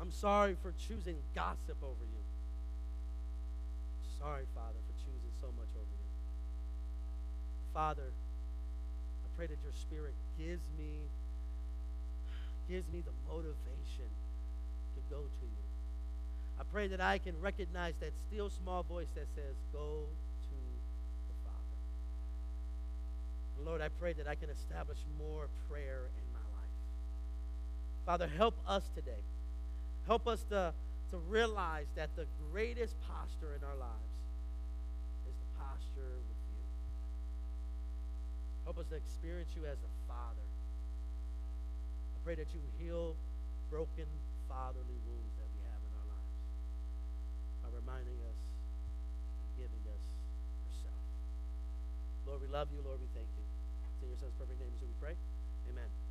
I'm 0.00 0.10
sorry 0.10 0.56
for 0.62 0.72
choosing 0.86 1.16
gossip 1.34 1.76
over 1.82 2.04
you. 2.04 2.22
sorry, 4.18 4.44
Father, 4.54 4.76
for 4.86 4.94
choosing 5.00 5.32
so 5.40 5.46
much 5.56 5.68
over 5.76 5.96
you. 5.96 6.10
Father, 7.72 8.12
I 9.24 9.26
pray 9.36 9.46
that 9.46 9.56
your 9.62 9.72
spirit 9.72 10.14
gives 10.38 10.64
me 10.78 11.08
gives 12.68 12.86
me 12.92 13.02
the 13.02 13.12
motivation 13.32 14.08
to 14.94 15.00
go 15.10 15.18
to 15.18 15.44
you. 15.44 15.59
I 16.60 16.62
pray 16.70 16.88
that 16.88 17.00
I 17.00 17.16
can 17.16 17.40
recognize 17.40 17.94
that 18.00 18.12
still 18.28 18.50
small 18.50 18.82
voice 18.82 19.08
that 19.14 19.24
says, 19.34 19.56
Go 19.72 20.04
to 20.42 20.56
the 21.26 21.34
Father. 21.42 21.78
Lord, 23.64 23.80
I 23.80 23.88
pray 23.88 24.12
that 24.12 24.28
I 24.28 24.34
can 24.34 24.50
establish 24.50 24.98
more 25.18 25.48
prayer 25.70 26.10
in 26.20 26.32
my 26.34 26.44
life. 26.60 26.76
Father, 28.04 28.28
help 28.36 28.56
us 28.68 28.90
today. 28.94 29.24
Help 30.06 30.28
us 30.28 30.44
to, 30.50 30.74
to 31.10 31.16
realize 31.30 31.86
that 31.96 32.10
the 32.14 32.26
greatest 32.52 32.94
posture 33.08 33.56
in 33.56 33.64
our 33.64 33.76
lives 33.76 34.20
is 35.30 35.34
the 35.40 35.64
posture 35.64 36.20
with 36.28 36.40
you. 36.52 36.64
Help 38.64 38.76
us 38.76 38.86
to 38.88 38.96
experience 38.96 39.48
you 39.56 39.64
as 39.64 39.78
a 39.80 39.92
father. 40.06 40.44
I 42.16 42.18
pray 42.22 42.34
that 42.34 42.52
you 42.52 42.60
heal 42.76 43.16
broken 43.70 44.04
fatherly 44.46 45.00
wounds 45.08 45.34
that 45.40 45.48
we 45.56 45.64
have 45.64 45.80
in 45.80 45.92
our 45.96 46.08
lives 46.10 46.10
by 47.70 47.78
reminding 47.78 48.18
us 48.26 48.38
and 49.46 49.50
giving 49.54 49.84
us 49.86 50.02
yourself. 50.66 51.02
Lord, 52.26 52.42
we 52.42 52.48
love 52.50 52.68
you. 52.74 52.82
Lord, 52.82 52.98
we 52.98 53.06
thank 53.14 53.30
you. 53.38 53.44
It's 53.94 54.02
in 54.02 54.08
your 54.10 54.18
son's 54.18 54.34
perfect 54.38 54.58
name, 54.58 54.74
so 54.78 54.86
we 54.86 54.96
pray. 54.98 55.14
Amen. 55.70 56.09